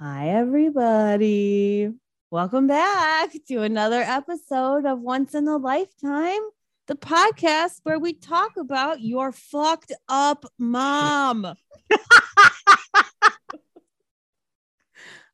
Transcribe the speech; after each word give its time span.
Hi, 0.00 0.28
everybody. 0.28 1.92
Welcome 2.30 2.68
back 2.68 3.32
to 3.48 3.62
another 3.62 4.00
episode 4.00 4.86
of 4.86 5.00
Once 5.00 5.34
in 5.34 5.48
a 5.48 5.56
Lifetime, 5.56 6.38
the 6.86 6.94
podcast 6.94 7.80
where 7.82 7.98
we 7.98 8.12
talk 8.12 8.56
about 8.56 9.00
your 9.00 9.32
fucked 9.32 9.90
up 10.08 10.44
mom. 10.56 11.52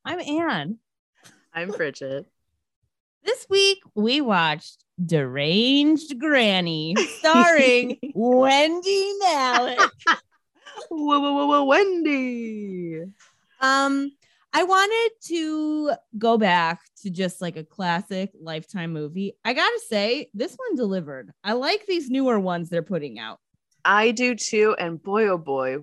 I'm 0.03 0.21
Anne. 0.21 0.79
I'm 1.53 1.71
Bridget. 1.71 2.25
This 3.23 3.47
week 3.51 3.83
we 3.95 4.23
watched 4.23 4.83
Deranged 5.05 6.19
Granny, 6.19 6.97
starring 7.19 7.99
Wendy 8.15 9.13
Malick. 9.23 9.91
Whoa, 10.89 11.21
whoa, 11.21 11.33
whoa, 11.35 11.47
whoa, 11.49 11.65
Wendy. 11.65 13.03
Um, 13.61 14.11
I 14.57 14.63
wanted 14.63 15.11
to 15.27 15.93
go 16.17 16.39
back 16.39 16.83
to 17.03 17.11
just 17.11 17.43
like 17.43 17.57
a 17.57 17.65
classic 17.65 18.31
lifetime 18.41 18.93
movie. 18.93 19.37
I 19.45 19.53
gotta 19.53 19.81
say, 19.89 20.31
this 20.33 20.55
one 20.55 20.77
delivered. 20.77 21.33
I 21.43 21.55
like 21.55 21.87
these 21.87 22.09
newer 22.09 22.39
ones 22.39 22.71
they're 22.71 22.83
putting 22.83 23.19
out. 23.19 23.41
I 23.85 24.13
do 24.13 24.37
too. 24.37 24.77
And 24.79 25.03
boy, 25.03 25.27
oh 25.27 25.39
boy, 25.39 25.79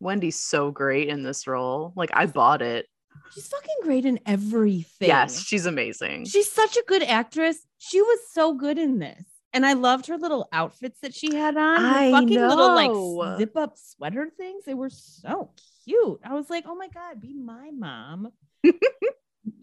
Wendy's 0.00 0.40
so 0.40 0.72
great 0.72 1.08
in 1.08 1.22
this 1.22 1.46
role. 1.46 1.92
Like, 1.94 2.10
I 2.12 2.26
bought 2.26 2.62
it. 2.62 2.86
She's 3.32 3.46
fucking 3.46 3.76
great 3.82 4.04
in 4.04 4.18
everything. 4.26 5.08
Yes, 5.08 5.40
she's 5.42 5.64
amazing. 5.64 6.26
She's 6.26 6.50
such 6.50 6.76
a 6.76 6.84
good 6.88 7.04
actress. 7.04 7.58
She 7.78 8.02
was 8.02 8.18
so 8.32 8.54
good 8.54 8.76
in 8.76 8.98
this. 8.98 9.22
And 9.52 9.64
I 9.64 9.74
loved 9.74 10.08
her 10.08 10.18
little 10.18 10.48
outfits 10.52 10.98
that 11.00 11.14
she 11.14 11.34
had 11.34 11.56
on. 11.56 11.80
Her 11.80 11.86
I 11.86 12.10
fucking 12.10 12.28
little 12.28 12.74
like 12.74 13.38
zip 13.38 13.56
up 13.56 13.78
sweater 13.78 14.28
things. 14.36 14.64
They 14.64 14.74
were 14.74 14.90
so 14.90 15.50
cute. 15.86 16.20
I 16.24 16.34
was 16.34 16.50
like, 16.50 16.64
oh 16.66 16.74
my 16.74 16.88
God, 16.88 17.20
be 17.20 17.34
my 17.34 17.70
mom. 17.70 18.32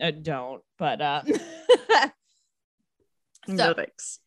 uh, 0.01 0.11
don't, 0.11 0.61
but 0.77 1.01
uh 1.01 1.23
no 3.47 3.57
so 3.57 3.73
thanks. 3.73 4.19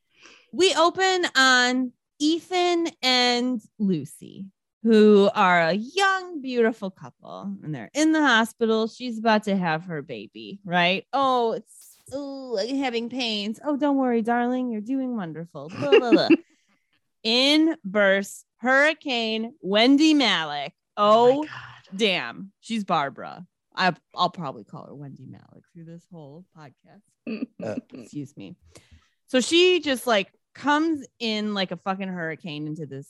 we 0.52 0.74
open 0.74 1.26
on 1.36 1.92
Ethan 2.18 2.88
and 3.02 3.60
Lucy, 3.78 4.46
who 4.82 5.30
are 5.34 5.68
a 5.68 5.72
young, 5.72 6.40
beautiful 6.40 6.90
couple, 6.90 7.54
and 7.62 7.74
they're 7.74 7.90
in 7.94 8.12
the 8.12 8.22
hospital. 8.22 8.88
She's 8.88 9.18
about 9.18 9.44
to 9.44 9.56
have 9.56 9.84
her 9.84 10.02
baby, 10.02 10.60
right? 10.64 11.06
Oh, 11.12 11.52
it's 11.52 11.96
oh, 12.12 12.58
I'm 12.58 12.76
having 12.76 13.10
pains. 13.10 13.60
Oh, 13.64 13.76
don't 13.76 13.96
worry, 13.96 14.22
darling, 14.22 14.70
you're 14.70 14.80
doing 14.80 15.16
wonderful. 15.16 15.68
Blah, 15.68 15.98
blah, 15.98 16.12
blah. 16.12 16.28
in 17.22 17.76
bursts 17.84 18.44
Hurricane 18.58 19.54
Wendy 19.60 20.14
Malick. 20.14 20.70
Oh, 20.96 21.42
God. 21.42 21.75
Damn, 21.96 22.52
she's 22.60 22.84
Barbara. 22.84 23.46
I, 23.74 23.94
I'll 24.14 24.30
probably 24.30 24.64
call 24.64 24.86
her 24.86 24.94
Wendy 24.94 25.26
Malick 25.26 25.62
through 25.74 25.84
this 25.84 26.06
whole 26.10 26.46
podcast 26.56 27.02
uh, 27.64 27.76
excuse 27.92 28.36
me. 28.36 28.56
So 29.26 29.40
she 29.40 29.80
just 29.80 30.06
like 30.06 30.32
comes 30.54 31.06
in 31.18 31.54
like 31.54 31.72
a 31.72 31.76
fucking 31.76 32.08
hurricane 32.08 32.66
into 32.66 32.86
this 32.86 33.08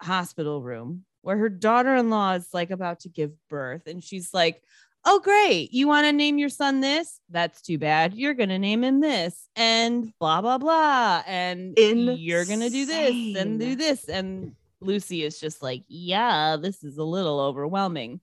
hospital 0.00 0.62
room 0.62 1.04
where 1.22 1.36
her 1.36 1.48
daughter-in-law 1.48 2.34
is 2.34 2.48
like 2.52 2.70
about 2.70 3.00
to 3.00 3.08
give 3.08 3.32
birth 3.48 3.86
and 3.86 4.04
she's 4.04 4.32
like, 4.32 4.62
"Oh 5.04 5.20
great, 5.20 5.72
you 5.72 5.88
want 5.88 6.06
to 6.06 6.12
name 6.12 6.38
your 6.38 6.48
son 6.48 6.80
this? 6.80 7.20
That's 7.30 7.62
too 7.62 7.78
bad. 7.78 8.14
You're 8.14 8.34
going 8.34 8.50
to 8.50 8.58
name 8.58 8.84
him 8.84 9.00
this 9.00 9.48
and 9.56 10.12
blah 10.20 10.40
blah 10.40 10.58
blah 10.58 11.22
and 11.26 11.74
you're 11.76 12.44
going 12.44 12.60
to 12.60 12.70
do 12.70 12.86
this 12.86 13.36
and 13.36 13.58
do 13.58 13.74
this." 13.74 14.08
And 14.08 14.54
Lucy 14.80 15.24
is 15.24 15.40
just 15.40 15.62
like, 15.62 15.84
"Yeah, 15.88 16.56
this 16.56 16.84
is 16.84 16.98
a 16.98 17.04
little 17.04 17.40
overwhelming." 17.40 18.20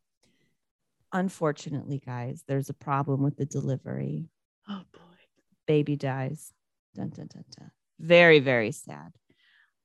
Unfortunately, 1.12 2.02
guys, 2.06 2.44
there's 2.48 2.70
a 2.70 2.74
problem 2.74 3.22
with 3.22 3.38
the 3.38 3.46
delivery 3.46 4.30
oh 4.70 4.84
boy. 4.92 5.00
baby 5.66 5.96
dies. 5.96 6.52
Dun, 6.96 7.10
dun, 7.10 7.28
dun, 7.28 7.44
dun. 7.58 7.72
Very, 8.00 8.40
very 8.40 8.72
sad. 8.72 9.12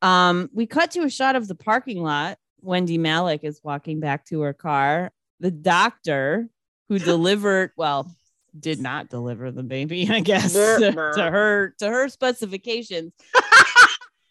Um, 0.02 0.48
we 0.52 0.66
cut 0.66 0.92
to 0.92 1.02
a 1.02 1.10
shot 1.10 1.36
of 1.36 1.48
the 1.48 1.54
parking 1.54 2.02
lot. 2.02 2.38
Wendy 2.62 2.98
Malick 2.98 3.40
is 3.42 3.60
walking 3.62 4.00
back 4.00 4.26
to 4.26 4.40
her 4.42 4.52
car. 4.52 5.12
The 5.40 5.50
doctor 5.50 6.48
who 6.88 6.98
delivered, 6.98 7.72
well, 7.76 8.10
did 8.58 8.80
not 8.80 9.08
deliver 9.08 9.50
the 9.50 9.62
baby, 9.62 10.08
I 10.10 10.20
guess, 10.20 10.52
to 10.54 10.92
her 11.16 11.74
to 11.78 11.88
her 11.88 12.08
specifications. 12.08 13.12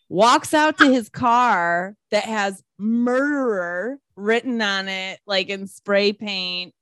walks 0.10 0.54
out 0.54 0.78
to 0.80 0.92
his 0.92 1.08
car 1.10 1.96
that 2.12 2.26
has 2.26 2.62
murderer 2.78 3.98
written 4.16 4.62
on 4.62 4.88
it, 4.90 5.20
like 5.26 5.50
in 5.50 5.68
spray 5.68 6.12
paint. 6.14 6.74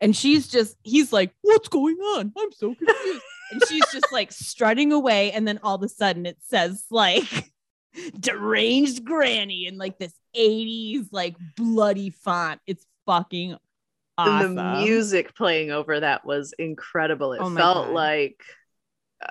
And 0.00 0.14
she's 0.14 0.48
just, 0.48 0.76
he's 0.82 1.12
like, 1.12 1.32
What's 1.42 1.68
going 1.68 1.96
on? 1.96 2.32
I'm 2.36 2.52
so 2.52 2.74
confused. 2.74 3.22
and 3.52 3.62
she's 3.68 3.84
just 3.92 4.12
like 4.12 4.30
strutting 4.32 4.92
away. 4.92 5.32
And 5.32 5.46
then 5.48 5.58
all 5.62 5.76
of 5.76 5.82
a 5.82 5.88
sudden 5.88 6.26
it 6.26 6.36
says, 6.42 6.84
like, 6.90 7.50
deranged 8.20 9.04
granny 9.04 9.66
in 9.66 9.78
like 9.78 9.98
this 9.98 10.12
80s, 10.36 11.08
like 11.12 11.36
bloody 11.56 12.10
font. 12.10 12.60
It's 12.66 12.84
fucking 13.06 13.56
awesome. 14.18 14.44
And 14.50 14.58
the 14.58 14.80
music 14.84 15.34
playing 15.34 15.70
over 15.70 16.00
that 16.00 16.24
was 16.26 16.52
incredible. 16.58 17.32
It 17.32 17.40
Oh 17.40 17.54
felt 17.54 17.86
God. 17.86 17.94
like 17.94 18.42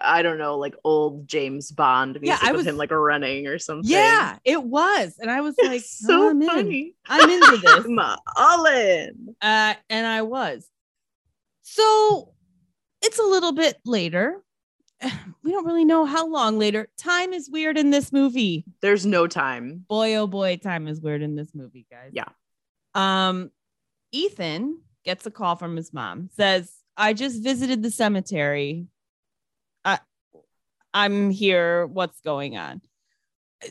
I 0.01 0.21
don't 0.23 0.37
know, 0.39 0.57
like 0.57 0.75
old 0.83 1.27
James 1.27 1.71
Bond 1.71 2.19
music 2.19 2.43
I 2.43 2.51
was- 2.53 2.65
him 2.65 2.75
like 2.77 2.91
running 2.91 3.47
or 3.47 3.59
something. 3.59 3.89
Yeah, 3.89 4.37
it 4.43 4.63
was. 4.63 5.15
And 5.19 5.29
I 5.29 5.41
was 5.41 5.55
like, 5.61 5.81
"Oh, 5.81 5.85
so 5.85 6.29
I'm 6.29 6.41
in. 6.41 6.47
funny. 6.49 6.95
I'm 7.07 7.29
into 7.29 7.57
this. 7.63 7.85
I'm 7.85 7.99
all 8.35 8.65
in. 8.65 9.35
Uh, 9.41 9.75
and 9.89 10.07
I 10.07 10.23
was. 10.23 10.67
So 11.61 12.33
it's 13.03 13.19
a 13.19 13.23
little 13.23 13.51
bit 13.51 13.77
later. 13.85 14.41
We 15.43 15.51
don't 15.51 15.67
really 15.67 15.85
know 15.85 16.05
how 16.05 16.27
long 16.27 16.57
later. 16.57 16.87
Time 16.97 17.31
is 17.31 17.51
weird 17.51 17.77
in 17.77 17.91
this 17.91 18.11
movie. 18.11 18.65
There's 18.81 19.05
no 19.05 19.27
time. 19.27 19.85
Boy, 19.87 20.15
oh 20.15 20.25
boy, 20.25 20.57
time 20.57 20.87
is 20.87 20.99
weird 20.99 21.21
in 21.21 21.35
this 21.35 21.53
movie, 21.53 21.85
guys. 21.91 22.09
Yeah. 22.13 22.29
Um, 22.95 23.51
Ethan 24.11 24.79
gets 25.03 25.23
a 25.27 25.29
call 25.31 25.55
from 25.55 25.75
his 25.75 25.93
mom, 25.93 26.31
says, 26.35 26.71
I 26.97 27.13
just 27.13 27.43
visited 27.43 27.83
the 27.83 27.91
cemetery. 27.91 28.87
I'm 30.95 31.29
here. 31.29 31.85
What's 31.85 32.21
going 32.21 32.55
on? 32.55 32.81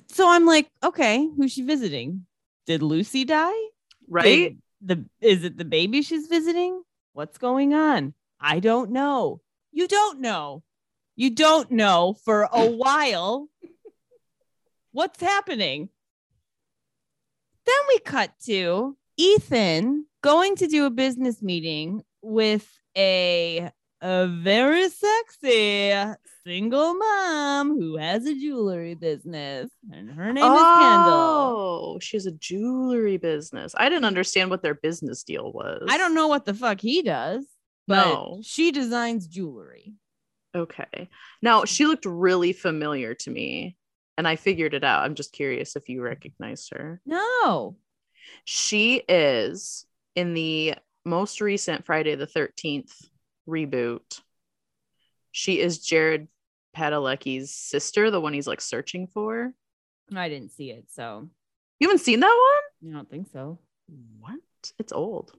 So 0.08 0.28
I'm 0.28 0.44
like, 0.44 0.68
okay, 0.82 1.26
who's 1.36 1.52
she 1.52 1.62
visiting? 1.62 2.26
Did 2.66 2.82
Lucy 2.82 3.24
die? 3.24 3.52
Right? 4.06 4.24
Did 4.24 4.58
the 4.82 5.04
is 5.22 5.42
it 5.42 5.56
the 5.56 5.64
baby 5.64 6.02
she's 6.02 6.26
visiting? 6.26 6.82
What's 7.14 7.38
going 7.38 7.72
on? 7.72 8.12
I 8.38 8.60
don't 8.60 8.90
know. 8.90 9.40
You 9.72 9.88
don't 9.88 10.20
know. 10.20 10.62
You 11.16 11.30
don't 11.30 11.70
know 11.70 12.14
for 12.24 12.42
a 12.52 12.66
while 12.82 13.48
what's 14.92 15.20
happening. 15.20 15.88
Then 17.64 17.74
we 17.88 18.00
cut 18.00 18.32
to 18.44 18.98
Ethan 19.16 20.04
going 20.22 20.56
to 20.56 20.66
do 20.66 20.84
a 20.84 20.90
business 20.90 21.40
meeting 21.40 22.02
with 22.20 22.70
a 22.94 23.70
a 24.02 24.26
very 24.26 24.90
sexy 24.90 25.94
single 26.46 26.94
mom 26.94 27.70
who 27.78 27.96
has 27.96 28.26
a 28.26 28.34
jewelry 28.34 28.94
business 28.94 29.70
and 29.90 30.10
her 30.10 30.32
name 30.32 30.44
is 30.44 30.50
Kendall. 30.50 31.14
Oh, 31.14 31.98
she 32.00 32.16
has 32.16 32.26
a 32.26 32.32
jewelry 32.32 33.16
business. 33.16 33.74
I 33.76 33.88
didn't 33.88 34.04
understand 34.04 34.50
what 34.50 34.62
their 34.62 34.74
business 34.74 35.22
deal 35.22 35.52
was. 35.52 35.86
I 35.88 35.96
don't 35.96 36.14
know 36.14 36.28
what 36.28 36.44
the 36.44 36.54
fuck 36.54 36.80
he 36.80 37.02
does, 37.02 37.46
but 37.86 38.04
No. 38.06 38.40
she 38.42 38.72
designs 38.72 39.26
jewelry. 39.26 39.94
Okay. 40.54 41.08
Now 41.40 41.64
she 41.64 41.86
looked 41.86 42.04
really 42.06 42.52
familiar 42.52 43.14
to 43.14 43.30
me, 43.30 43.76
and 44.18 44.28
I 44.28 44.36
figured 44.36 44.74
it 44.74 44.84
out. 44.84 45.02
I'm 45.02 45.14
just 45.14 45.32
curious 45.32 45.76
if 45.76 45.88
you 45.88 46.02
recognized 46.02 46.72
her. 46.74 47.00
No. 47.06 47.76
She 48.44 48.96
is 49.08 49.86
in 50.14 50.34
the 50.34 50.74
most 51.04 51.40
recent 51.40 51.86
Friday 51.86 52.14
the 52.14 52.26
13th 52.26 52.92
reboot. 53.48 54.20
She 55.32 55.60
is 55.60 55.80
Jared 55.80 56.28
Padalecki's 56.74 57.52
sister, 57.54 58.10
the 58.10 58.20
one 58.20 58.32
he's 58.32 58.46
like 58.46 58.60
searching 58.60 59.06
for. 59.06 59.52
I 60.14 60.28
didn't 60.28 60.50
see 60.52 60.70
it, 60.70 60.86
so 60.90 61.28
You 61.80 61.88
haven't 61.88 62.02
seen 62.04 62.20
that 62.20 62.26
one? 62.82 62.92
I 62.92 62.96
don't 62.96 63.08
think 63.10 63.28
so. 63.32 63.58
What? 64.20 64.38
It's 64.78 64.92
old. 64.92 65.32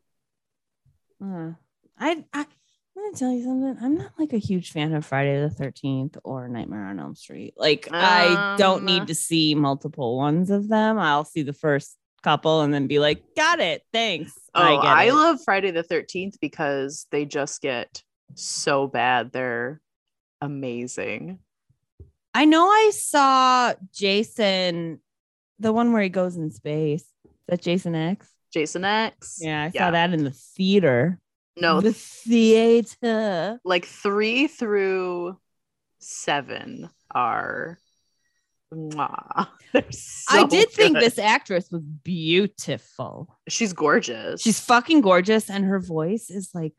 Uh, 1.24 1.52
I, 1.98 2.24
I 2.34 2.46
I'm 2.98 3.04
gonna 3.04 3.18
tell 3.18 3.32
you 3.32 3.44
something. 3.44 3.78
I'm 3.82 3.98
not 3.98 4.12
like 4.18 4.32
a 4.34 4.38
huge 4.38 4.72
fan 4.72 4.94
of 4.94 5.06
Friday 5.06 5.40
the 5.42 5.54
13th 5.54 6.18
or 6.24 6.48
Nightmare 6.48 6.86
on 6.86 7.00
Elm 7.00 7.16
Street. 7.16 7.54
Like 7.58 7.90
I 7.92 8.56
don't 8.58 8.80
Um, 8.80 8.86
need 8.86 9.08
to 9.08 9.16
see 9.16 9.54
multiple 9.54 10.18
ones 10.18 10.50
of 10.50 10.68
them. 10.70 10.98
I'll 10.98 11.26
see 11.26 11.42
the 11.44 11.54
first 11.54 11.98
couple 12.24 12.62
and 12.62 12.74
then 12.74 12.88
be 12.88 13.00
like, 13.00 13.22
got 13.36 13.60
it. 13.60 13.84
Thanks. 13.94 14.34
Oh, 14.56 14.62
I 14.62 15.08
I, 15.08 15.10
love 15.12 15.40
Friday 15.44 15.72
the 15.72 15.84
13th 15.84 16.40
because 16.40 17.06
they 17.12 17.26
just 17.26 17.62
get 17.62 18.02
so 18.36 18.88
bad. 18.88 19.32
They're 19.32 19.82
amazing. 20.42 21.40
I 22.34 22.46
know 22.46 22.68
I 22.68 22.92
saw 22.94 23.74
Jason, 23.94 25.00
the 25.60 25.72
one 25.72 25.94
where 25.94 26.04
he 26.04 26.10
goes 26.10 26.36
in 26.36 26.52
space. 26.52 27.04
Is 27.24 27.32
that 27.48 27.62
Jason 27.62 27.96
X? 27.96 28.30
Jason 28.52 28.84
X. 28.86 29.40
Yeah, 29.42 29.64
I 29.64 29.70
saw 29.70 29.92
that 29.92 30.14
in 30.14 30.24
the 30.24 30.32
theater. 30.32 31.20
No, 31.58 31.80
the 31.80 31.94
theater. 31.94 33.60
like 33.64 33.86
three 33.86 34.48
through 34.48 35.38
seven 36.00 36.90
are. 37.12 37.80
Mwah. 38.74 39.48
So 39.92 40.40
I 40.40 40.46
did 40.46 40.70
think 40.72 40.98
this 40.98 41.20
actress 41.20 41.70
was 41.70 41.82
beautiful. 41.82 43.28
She's 43.50 43.74
gorgeous. 43.74 44.42
She's 44.42 44.58
fucking 44.58 45.02
gorgeous, 45.02 45.50
and 45.50 45.66
her 45.66 45.82
voice 45.82 46.30
is 46.30 46.52
like 46.54 46.74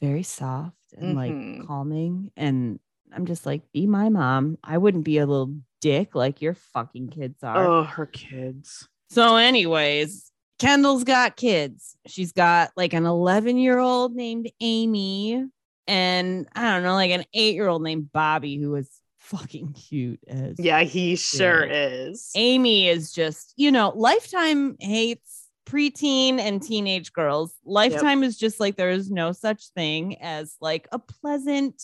very 0.00 0.22
soft 0.22 0.76
and 0.96 1.16
Mhm. 1.16 1.58
like 1.58 1.66
calming. 1.66 2.30
And 2.36 2.78
I'm 3.12 3.26
just 3.26 3.46
like, 3.46 3.70
be 3.72 3.86
my 3.86 4.08
mom. 4.08 4.58
I 4.64 4.78
wouldn't 4.78 5.04
be 5.04 5.18
a 5.18 5.26
little 5.26 5.54
dick 5.80 6.14
like 6.14 6.42
your 6.42 6.54
fucking 6.54 7.08
kids 7.08 7.42
are. 7.42 7.66
oh, 7.66 7.82
her 7.84 8.06
kids. 8.06 8.88
So, 9.10 9.36
anyways, 9.36 10.32
Kendall's 10.58 11.04
got 11.04 11.36
kids. 11.36 11.96
She's 12.06 12.32
got 12.32 12.70
like 12.76 12.92
an 12.94 13.06
11 13.06 13.58
year 13.58 13.78
old 13.78 14.14
named 14.14 14.50
Amy, 14.60 15.44
and 15.86 16.48
I 16.54 16.72
don't 16.72 16.82
know, 16.82 16.94
like 16.94 17.10
an 17.12 17.24
eight 17.34 17.54
year 17.54 17.68
old 17.68 17.82
named 17.82 18.10
Bobby, 18.12 18.56
who 18.56 18.74
is 18.74 18.90
fucking 19.18 19.72
cute 19.74 20.20
as 20.26 20.56
Yeah, 20.58 20.82
he 20.82 21.14
sure 21.16 21.66
Yeah. 21.66 21.88
is. 21.88 22.30
Amy 22.34 22.88
is 22.88 23.12
just, 23.12 23.52
you 23.56 23.70
know, 23.70 23.92
Lifetime 23.94 24.76
hates 24.80 25.45
preteen 25.66 26.38
and 26.38 26.62
teenage 26.62 27.12
girls. 27.12 27.54
Lifetime 27.64 28.22
is 28.22 28.38
just 28.38 28.60
like 28.60 28.76
there 28.76 28.90
is 28.90 29.10
no 29.10 29.32
such 29.32 29.68
thing 29.70 30.16
as 30.22 30.56
like 30.60 30.88
a 30.92 30.98
pleasant 30.98 31.82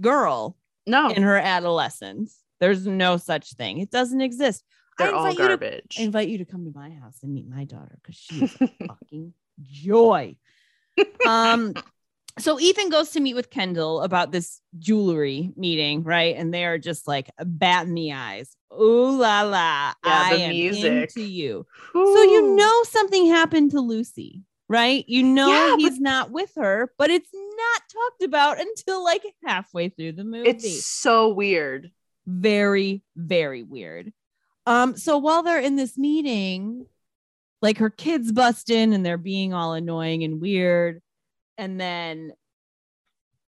girl 0.00 0.56
No, 0.86 1.08
in 1.10 1.22
her 1.22 1.36
adolescence. 1.36 2.38
There's 2.60 2.86
no 2.86 3.16
such 3.16 3.54
thing. 3.54 3.78
It 3.78 3.90
doesn't 3.90 4.20
exist. 4.20 4.64
I 4.98 5.06
they're 5.06 5.14
all 5.14 5.26
invite 5.26 5.38
you 5.38 5.48
to- 5.48 5.48
garbage. 5.48 5.96
I 5.98 6.02
invite 6.02 6.28
you 6.28 6.38
to 6.38 6.44
come 6.44 6.64
to 6.64 6.72
my 6.74 6.90
house 6.90 7.18
and 7.22 7.34
meet 7.34 7.48
my 7.48 7.64
daughter 7.64 7.98
because 8.02 8.16
she's 8.16 8.54
a 8.60 8.68
fucking 8.86 9.34
joy. 9.60 10.36
Um, 11.26 11.74
so 12.38 12.58
Ethan 12.58 12.88
goes 12.88 13.10
to 13.10 13.20
meet 13.20 13.34
with 13.34 13.50
Kendall 13.50 14.02
about 14.02 14.32
this 14.32 14.60
jewelry 14.78 15.52
meeting, 15.56 16.02
right? 16.02 16.34
And 16.36 16.52
they 16.52 16.64
are 16.64 16.78
just 16.78 17.06
like 17.06 17.30
batting 17.38 17.94
the 17.94 18.12
eyes. 18.12 18.56
Ooh 18.72 19.18
la 19.18 19.42
la! 19.42 19.52
Yeah, 19.52 19.92
I 20.02 20.34
am 20.34 20.50
music. 20.52 20.92
into 20.92 21.22
you. 21.22 21.66
So 21.92 22.22
you 22.22 22.56
know 22.56 22.82
something 22.84 23.26
happened 23.26 23.72
to 23.72 23.80
Lucy, 23.80 24.42
right? 24.68 25.04
You 25.06 25.22
know 25.22 25.50
Yeah, 25.50 25.76
he's 25.76 26.00
not 26.00 26.30
with 26.30 26.52
her, 26.56 26.90
but 26.96 27.10
it's 27.10 27.28
not 27.32 27.82
talked 27.92 28.22
about 28.22 28.60
until 28.60 29.04
like 29.04 29.22
halfway 29.44 29.88
through 29.88 30.12
the 30.12 30.24
movie 30.24 30.48
it's 30.48 30.84
so 30.86 31.28
weird. 31.28 31.90
very 32.26 33.02
very 33.16 33.62
weird 33.62 34.12
um 34.66 34.96
so 34.96 35.18
while 35.18 35.42
they're 35.42 35.60
in 35.60 35.76
this 35.76 35.98
meeting 35.98 36.86
like 37.60 37.78
her 37.78 37.90
kids 37.90 38.32
bust 38.32 38.70
in 38.70 38.92
and 38.92 39.04
they're 39.04 39.18
being 39.18 39.52
all 39.52 39.72
annoying 39.74 40.24
and 40.24 40.40
weird 40.40 41.02
and 41.58 41.80
then 41.80 42.32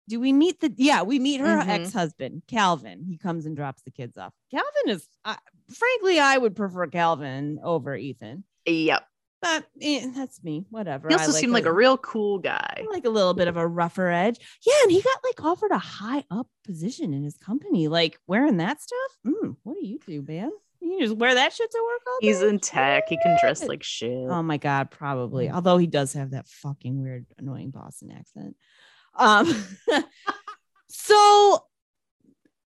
do 0.08 0.20
we 0.20 0.34
meet 0.34 0.60
the 0.60 0.74
yeah 0.78 1.04
we 1.04 1.20
meet 1.20 1.40
her 1.40 1.62
Mhm. 1.62 1.68
ex-husband 1.68 2.44
calvin 2.48 3.04
he 3.04 3.18
comes 3.18 3.46
and 3.46 3.56
drops 3.56 3.82
the 3.84 3.92
kids 3.92 4.18
off 4.18 4.34
calvin 4.52 4.88
is 4.96 5.08
uh, 5.26 5.36
frankly 5.74 6.20
i 6.20 6.38
would 6.38 6.56
prefer 6.56 6.88
calvin 6.88 7.60
over 7.64 7.96
ethan 7.96 8.44
Yep. 8.66 9.04
but 9.42 9.66
eh, 9.82 10.06
that's 10.16 10.44
me 10.44 10.66
whatever 10.70 11.08
He 11.10 11.16
also 11.16 11.32
seemed 11.32 11.54
like 11.54 11.66
a 11.66 11.74
real 11.74 11.98
cool 11.98 12.38
guy. 12.38 12.84
Like 12.92 13.06
a 13.06 13.10
little 13.10 13.34
bit 13.34 13.48
of 13.48 13.58
a 13.58 13.66
rougher 13.68 14.08
edge. 14.08 14.38
Yeah, 14.66 14.74
and 14.84 14.92
he 14.92 15.02
got 15.02 15.18
like 15.24 15.44
offered 15.44 15.72
a 15.72 15.80
high 15.80 16.24
up 16.30 16.48
position 16.64 17.12
in 17.16 17.24
his 17.24 17.38
company. 17.38 17.88
Like 17.88 18.20
wearing 18.28 18.58
that 18.58 18.80
stuff. 18.82 19.12
Mm, 19.26 19.56
what 19.64 19.78
do 19.80 19.88
you 19.88 19.98
do, 20.06 20.22
man? 20.28 20.52
You 20.82 21.00
just 21.00 21.16
wear 21.16 21.36
that 21.36 21.54
shit 21.54 21.70
to 21.70 21.78
work 21.78 22.02
all 22.08 22.18
He's 22.22 22.40
day? 22.40 22.50
in 22.50 22.60
tech. 22.60 23.08
He 23.08 23.18
can 23.22 23.38
dress 23.40 23.64
like 23.64 23.84
shit. 23.84 24.10
Oh 24.30 24.42
my 24.42 24.58
god, 24.58 24.90
probably. 24.92 25.50
Although 25.50 25.78
he 25.78 25.88
does 25.88 26.14
have 26.14 26.32
that 26.32 26.48
fucking 26.48 27.02
weird, 27.02 27.26
annoying 27.38 27.70
Boston 27.70 28.12
accent. 28.12 28.56
Um, 29.16 29.54
so 30.90 31.64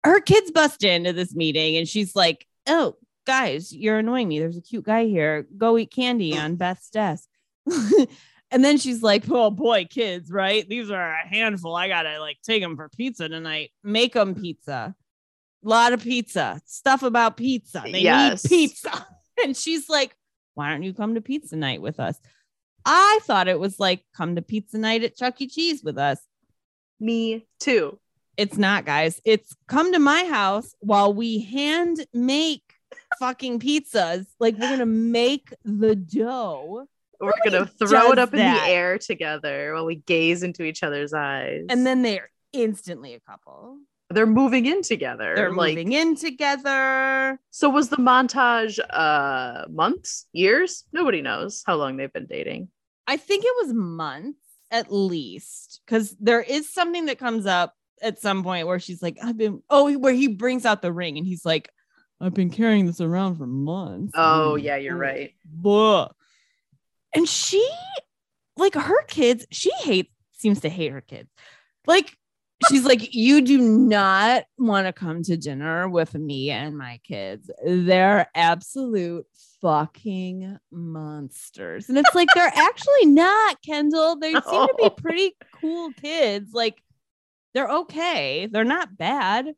her 0.04 0.20
kids 0.20 0.50
bust 0.50 0.84
into 0.84 1.12
this 1.12 1.34
meeting, 1.34 1.76
and 1.76 1.88
she's 1.88 2.14
like, 2.14 2.46
"Oh, 2.66 2.96
guys, 3.26 3.72
you're 3.74 3.98
annoying 3.98 4.28
me. 4.28 4.38
There's 4.38 4.58
a 4.58 4.62
cute 4.62 4.84
guy 4.84 5.06
here. 5.06 5.46
Go 5.56 5.78
eat 5.78 5.90
candy 5.90 6.36
on 6.36 6.56
Beth's 6.56 6.90
desk." 6.90 7.28
and 8.50 8.62
then 8.64 8.76
she's 8.76 9.02
like, 9.02 9.24
"Oh 9.30 9.50
boy, 9.50 9.86
kids, 9.88 10.30
right? 10.30 10.68
These 10.68 10.90
are 10.90 11.12
a 11.12 11.26
handful. 11.26 11.74
I 11.74 11.88
gotta 11.88 12.20
like 12.20 12.36
take 12.42 12.62
them 12.62 12.76
for 12.76 12.88
pizza 12.90 13.28
tonight. 13.28 13.70
Make 13.82 14.12
them 14.12 14.34
pizza." 14.34 14.94
Lot 15.64 15.92
of 15.92 16.02
pizza 16.02 16.60
stuff 16.66 17.02
about 17.02 17.36
pizza. 17.36 17.82
They 17.84 18.00
Yes. 18.00 18.44
need 18.44 18.48
pizza. 18.50 19.06
And 19.42 19.56
she's 19.56 19.88
like 19.88 20.14
why 20.54 20.70
don't 20.70 20.84
you 20.84 20.94
come 20.94 21.16
to 21.16 21.20
pizza 21.20 21.56
night 21.56 21.82
with 21.82 21.98
us? 21.98 22.16
I 22.86 23.18
thought 23.24 23.48
it 23.48 23.58
was 23.58 23.80
like 23.80 24.04
come 24.16 24.36
to 24.36 24.42
pizza 24.42 24.78
night 24.78 25.02
at 25.02 25.16
chuck 25.16 25.40
e. 25.40 25.48
Cheese 25.48 25.82
with 25.82 25.98
us. 25.98 26.20
Me 27.00 27.46
too. 27.58 27.98
it's 28.36 28.56
not 28.56 28.84
guys. 28.84 29.20
It's 29.24 29.54
come 29.66 29.92
to 29.92 29.98
my 29.98 30.24
house 30.24 30.74
while 30.80 31.12
we 31.12 31.40
hand 31.40 32.06
make 32.14 32.62
fucking 33.18 33.58
pizzas. 33.58 34.26
Like 34.38 34.56
we're 34.56 34.70
gonna 34.70 34.86
make 34.86 35.52
the 35.64 35.96
dough. 35.96 36.86
We're 37.20 37.32
gonna 37.44 37.66
throw 37.66 38.12
it 38.12 38.18
up 38.18 38.32
in 38.34 38.38
the 38.38 38.62
air 38.66 38.98
together 38.98 39.72
while 39.74 39.86
we 39.86 39.96
gaze 39.96 40.42
into 40.44 40.62
each 40.62 40.82
other's 40.84 41.12
eyes. 41.12 41.64
and 41.70 41.84
then 41.86 42.02
they're 42.02 42.30
instantly 42.54 43.14
a 43.14 43.20
couple 43.20 43.78
they're 44.10 44.26
moving 44.26 44.66
in 44.66 44.82
together. 44.82 45.34
they're 45.34 45.52
like 45.52 45.74
moving 45.74 45.92
in 45.92 46.14
together 46.14 47.38
so 47.50 47.68
was 47.68 47.88
the 47.88 47.96
montage 47.96 48.78
uh 48.90 49.64
months, 49.70 50.26
years? 50.32 50.84
Nobody 50.92 51.20
knows 51.20 51.62
how 51.66 51.76
long 51.76 51.96
they've 51.96 52.12
been 52.12 52.26
dating. 52.26 52.68
I 53.06 53.16
think 53.16 53.44
it 53.44 53.52
was 53.62 53.72
months 53.72 54.38
at 54.70 54.92
least, 54.92 55.80
because 55.86 56.16
there 56.20 56.40
is 56.40 56.72
something 56.72 57.06
that 57.06 57.18
comes 57.18 57.46
up 57.46 57.74
at 58.02 58.20
some 58.20 58.42
point 58.42 58.66
where 58.66 58.80
she's 58.80 59.02
like, 59.02 59.18
I've 59.22 59.36
been, 59.36 59.62
oh, 59.70 59.96
where 59.98 60.12
he 60.12 60.28
brings 60.28 60.66
out 60.66 60.82
the 60.82 60.92
ring 60.92 61.16
and 61.16 61.26
he's 61.26 61.44
like, 61.44 61.70
I've 62.20 62.34
been 62.34 62.50
carrying 62.50 62.86
this 62.86 63.00
around 63.00 63.36
for 63.36 63.46
months. 63.46 64.12
Oh 64.14 64.56
yeah, 64.56 64.76
you're 64.76 64.96
right. 64.96 65.34
blah." 65.44 66.08
And 67.14 67.28
she, 67.28 67.66
like 68.56 68.74
her 68.74 69.04
kids, 69.04 69.46
she 69.50 69.70
hates, 69.78 70.10
seems 70.32 70.60
to 70.60 70.68
hate 70.68 70.92
her 70.92 71.00
kids. 71.00 71.28
Like, 71.86 72.16
she's 72.68 72.84
like, 72.84 73.14
You 73.14 73.40
do 73.40 73.58
not 73.58 74.44
want 74.58 74.86
to 74.86 74.92
come 74.92 75.22
to 75.24 75.36
dinner 75.36 75.88
with 75.88 76.14
me 76.14 76.50
and 76.50 76.76
my 76.76 77.00
kids. 77.04 77.50
They're 77.64 78.28
absolute 78.34 79.26
fucking 79.60 80.58
monsters. 80.70 81.88
And 81.88 81.98
it's 81.98 82.14
like, 82.14 82.28
they're 82.34 82.46
actually 82.54 83.06
not, 83.06 83.62
Kendall. 83.62 84.16
They 84.16 84.32
seem 84.32 84.42
to 84.42 84.74
be 84.78 84.90
pretty 84.90 85.36
cool 85.60 85.92
kids. 86.00 86.52
Like, 86.52 86.82
they're 87.54 87.68
okay. 87.70 88.46
They're 88.46 88.64
not 88.64 88.96
bad. 88.96 89.54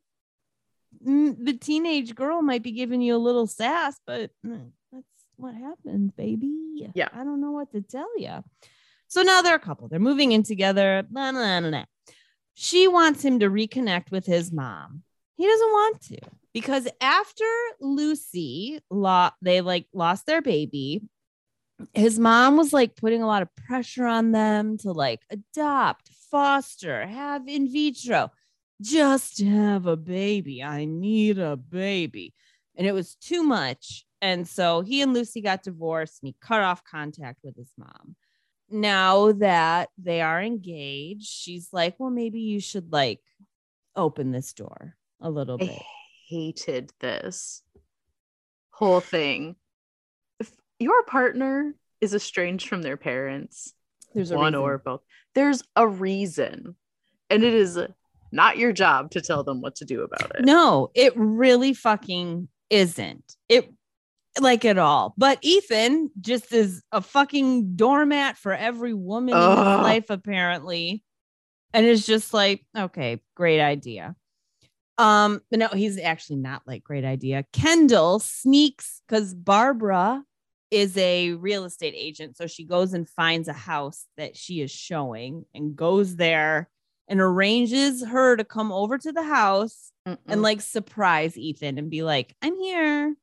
Mm, 1.06 1.44
The 1.44 1.54
teenage 1.54 2.14
girl 2.14 2.42
might 2.42 2.62
be 2.62 2.72
giving 2.72 3.00
you 3.00 3.16
a 3.16 3.18
little 3.18 3.46
sass, 3.46 3.98
but 4.06 4.30
mm, 4.44 4.70
that's 4.92 5.04
what 5.36 5.54
happens, 5.54 6.12
baby. 6.12 6.52
Yeah. 6.94 7.08
I 7.12 7.24
don't 7.24 7.40
know 7.40 7.52
what 7.52 7.72
to 7.72 7.80
tell 7.82 8.08
you. 8.18 8.44
So 9.08 9.22
now 9.22 9.42
they're 9.42 9.54
a 9.54 9.60
couple. 9.60 9.88
They're 9.88 9.98
moving 10.00 10.32
in 10.32 10.42
together. 10.42 11.04
Blah, 11.08 11.32
blah, 11.32 11.60
blah, 11.60 11.70
blah. 11.70 11.84
She 12.58 12.88
wants 12.88 13.22
him 13.22 13.40
to 13.40 13.50
reconnect 13.50 14.10
with 14.10 14.24
his 14.24 14.50
mom. 14.50 15.02
He 15.36 15.46
doesn't 15.46 15.68
want 15.68 16.00
to 16.04 16.18
because 16.54 16.88
after 17.02 17.44
Lucy, 17.82 18.80
lo- 18.90 19.28
they 19.42 19.60
like 19.60 19.86
lost 19.92 20.24
their 20.24 20.40
baby. 20.40 21.02
His 21.92 22.18
mom 22.18 22.56
was 22.56 22.72
like 22.72 22.96
putting 22.96 23.22
a 23.22 23.26
lot 23.26 23.42
of 23.42 23.54
pressure 23.56 24.06
on 24.06 24.32
them 24.32 24.78
to 24.78 24.92
like 24.92 25.20
adopt, 25.30 26.08
foster, 26.30 27.06
have 27.06 27.46
in 27.46 27.70
vitro, 27.70 28.32
just 28.80 29.42
have 29.42 29.84
a 29.84 29.96
baby. 29.96 30.62
I 30.62 30.86
need 30.86 31.38
a 31.38 31.58
baby. 31.58 32.32
And 32.74 32.86
it 32.86 32.92
was 32.92 33.16
too 33.16 33.42
much. 33.42 34.06
And 34.22 34.48
so 34.48 34.80
he 34.80 35.02
and 35.02 35.12
Lucy 35.12 35.42
got 35.42 35.62
divorced 35.62 36.22
and 36.22 36.28
he 36.28 36.36
cut 36.40 36.62
off 36.62 36.82
contact 36.84 37.40
with 37.44 37.54
his 37.54 37.70
mom 37.76 38.16
now 38.70 39.32
that 39.32 39.90
they 39.98 40.20
are 40.20 40.42
engaged, 40.42 41.26
she's 41.28 41.68
like, 41.72 41.96
well, 41.98 42.10
maybe 42.10 42.40
you 42.40 42.60
should 42.60 42.92
like 42.92 43.20
open 43.94 44.32
this 44.32 44.52
door 44.52 44.96
a 45.20 45.30
little 45.30 45.58
bit. 45.58 45.70
I 45.70 45.82
hated 46.28 46.90
this 47.00 47.62
whole 48.70 49.00
thing. 49.00 49.56
If 50.40 50.50
your 50.78 51.02
partner 51.04 51.74
is 52.00 52.14
estranged 52.14 52.68
from 52.68 52.82
their 52.82 52.96
parents, 52.96 53.72
There's 54.14 54.30
a 54.32 54.36
one 54.36 54.52
reason. 54.52 54.62
or 54.62 54.78
both, 54.78 55.00
there's 55.34 55.62
a 55.76 55.86
reason. 55.86 56.76
And 57.30 57.42
it 57.42 57.54
is 57.54 57.78
not 58.32 58.58
your 58.58 58.72
job 58.72 59.12
to 59.12 59.20
tell 59.20 59.44
them 59.44 59.60
what 59.60 59.76
to 59.76 59.84
do 59.84 60.02
about 60.02 60.34
it. 60.36 60.44
No, 60.44 60.90
it 60.94 61.12
really 61.16 61.72
fucking 61.72 62.48
isn't. 62.70 63.36
It 63.48 63.72
like 64.40 64.64
at 64.64 64.78
all. 64.78 65.14
But 65.16 65.38
Ethan 65.42 66.10
just 66.20 66.52
is 66.52 66.82
a 66.92 67.00
fucking 67.00 67.76
doormat 67.76 68.36
for 68.36 68.52
every 68.52 68.94
woman 68.94 69.34
in 69.34 69.40
his 69.40 69.58
life, 69.58 70.10
apparently. 70.10 71.02
And 71.72 71.84
it's 71.86 72.06
just 72.06 72.32
like, 72.32 72.64
okay, 72.76 73.20
great 73.34 73.60
idea. 73.60 74.16
Um, 74.98 75.42
but 75.50 75.58
no, 75.58 75.68
he's 75.68 75.98
actually 75.98 76.36
not 76.36 76.62
like 76.66 76.82
great 76.82 77.04
idea. 77.04 77.44
Kendall 77.52 78.18
sneaks 78.18 79.02
because 79.06 79.34
Barbara 79.34 80.22
is 80.70 80.96
a 80.96 81.32
real 81.32 81.64
estate 81.64 81.94
agent. 81.96 82.36
So 82.36 82.46
she 82.46 82.64
goes 82.64 82.92
and 82.92 83.08
finds 83.08 83.48
a 83.48 83.52
house 83.52 84.06
that 84.16 84.36
she 84.36 84.60
is 84.60 84.70
showing 84.70 85.44
and 85.54 85.76
goes 85.76 86.16
there 86.16 86.68
and 87.08 87.20
arranges 87.20 88.04
her 88.04 88.36
to 88.36 88.44
come 88.44 88.72
over 88.72 88.98
to 88.98 89.12
the 89.12 89.22
house 89.22 89.92
Mm-mm. 90.08 90.18
and 90.26 90.42
like 90.42 90.60
surprise 90.60 91.38
Ethan 91.38 91.78
and 91.78 91.90
be 91.90 92.02
like, 92.02 92.34
I'm 92.42 92.56
here. 92.56 93.14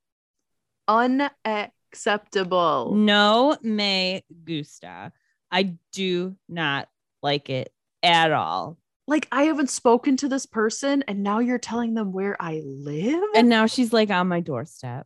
Unacceptable. 0.87 2.93
No 2.95 3.57
me 3.61 4.23
gusta. 4.43 5.11
I 5.51 5.75
do 5.91 6.35
not 6.49 6.89
like 7.21 7.49
it 7.49 7.71
at 8.01 8.31
all. 8.31 8.77
Like 9.07 9.27
I 9.31 9.43
haven't 9.43 9.69
spoken 9.69 10.17
to 10.17 10.29
this 10.29 10.45
person, 10.45 11.03
and 11.07 11.23
now 11.23 11.39
you're 11.39 11.59
telling 11.59 11.93
them 11.93 12.11
where 12.11 12.41
I 12.41 12.61
live. 12.65 13.23
And 13.35 13.49
now 13.49 13.65
she's 13.65 13.91
like 13.91 14.09
on 14.09 14.27
my 14.27 14.39
doorstep. 14.39 15.05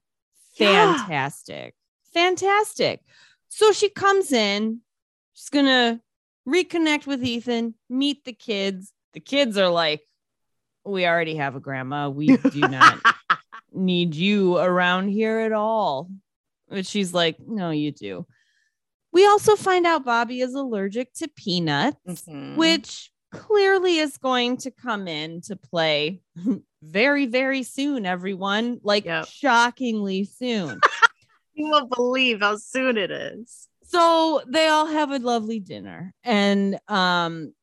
Yeah. 0.54 0.98
Fantastic. 0.98 1.76
Fantastic. 2.14 3.02
So 3.50 3.72
she 3.72 3.90
comes 3.90 4.32
in. 4.32 4.82
She's 5.34 5.50
going 5.50 5.66
to 5.66 6.00
reconnect 6.48 7.06
with 7.06 7.24
Ethan, 7.24 7.76
meet 7.90 8.24
the 8.24 8.34
kids. 8.34 8.94
The 9.14 9.20
kids 9.20 9.58
are 9.58 9.70
like, 9.70 10.02
we 10.86 11.06
already 11.06 11.36
have 11.36 11.56
a 11.56 11.60
grandma. 11.60 12.10
We 12.10 12.38
do 12.38 12.62
not 12.62 13.00
need 13.74 14.16
you 14.16 14.58
around 14.58 15.10
here 15.10 15.40
at 15.40 15.52
all. 15.52 16.10
But 16.70 16.86
she's 16.86 17.14
like, 17.14 17.38
no, 17.40 17.70
you 17.72 17.92
do. 17.92 18.26
We 19.14 19.26
also 19.26 19.56
find 19.56 19.86
out 19.88 20.04
Bobby 20.06 20.42
is 20.42 20.54
allergic 20.54 21.14
to 21.16 21.28
peanuts, 21.30 21.98
Mhm. 22.08 22.56
which 22.58 23.12
clearly 23.32 23.98
is 23.98 24.18
going 24.18 24.58
to 24.58 24.72
come 24.72 25.08
in 25.08 25.42
to 25.42 25.56
play 25.56 26.22
very, 26.82 27.26
very 27.26 27.64
soon, 27.64 28.06
everyone. 28.06 28.80
Like 28.84 29.06
Yep. 29.06 29.28
shockingly 29.28 30.24
soon. 30.26 30.80
you 31.54 31.70
won't 31.70 31.90
believe 31.90 32.42
how 32.42 32.58
soon 32.58 32.98
it 32.98 33.12
is. 33.12 33.68
so 33.84 34.42
they 34.48 34.68
all 34.68 34.86
have 34.88 35.12
a 35.12 35.20
lovely 35.20 35.60
dinner. 35.62 36.14
And 36.24 36.78
um, 36.90 37.54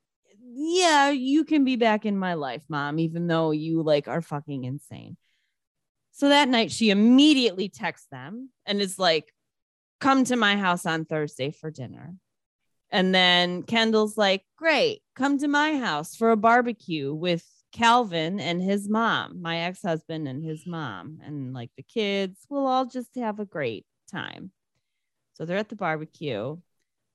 yeah, 0.42 1.11
you 1.11 1.44
can 1.44 1.64
be 1.64 1.76
back 1.76 2.06
in 2.06 2.16
my 2.18 2.34
life, 2.34 2.62
mom, 2.68 2.99
even 2.99 3.26
though 3.26 3.50
you 3.50 3.82
like 3.82 4.08
are 4.08 4.23
fucking 4.23 4.64
insane. 4.64 5.16
So 6.14 6.28
that 6.28 6.49
night 6.49 6.71
she 6.71 6.90
immediately 6.90 7.68
texts 7.68 8.06
them 8.11 8.50
and 8.66 8.80
is 8.80 9.00
like, 9.00 9.33
come 10.00 10.25
to 10.25 10.37
my 10.37 10.56
house 10.56 10.87
on 10.87 11.04
Thursday 11.04 11.50
for 11.50 11.73
dinner. 11.73 12.14
And 12.90 13.12
then 13.12 13.64
Kendall's 13.64 14.16
like, 14.16 14.44
great, 14.56 15.02
come 15.16 15.38
to 15.38 15.49
my 15.49 15.76
house 15.76 16.14
for 16.14 16.30
a 16.30 16.37
barbecue 16.37 17.12
with 17.12 17.44
Calvin 17.73 18.38
and 18.38 18.62
his 18.62 18.88
mom, 18.88 19.42
my 19.42 19.62
ex 19.62 19.83
husband 19.83 20.28
and 20.28 20.44
his 20.44 20.64
mom, 20.64 21.18
and 21.25 21.52
like 21.52 21.71
the 21.76 21.83
kids. 21.83 22.38
We'll 22.49 22.68
all 22.68 22.87
just 22.87 23.16
have 23.16 23.40
a 23.40 23.44
great 23.44 23.85
time. 24.09 24.52
So 25.33 25.44
they're 25.44 25.56
at 25.56 25.68
the 25.68 25.75
barbecue. 25.75 26.56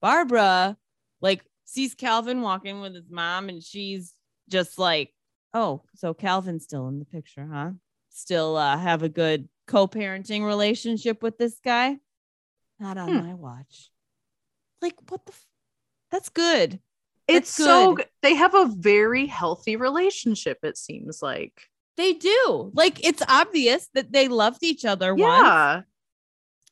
Barbara, 0.02 0.76
like, 1.22 1.42
sees 1.64 1.94
Calvin 1.94 2.42
walking 2.42 2.82
with 2.82 2.94
his 2.94 3.08
mom, 3.10 3.48
and 3.48 3.62
she's 3.62 4.12
just 4.50 4.78
like, 4.78 5.14
oh, 5.54 5.84
so 5.94 6.12
Calvin's 6.12 6.64
still 6.64 6.88
in 6.88 6.98
the 6.98 7.06
picture, 7.06 7.48
huh? 7.50 7.70
Still 8.10 8.56
uh, 8.56 8.76
have 8.76 9.02
a 9.02 9.08
good 9.08 9.48
co 9.66 9.86
parenting 9.86 10.44
relationship 10.44 11.22
with 11.22 11.38
this 11.38 11.58
guy? 11.64 11.98
Not 12.78 12.98
on 12.98 13.08
Hmm. 13.08 13.26
my 13.26 13.34
watch. 13.34 13.90
Like, 14.82 14.94
what 15.08 15.24
the? 15.26 15.32
F- 15.32 15.46
That's 16.10 16.28
good. 16.28 16.80
It's 17.28 17.54
That's 17.56 17.68
so 17.68 17.88
good. 17.94 17.96
good. 18.04 18.06
They 18.22 18.34
have 18.34 18.54
a 18.54 18.66
very 18.66 19.26
healthy 19.26 19.76
relationship, 19.76 20.58
it 20.64 20.76
seems 20.76 21.22
like. 21.22 21.52
They 21.96 22.14
do. 22.14 22.72
Like, 22.74 23.04
it's 23.06 23.22
obvious 23.28 23.88
that 23.94 24.10
they 24.12 24.26
loved 24.28 24.62
each 24.62 24.84
other 24.84 25.14
once 25.14 25.44
Yeah. 25.44 25.82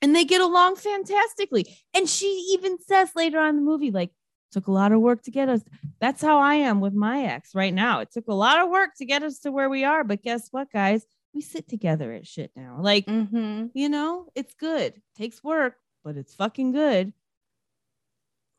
and 0.02 0.16
they 0.16 0.24
get 0.24 0.40
along 0.40 0.76
fantastically. 0.76 1.78
And 1.94 2.08
she 2.08 2.26
even 2.52 2.78
says 2.80 3.10
later 3.14 3.38
on 3.38 3.50
in 3.50 3.56
the 3.56 3.62
movie, 3.62 3.90
like, 3.92 4.10
took 4.50 4.66
a 4.66 4.72
lot 4.72 4.90
of 4.92 5.00
work 5.00 5.22
to 5.24 5.30
get 5.30 5.48
us. 5.48 5.60
That's 6.00 6.22
how 6.22 6.38
I 6.38 6.54
am 6.54 6.80
with 6.80 6.94
my 6.94 7.24
ex 7.24 7.54
right 7.54 7.74
now. 7.74 8.00
It 8.00 8.10
took 8.10 8.26
a 8.28 8.34
lot 8.34 8.58
of 8.58 8.70
work 8.70 8.90
to 8.96 9.04
get 9.04 9.22
us 9.22 9.40
to 9.40 9.52
where 9.52 9.68
we 9.68 9.84
are. 9.84 10.02
But 10.02 10.22
guess 10.22 10.48
what, 10.50 10.72
guys? 10.72 11.04
We 11.38 11.42
sit 11.42 11.68
together 11.68 12.12
at 12.14 12.26
shit 12.26 12.50
now. 12.56 12.78
Like, 12.80 13.06
Mm-hmm. 13.06 13.66
you 13.72 13.88
know, 13.88 14.26
it's 14.34 14.54
good. 14.54 15.00
Takes 15.16 15.44
work, 15.44 15.76
but 16.02 16.16
it's 16.16 16.34
fucking 16.34 16.72
good. 16.72 17.12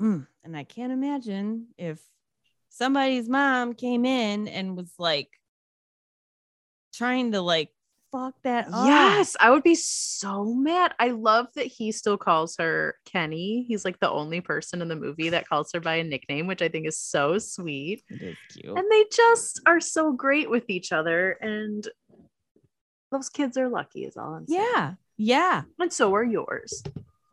Mm, 0.01 0.25
And 0.45 0.55
I 0.55 0.63
can't 0.63 0.93
imagine 0.93 1.67
if 1.77 1.99
somebody's 2.69 3.27
mom 3.27 3.73
came 3.73 4.05
in 4.05 4.47
and 4.47 4.77
was 4.77 4.93
like 4.97 5.27
trying 6.93 7.33
to 7.33 7.41
like 7.41 7.71
fuck 8.13 8.33
that 8.43 8.67
up. 8.71 8.87
Yes, 8.87 9.35
I 9.41 9.49
would 9.51 9.61
be 9.63 9.75
so 9.75 10.45
mad. 10.45 10.93
I 10.99 11.09
love 11.09 11.47
that 11.55 11.65
he 11.67 11.91
still 11.91 12.17
calls 12.17 12.55
her 12.59 12.95
Kenny. 13.03 13.65
He's 13.67 13.83
like 13.83 13.99
the 13.99 14.09
only 14.09 14.39
person 14.39 14.81
in 14.81 14.87
the 14.87 14.95
movie 14.95 15.27
that 15.31 15.49
calls 15.49 15.69
her 15.73 15.81
by 15.81 15.95
a 15.95 16.03
nickname, 16.05 16.47
which 16.47 16.61
I 16.61 16.69
think 16.69 16.87
is 16.87 16.97
so 16.97 17.39
sweet. 17.39 18.03
It 18.09 18.21
is 18.21 18.37
cute. 18.53 18.77
And 18.77 18.89
they 18.89 19.03
just 19.11 19.59
are 19.65 19.81
so 19.81 20.13
great 20.13 20.49
with 20.49 20.69
each 20.69 20.93
other. 20.93 21.31
And 21.41 21.85
those 23.11 23.29
kids 23.29 23.57
are 23.57 23.69
lucky, 23.69 24.05
is 24.05 24.17
all 24.17 24.33
I'm 24.35 24.47
saying. 24.47 24.61
yeah. 24.75 24.93
Yeah. 25.17 25.63
And 25.79 25.91
so 25.91 26.13
are 26.15 26.23
yours. 26.23 26.81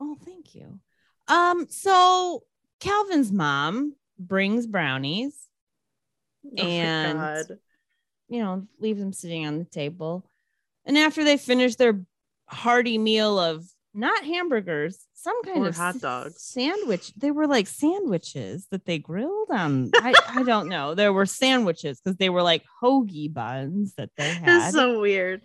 Oh, 0.00 0.16
thank 0.24 0.54
you. 0.54 0.80
Um, 1.28 1.66
so 1.68 2.42
Calvin's 2.80 3.30
mom 3.32 3.94
brings 4.18 4.66
brownies, 4.66 5.48
Oh 6.58 6.62
And- 6.62 7.18
God. 7.18 7.58
you 8.28 8.40
know, 8.40 8.66
leaves 8.80 9.00
them 9.00 9.12
sitting 9.12 9.46
on 9.46 9.58
the 9.58 9.64
table. 9.64 10.28
And 10.84 10.96
after 10.98 11.24
they 11.24 11.36
finish 11.36 11.76
their 11.76 12.00
hearty 12.48 12.98
meal 12.98 13.38
of 13.38 13.66
not 13.94 14.24
hamburgers, 14.24 15.06
some 15.14 15.42
kind 15.42 15.58
Or 15.64 15.68
of 15.68 15.76
hot 15.76 15.98
dogs. 16.00 16.40
sandwich. 16.42 17.12
They 17.14 17.30
were 17.30 17.46
like 17.46 17.66
sandwiches 17.66 18.66
that 18.70 18.84
they 18.84 18.98
grilled 18.98 19.50
on. 19.50 19.90
I, 19.96 20.14
I 20.28 20.42
don't 20.44 20.68
know. 20.68 20.94
There 20.94 21.12
were 21.12 21.26
sandwiches 21.26 22.00
because 22.00 22.16
they 22.18 22.28
were 22.30 22.42
like 22.42 22.62
hoagie 22.82 23.32
buns 23.32 23.94
that 23.96 24.10
they 24.16 24.28
had. 24.34 24.66
It's 24.68 24.74
so 24.74 25.00
weird. 25.00 25.42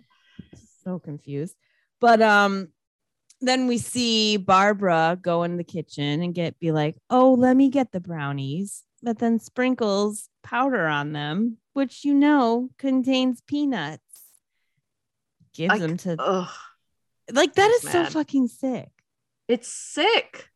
So 0.82 0.98
confused. 0.98 1.56
But 2.00 2.20
um 2.22 2.68
then 3.40 3.66
we 3.66 3.78
see 3.78 4.36
Barbara 4.36 5.18
go 5.20 5.42
in 5.42 5.56
the 5.56 5.64
kitchen 5.64 6.22
and 6.22 6.32
get 6.34 6.58
be 6.60 6.70
like, 6.72 6.96
"Oh, 7.10 7.34
let 7.34 7.56
me 7.56 7.68
get 7.70 7.90
the 7.92 8.00
brownies." 8.00 8.84
But 9.02 9.18
then 9.18 9.40
sprinkles 9.40 10.28
powder 10.44 10.86
on 10.86 11.12
them, 11.12 11.56
which 11.72 12.04
you 12.04 12.14
know 12.14 12.70
contains 12.78 13.40
peanuts. 13.40 14.02
Gives 15.54 15.74
I- 15.74 15.78
them 15.78 15.96
to 15.98 16.16
Ugh. 16.18 16.48
like 17.32 17.54
That's 17.54 17.84
is 17.84 17.90
so 17.90 18.04
fucking 18.06 18.48
sick. 18.48 18.90
It's 19.48 19.68
sick. 19.68 20.48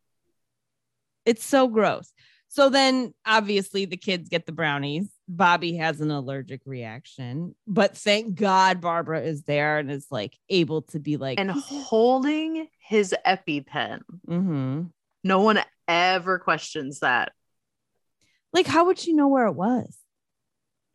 It's 1.25 1.45
so 1.45 1.67
gross. 1.67 2.11
So 2.49 2.69
then 2.69 3.13
obviously 3.25 3.85
the 3.85 3.97
kids 3.97 4.29
get 4.29 4.45
the 4.45 4.51
brownies. 4.51 5.09
Bobby 5.27 5.75
has 5.75 5.99
an 6.01 6.09
allergic 6.11 6.61
reaction, 6.65 7.53
but 7.67 7.97
thank 7.97 8.35
God 8.35 8.79
Barbara 8.81 9.21
is 9.21 9.43
there 9.43 9.77
and 9.79 9.91
is 9.91 10.07
like 10.09 10.37
able 10.49 10.83
to 10.83 10.99
be 10.99 11.17
like, 11.17 11.39
And 11.39 11.51
holding 11.51 12.67
his 12.79 13.13
EpiPen. 13.25 13.99
hmm 14.25 14.83
No 15.23 15.41
one 15.41 15.59
ever 15.87 16.39
questions 16.39 16.99
that. 17.01 17.33
like, 18.53 18.65
how 18.67 18.85
would 18.85 18.97
she 18.97 19.13
know 19.13 19.27
where 19.27 19.47
it 19.47 19.53
was? 19.55 19.97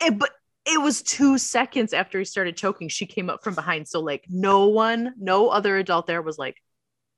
It, 0.01 0.19
but 0.19 0.31
it 0.65 0.81
was 0.81 1.03
two 1.03 1.39
seconds 1.39 1.93
after 1.93 2.19
he 2.19 2.25
started 2.25 2.57
choking. 2.57 2.89
She 2.89 3.05
came 3.07 3.29
up 3.29 3.45
from 3.45 3.55
behind. 3.55 3.87
So, 3.89 4.01
like, 4.01 4.25
no 4.29 4.69
one, 4.69 5.13
no 5.19 5.49
other 5.49 5.77
adult 5.77 6.07
there 6.07 6.23
was 6.23 6.39
like, 6.39 6.57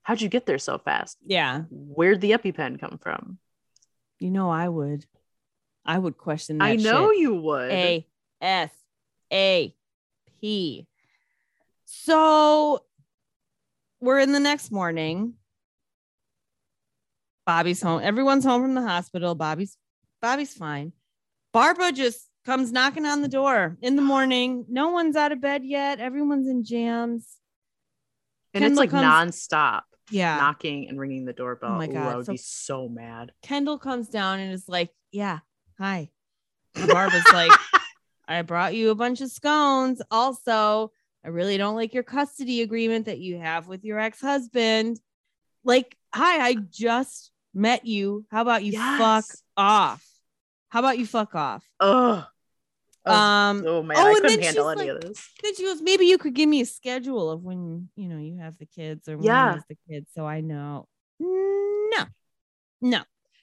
How'd 0.03 0.21
you 0.21 0.29
get 0.29 0.45
there 0.45 0.59
so 0.59 0.77
fast? 0.77 1.17
Yeah, 1.25 1.63
Where'd 1.71 2.21
the 2.21 2.31
EpiPen 2.31 2.79
come 2.79 2.99
from? 3.01 3.39
You 4.19 4.31
know, 4.31 4.49
I 4.49 4.67
would, 4.67 5.05
I 5.85 5.97
would 5.97 6.17
question 6.17 6.57
that. 6.59 6.65
I 6.65 6.75
know 6.75 7.11
shit. 7.11 7.19
you 7.19 7.35
would. 7.35 7.71
A 7.71 8.07
S 8.41 8.71
A 9.31 9.75
P. 10.41 10.87
So 11.85 12.83
we're 13.99 14.19
in 14.19 14.31
the 14.31 14.39
next 14.39 14.71
morning. 14.71 15.33
Bobby's 17.45 17.81
home. 17.81 18.01
Everyone's 18.03 18.43
home 18.43 18.61
from 18.63 18.73
the 18.73 18.81
hospital. 18.81 19.35
Bobby's 19.35 19.77
Bobby's 20.21 20.53
fine. 20.53 20.93
Barbara 21.53 21.91
just 21.91 22.27
comes 22.45 22.71
knocking 22.71 23.05
on 23.05 23.21
the 23.21 23.27
door 23.27 23.77
in 23.81 23.95
the 23.95 24.01
morning. 24.01 24.65
No 24.67 24.89
one's 24.89 25.15
out 25.15 25.31
of 25.31 25.41
bed 25.41 25.63
yet. 25.63 25.99
Everyone's 25.99 26.47
in 26.47 26.63
jams. 26.63 27.27
and 28.53 28.63
Kendall 28.63 28.83
it's 28.83 28.93
like 28.93 29.01
comes- 29.03 29.35
nonstop 29.35 29.81
Yeah. 30.11 30.37
knocking 30.37 30.87
and 30.89 30.99
ringing 30.99 31.25
the 31.25 31.33
doorbell. 31.33 31.71
Oh 31.73 31.77
my 31.77 31.87
Ooh, 31.87 31.93
God, 31.93 32.13
I 32.13 32.15
would 32.17 32.25
so- 32.25 32.31
be 32.33 32.37
so 32.37 32.87
mad. 32.89 33.31
Kendall 33.41 33.77
comes 33.79 34.07
down 34.09 34.39
and 34.39 34.53
is 34.53 34.67
like, 34.69 34.91
Yeah, 35.11 35.39
hi. 35.79 36.09
And 36.75 36.89
Barbara's 36.89 37.23
like, 37.33 37.51
I 38.27 38.41
brought 38.41 38.75
you 38.75 38.89
a 38.91 38.95
bunch 38.95 39.21
of 39.21 39.31
scones. 39.31 40.01
Also, 40.11 40.91
I 41.23 41.29
really 41.29 41.57
don't 41.57 41.75
like 41.75 41.93
your 41.93 42.03
custody 42.03 42.61
agreement 42.61 43.05
that 43.05 43.19
you 43.19 43.39
have 43.39 43.67
with 43.67 43.83
your 43.83 43.99
ex 43.99 44.19
husband. 44.21 44.99
Like, 45.63 45.97
hi, 46.13 46.45
I 46.45 46.55
just 46.55 47.31
met 47.53 47.85
you. 47.85 48.25
How 48.29 48.41
about 48.41 48.63
you 48.63 48.73
fuck 48.73 49.25
off? 49.57 50.05
How 50.69 50.79
about 50.79 50.99
you 50.99 51.05
fuck 51.05 51.33
off? 51.33 51.63
Ugh. 51.79 52.25
Um, 53.07 53.63
oh 53.67 53.83
man, 53.83 53.97
oh, 53.99 54.07
I 54.09 54.13
couldn't 54.15 54.43
handle 54.43 54.69
any 54.69 54.81
like- 54.81 54.89
of 54.89 55.01
this. 55.01 55.29
then 55.43 55.55
she 55.55 55.63
goes, 55.63 55.81
maybe 55.81 56.05
you 56.05 56.17
could 56.17 56.33
give 56.33 56.49
me 56.49 56.61
a 56.61 56.65
schedule 56.65 57.29
of 57.29 57.43
when 57.43 57.89
you 57.95 58.07
know 58.09 58.17
you 58.17 58.37
have 58.39 58.57
the 58.57 58.65
kids 58.65 59.07
or 59.07 59.17
when 59.17 59.25
Yeah. 59.27 59.53
has 59.53 59.63
the 59.69 59.77
kids, 59.89 60.09
so 60.15 60.25
I 60.25 60.41
know. 60.41 60.87
No, 61.19 62.05
no. 62.81 63.01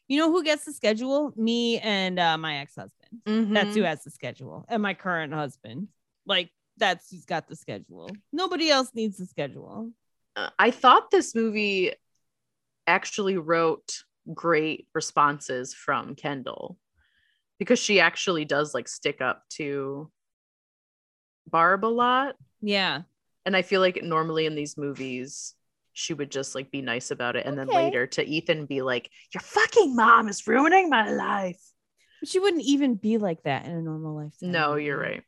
You 0.09 0.19
know 0.19 0.31
who 0.31 0.42
gets 0.45 0.64
the 0.64 0.73
schedule? 0.73 1.33
Me 1.37 1.78
and 1.78 2.19
uh, 2.19 2.37
my 2.37 2.57
ex 2.59 2.75
husband. 2.76 3.54
That's 3.54 3.75
who 3.75 3.83
Mhm. 3.83 3.87
has 3.87 4.02
the 4.04 4.11
schedule, 4.11 4.64
and 4.69 4.83
my 4.83 4.95
current 4.95 5.33
husband. 5.33 5.88
Like 6.26 6.50
that's 6.76 7.11
who's 7.11 7.25
got 7.25 7.49
the 7.49 7.57
schedule. 7.57 8.11
Nobody 8.33 8.69
else 8.71 8.90
needs 8.95 9.19
the 9.19 9.26
schedule. 9.26 9.92
Uh, 10.37 10.50
I 10.59 10.71
thought 10.71 11.11
this 11.11 11.35
movie 11.35 11.92
actually 12.87 13.37
wrote 13.37 14.02
great 14.35 14.88
responses 14.95 15.73
from 15.75 16.14
Kendall 16.14 16.78
because 17.62 17.78
she 17.78 18.00
actually 18.00 18.45
does 18.45 18.75
like 18.75 18.88
stick 18.88 19.21
up 19.21 19.45
to 19.49 20.11
Barb 21.49 21.85
a 21.85 21.87
lot. 21.87 22.35
Yeah, 22.61 23.02
And 23.47 23.57
I 23.57 23.62
feel 23.62 23.81
like 23.81 24.02
normally 24.02 24.47
in 24.47 24.57
these 24.57 24.76
movies, 24.76 25.54
she 25.92 26.12
would 26.12 26.28
just 26.28 26.57
like 26.57 26.73
be 26.73 26.83
nice 26.83 27.12
about 27.12 27.37
it. 27.37 27.47
And 27.47 27.57
then 27.57 27.69
later 27.69 28.09
to 28.09 28.25
Ethan 28.25 28.66
be 28.66 28.83
like, 28.83 29.09
Your 29.33 29.42
fucking 29.42 29.95
mom 29.95 30.28
is 30.28 30.45
ruining 30.45 30.88
my 30.90 31.09
life. 31.12 31.61
but 32.19 32.28
she 32.28 32.40
wouldn't 32.40 32.64
even 32.64 32.97
be 32.97 33.19
like 33.19 33.45
that 33.45 33.64
in 33.64 33.71
a 33.71 33.81
normal 33.81 34.16
lifetime. 34.16 34.50
No, 34.50 34.75
you're 34.75 34.99
right. 34.99 35.23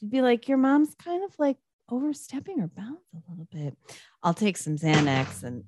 She'd 0.00 0.10
be 0.10 0.22
like, 0.22 0.48
Your 0.48 0.56
mom's 0.58 0.94
kind 0.94 1.22
of 1.24 1.38
like 1.38 1.58
overstepping 1.90 2.58
her 2.60 2.68
bounds 2.68 3.02
a 3.14 3.30
little 3.30 3.48
bit. 3.52 3.76
I'll 4.22 4.32
take 4.34 4.56
some 4.56 4.76
Xanax 4.76 5.42
and 5.42 5.64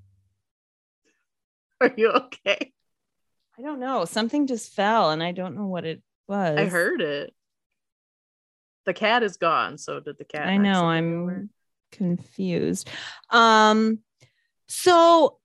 Are 1.82 1.92
you 1.96 2.08
okay? 2.10 2.72
I 3.60 3.62
don't 3.62 3.78
know. 3.78 4.06
Something 4.06 4.46
just 4.46 4.72
fell 4.72 5.10
and 5.10 5.22
I 5.22 5.32
don't 5.32 5.54
know 5.54 5.66
what 5.66 5.84
it 5.84 6.02
was. 6.26 6.58
I 6.58 6.64
heard 6.64 7.02
it. 7.02 7.34
The 8.86 8.94
cat 8.94 9.22
is 9.22 9.36
gone. 9.36 9.76
So 9.76 10.00
did 10.00 10.16
the 10.16 10.24
cat. 10.24 10.48
I 10.48 10.56
know. 10.56 10.86
I'm 10.86 11.28
in? 11.28 11.50
confused. 11.92 12.88
Um, 13.28 13.98
so 14.66 15.38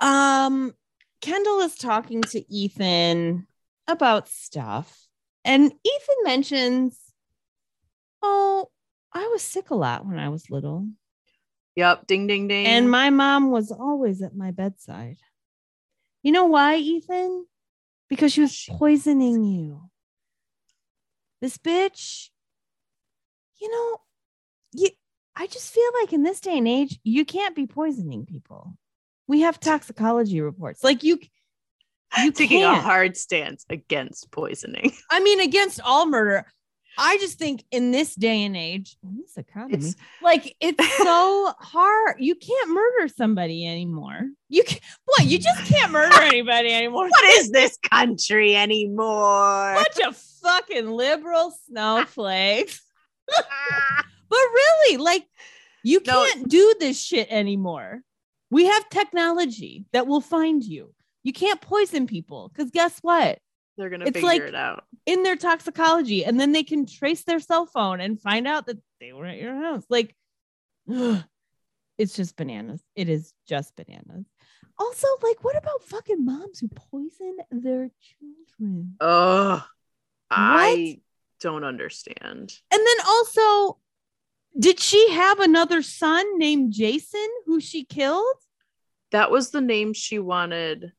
um 0.00 0.74
Kendall 1.20 1.60
is 1.60 1.76
talking 1.76 2.22
to 2.22 2.52
Ethan 2.52 3.46
about 3.86 4.28
stuff, 4.28 5.06
and 5.44 5.64
Ethan 5.64 6.16
mentions, 6.24 6.98
Oh, 8.22 8.70
I 9.12 9.28
was 9.28 9.42
sick 9.42 9.70
a 9.70 9.74
lot 9.76 10.04
when 10.04 10.18
I 10.18 10.30
was 10.30 10.50
little. 10.50 10.88
Yep. 11.76 12.08
Ding 12.08 12.26
ding 12.26 12.48
ding. 12.48 12.66
And 12.66 12.90
my 12.90 13.10
mom 13.10 13.52
was 13.52 13.70
always 13.70 14.20
at 14.20 14.34
my 14.34 14.50
bedside. 14.50 15.18
You 16.22 16.32
know 16.32 16.46
why, 16.46 16.76
Ethan? 16.76 17.46
Because 18.08 18.32
she 18.32 18.40
was 18.40 18.66
poisoning 18.70 19.44
you. 19.44 19.82
This 21.40 21.56
bitch, 21.56 22.28
you 23.60 23.70
know, 23.70 24.00
you 24.72 24.90
I 25.36 25.46
just 25.46 25.72
feel 25.72 25.88
like 26.00 26.12
in 26.12 26.22
this 26.22 26.40
day 26.40 26.58
and 26.58 26.68
age, 26.68 26.98
you 27.02 27.24
can't 27.24 27.56
be 27.56 27.66
poisoning 27.66 28.26
people. 28.26 28.76
We 29.26 29.40
have 29.42 29.58
toxicology 29.60 30.40
reports. 30.40 30.84
Like 30.84 31.02
you 31.02 31.18
you 32.18 32.32
taking 32.32 32.60
can't. 32.60 32.78
a 32.78 32.82
hard 32.82 33.16
stance 33.16 33.64
against 33.70 34.30
poisoning. 34.30 34.92
I 35.10 35.20
mean, 35.20 35.40
against 35.40 35.80
all 35.82 36.06
murder. 36.06 36.46
I 37.02 37.16
just 37.18 37.38
think 37.38 37.64
in 37.70 37.92
this 37.92 38.14
day 38.14 38.44
and 38.44 38.54
age, 38.56 38.96
in 39.02 39.16
this 39.16 39.36
economy, 39.38 39.74
It's 39.78 39.96
like 40.22 40.54
it's 40.60 40.96
so 40.98 41.54
hard. 41.58 42.16
You 42.18 42.34
can't 42.34 42.70
murder 42.70 43.08
somebody 43.08 43.66
anymore. 43.66 44.20
You 44.50 44.64
can 44.64 44.78
what? 45.06 45.24
You 45.26 45.38
just 45.38 45.64
can't 45.64 45.90
murder 45.92 46.14
anybody 46.20 46.72
anymore. 46.72 47.08
what 47.08 47.24
is 47.38 47.50
this 47.50 47.78
country 47.78 48.54
anymore? 48.54 49.74
Bunch 49.76 50.06
of 50.06 50.16
fucking 50.42 50.90
liberal 50.90 51.52
snowflakes. 51.66 52.82
But 53.26 54.38
really, 54.54 54.96
like 54.98 55.26
you 55.82 56.00
No. 56.06 56.24
can't 56.26 56.48
do 56.48 56.74
this 56.78 57.00
shit 57.02 57.28
anymore. 57.30 58.02
We 58.50 58.66
have 58.66 58.88
technology 58.90 59.86
that 59.92 60.06
will 60.06 60.20
find 60.20 60.62
you. 60.62 60.92
You 61.22 61.32
can't 61.32 61.60
poison 61.60 62.06
people 62.06 62.48
because 62.52 62.70
guess 62.70 62.98
what? 63.00 63.38
They're 63.80 63.90
gonna 63.90 64.04
It's 64.06 64.14
figure 64.14 64.28
like- 64.28 64.42
it 64.42 64.54
out. 64.54 64.84
in 65.06 65.22
their 65.22 65.36
toxicology 65.36 66.24
and 66.24 66.38
then 66.38 66.52
they 66.52 66.62
can 66.62 66.84
trace 66.86 67.24
their 67.24 67.40
cell 67.40 67.64
phone 67.66 68.00
and 68.00 68.20
find 68.20 68.46
out 68.46 68.66
that 68.66 68.78
they 69.00 69.12
were 69.12 69.24
at 69.26 69.38
your 69.38 69.54
house. 69.56 69.84
Like 69.88 70.14
it's 71.98 72.14
just 72.14 72.36
bananas. 72.36 72.82
It 72.94 73.08
is 73.08 73.32
just 73.48 73.74
bananas. 73.76 74.26
Also 74.78 75.06
like 75.22 75.42
what 75.42 75.56
about 75.56 75.82
fucking 75.84 76.24
moms 76.24 76.60
who 76.60 76.68
poison 76.68 77.38
their 77.50 77.90
children? 78.58 78.96
Oh, 79.00 79.64
I 80.30 81.00
don't 81.40 81.64
understand. 81.64 82.52
and 82.70 82.80
then 82.86 83.06
also 83.08 83.78
did 84.58 84.80
she 84.80 85.12
have 85.12 85.38
another 85.40 85.80
son 85.80 86.38
named 86.38 86.72
jason 86.72 87.26
who 87.46 87.60
she 87.60 87.84
killed? 87.84 88.36
That 89.12 89.30
was 89.30 89.50
the 89.50 89.60
name 89.60 89.92
she 89.94 90.18
wanted 90.18 90.92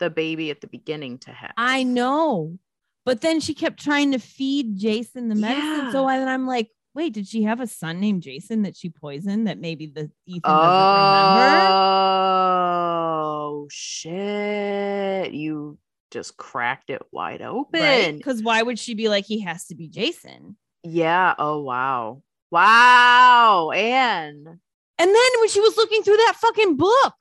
the 0.00 0.10
baby 0.10 0.50
at 0.50 0.60
the 0.60 0.66
beginning 0.66 1.18
to 1.18 1.30
have. 1.30 1.52
i 1.56 1.84
know 1.84 2.58
but 3.06 3.20
then 3.20 3.38
she 3.40 3.54
kept 3.54 3.80
trying 3.82 4.10
to 4.12 4.18
feed 4.18 4.76
jason 4.76 5.28
the 5.28 5.34
medicine 5.36 5.92
so 5.92 6.06
I, 6.06 6.18
then 6.18 6.26
i'm 6.28 6.46
like 6.46 6.68
wait 6.94 7.12
did 7.12 7.28
she 7.28 7.44
have 7.44 7.60
a 7.60 7.66
son 7.68 8.00
named 8.00 8.22
jason 8.22 8.62
that 8.62 8.76
she 8.76 8.90
poisoned 8.90 9.46
that 9.46 9.58
maybe 9.58 9.86
the 9.86 10.10
ethan 10.26 10.40
doesn't 10.44 10.94
remember 10.96 12.40
Oh 12.42 13.68
shit! 13.70 15.32
You 15.32 15.78
just 16.10 16.36
cracked 16.36 16.90
it 16.90 17.02
wide 17.12 17.42
open. 17.42 17.80
right 17.80 18.16
because 18.16 18.42
why 18.42 18.62
would 18.62 18.78
she 18.78 18.94
be 18.94 19.08
like 19.08 19.24
he 19.26 19.40
has 19.40 19.66
to 19.66 19.74
be 19.74 19.86
jason 19.88 20.56
Yeah. 20.82 21.34
Oh 21.38 21.60
wow. 21.62 22.22
Wow. 22.50 23.70
And 23.70 24.46
and 24.46 24.58
then 24.98 25.30
when 25.38 25.48
she 25.48 25.60
was 25.60 25.76
looking 25.76 26.02
through 26.02 26.16
that 26.16 26.34
fucking 26.40 26.76
book 26.76 27.14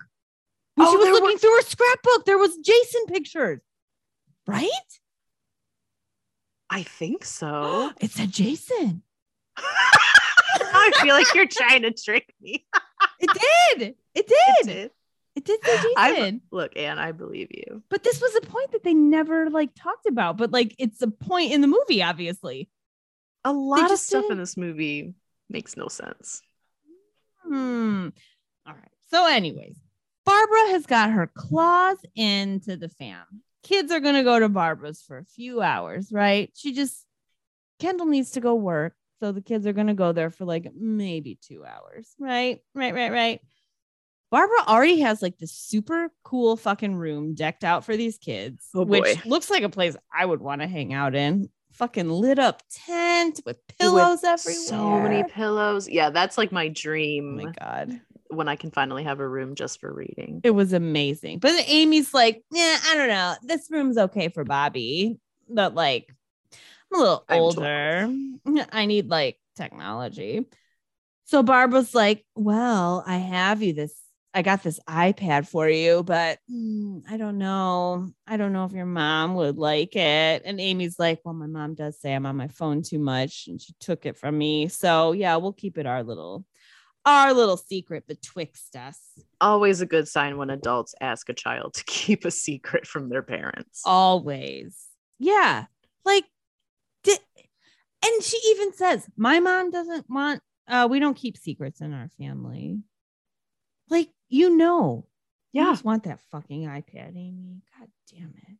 Oh, 0.77 0.91
she 0.91 0.97
was 0.97 1.07
looking 1.19 1.37
through 1.37 1.55
her 1.57 1.61
scrapbook 1.63 2.25
there 2.25 2.37
was 2.37 2.55
jason 2.57 3.05
pictures 3.07 3.59
right 4.47 4.69
I 6.71 6.83
think 6.83 7.25
so. 7.25 7.91
it 8.01 8.11
said 8.11 8.31
jason 8.31 9.01
I 9.57 10.91
feel 11.01 11.15
like 11.15 11.33
you're 11.33 11.47
trying 11.47 11.81
to 11.83 11.91
trick 11.91 12.33
me. 12.41 12.65
it 13.19 13.29
did 13.77 13.95
it 14.15 14.27
did 14.27 14.35
It 14.35 14.65
did. 14.65 14.91
it 15.35 15.45
did. 15.45 15.61
did, 15.61 15.81
say 15.81 15.93
I- 15.97 16.13
jason 16.15 16.41
Look, 16.51 16.77
Anne, 16.77 16.99
I 16.99 17.11
believe 17.11 17.47
you. 17.51 17.83
but 17.89 18.03
this 18.03 18.21
was 18.21 18.35
a 18.35 18.41
point 18.41 18.71
that 18.71 18.83
they 18.83 18.93
never 18.93 19.49
like 19.49 19.71
talked 19.75 20.05
about 20.05 20.37
but 20.37 20.51
like 20.51 20.75
it's 20.77 21.01
a 21.01 21.07
point 21.09 21.51
in 21.51 21.61
the 21.61 21.67
movie 21.67 22.03
obviously 22.03 22.69
A 23.43 23.51
lot 23.53 23.91
of 23.91 23.97
stuff 23.99 24.23
in 24.23 24.29
didn't- 24.29 24.39
this 24.39 24.57
movie 24.57 25.13
makes 25.49 25.75
no 25.75 25.87
sense. 25.87 26.41
Hmm. 27.43 28.09
All 28.67 28.73
right. 28.75 28.91
So, 29.09 29.25
anyways, 29.25 29.75
Barbara 30.29 30.71
has 30.73 30.85
got 30.85 31.11
her 31.11 31.27
claws 31.27 31.97
into 32.15 32.77
the 32.77 32.87
fam. 32.87 33.25
Kids 33.63 33.91
are 33.91 33.99
going 33.99 34.13
to 34.15 34.23
go 34.23 34.39
to 34.39 34.47
Barbara's 34.47 35.01
for 35.01 35.17
a 35.17 35.25
few 35.25 35.59
hours, 35.61 36.11
right? 36.11 36.51
She 36.55 36.73
just, 36.73 37.03
Kendall 37.79 38.05
needs 38.05 38.31
to 38.31 38.39
go 38.39 38.53
work. 38.53 38.93
So 39.19 39.31
the 39.31 39.41
kids 39.41 39.65
are 39.65 39.73
going 39.73 39.87
to 39.87 39.95
go 39.95 40.11
there 40.11 40.29
for 40.29 40.45
like 40.45 40.71
maybe 40.73 41.39
two 41.41 41.65
hours, 41.65 42.13
right? 42.19 42.61
Right, 42.75 42.93
right, 42.93 43.11
right. 43.11 43.41
Barbara 44.31 44.59
already 44.67 44.99
has 44.99 45.23
like 45.23 45.39
this 45.39 45.51
super 45.51 46.09
cool 46.23 46.55
fucking 46.55 46.95
room 46.95 47.33
decked 47.33 47.63
out 47.63 47.83
for 47.83 47.97
these 47.97 48.19
kids, 48.19 48.67
Oh, 48.75 48.83
which 48.83 49.25
looks 49.25 49.49
like 49.49 49.63
a 49.63 49.69
place 49.69 49.95
I 50.15 50.25
would 50.25 50.41
want 50.41 50.61
to 50.61 50.67
hang 50.67 50.93
out 50.93 51.15
in. 51.15 51.49
Fucking 51.73 52.09
lit 52.09 52.37
up 52.39 52.61
tent 52.71 53.41
with 53.45 53.57
pillows 53.79 54.21
With 54.21 54.29
everywhere. 54.29 54.63
So 54.67 54.99
many 54.99 55.23
pillows. 55.23 55.89
Yeah, 55.89 56.11
that's 56.11 56.37
like 56.37 56.51
my 56.51 56.67
dream. 56.67 57.39
Oh 57.39 57.45
my 57.45 57.51
God. 57.59 58.01
When 58.29 58.47
I 58.47 58.55
can 58.55 58.71
finally 58.71 59.03
have 59.03 59.19
a 59.19 59.27
room 59.27 59.55
just 59.55 59.79
for 59.79 59.91
reading. 59.91 60.41
It 60.43 60.51
was 60.51 60.71
amazing. 60.73 61.39
But 61.39 61.63
Amy's 61.67 62.13
like, 62.13 62.43
yeah, 62.51 62.77
I 62.87 62.95
don't 62.95 63.09
know. 63.09 63.35
This 63.43 63.67
room's 63.69 63.97
okay 63.97 64.29
for 64.29 64.43
Bobby, 64.43 65.19
but 65.49 65.73
like, 65.73 66.07
I'm 66.91 66.99
a 66.99 67.03
little 67.03 67.25
I'm 67.27 67.41
older. 67.41 68.13
I 68.71 68.85
need 68.85 69.09
like 69.09 69.39
technology. 69.55 70.45
So 71.25 71.43
Barbara's 71.43 71.93
like, 71.93 72.25
well, 72.35 73.03
I 73.05 73.17
have 73.17 73.61
you 73.61 73.73
this. 73.73 73.95
I 74.31 74.43
got 74.43 74.61
this 74.61 74.79
iPad 74.87 75.47
for 75.47 75.67
you, 75.67 76.03
but 76.03 76.37
mm, 76.51 77.01
I 77.09 77.17
don't 77.17 77.39
know. 77.39 78.11
I 78.27 78.37
don't 78.37 78.53
know 78.53 78.65
if 78.65 78.73
your 78.73 78.85
mom 78.85 79.33
would 79.35 79.57
like 79.57 79.95
it. 79.95 80.43
And 80.45 80.59
Amy's 80.59 80.99
like, 80.99 81.19
well, 81.25 81.33
my 81.33 81.47
mom 81.47 81.73
does 81.73 81.99
say 81.99 82.13
I'm 82.13 82.27
on 82.27 82.37
my 82.37 82.47
phone 82.47 82.83
too 82.83 82.99
much, 82.99 83.45
and 83.47 83.59
she 83.59 83.73
took 83.79 84.05
it 84.05 84.17
from 84.17 84.37
me. 84.37 84.67
So 84.67 85.13
yeah, 85.13 85.35
we'll 85.37 85.53
keep 85.53 85.79
it 85.79 85.87
our 85.87 86.03
little, 86.03 86.45
our 87.09 87.33
little 87.33 87.57
secret 87.57 88.07
betwixt 88.07 88.75
us. 88.75 88.99
Always 89.41 89.81
a 89.81 89.85
good 89.85 90.07
sign 90.07 90.37
when 90.37 90.49
adults 90.49 90.93
ask 91.01 91.27
a 91.29 91.33
child 91.33 91.73
to 91.75 91.83
keep 91.85 92.25
a 92.25 92.31
secret 92.31 92.85
from 92.87 93.09
their 93.09 93.23
parents. 93.23 93.81
always 93.85 94.85
yeah 95.17 95.65
like 96.05 96.23
di- 97.03 97.17
and 98.05 98.23
she 98.23 98.37
even 98.51 98.71
says 98.73 99.05
my 99.17 99.39
mom 99.39 99.69
doesn't 99.71 100.05
want 100.09 100.41
uh 100.67 100.87
we 100.89 100.99
don't 100.99 101.17
keep 101.17 101.37
secrets 101.37 101.81
in 101.81 101.93
our 101.93 102.07
family 102.17 102.79
like 103.89 104.09
you 104.29 104.55
know 104.55 105.05
you 105.51 105.61
yeah. 105.63 105.71
just 105.71 105.83
want 105.83 106.03
that 106.03 106.21
fucking 106.31 106.61
ipad 106.67 107.15
amy 107.17 107.61
god 107.77 107.89
damn 108.11 108.33
it 108.47 108.57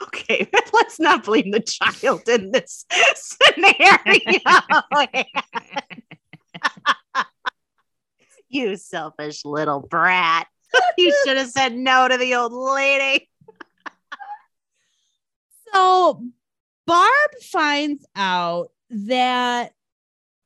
Okay, 0.00 0.48
let's 0.72 1.00
not 1.00 1.24
blame 1.24 1.50
the 1.50 1.58
child 1.58 2.22
in 2.28 2.52
this 2.52 2.86
scenario. 3.16 4.38
you 8.48 8.76
selfish 8.76 9.44
little 9.44 9.80
brat. 9.80 10.46
You 10.96 11.14
should 11.24 11.36
have 11.36 11.50
said 11.50 11.74
no 11.76 12.08
to 12.08 12.16
the 12.16 12.34
old 12.34 12.52
lady. 12.52 13.28
So 15.74 16.24
Barb 16.86 17.30
finds 17.42 18.06
out 18.16 18.70
that 18.88 19.72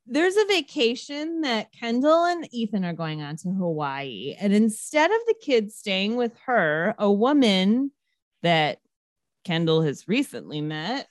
there's 0.06 0.36
a 0.36 0.46
vacation 0.46 1.42
that 1.42 1.72
Kendall 1.72 2.24
and 2.24 2.48
Ethan 2.52 2.84
are 2.84 2.92
going 2.92 3.22
on 3.22 3.36
to 3.36 3.50
Hawaii. 3.50 4.34
And 4.38 4.52
instead 4.52 5.10
of 5.10 5.20
the 5.26 5.36
kids 5.40 5.76
staying 5.76 6.16
with 6.16 6.32
her, 6.46 6.96
a 6.98 7.10
woman 7.10 7.92
that 8.42 8.80
Kendall 9.44 9.82
has 9.82 10.08
recently 10.08 10.60
met, 10.60 11.06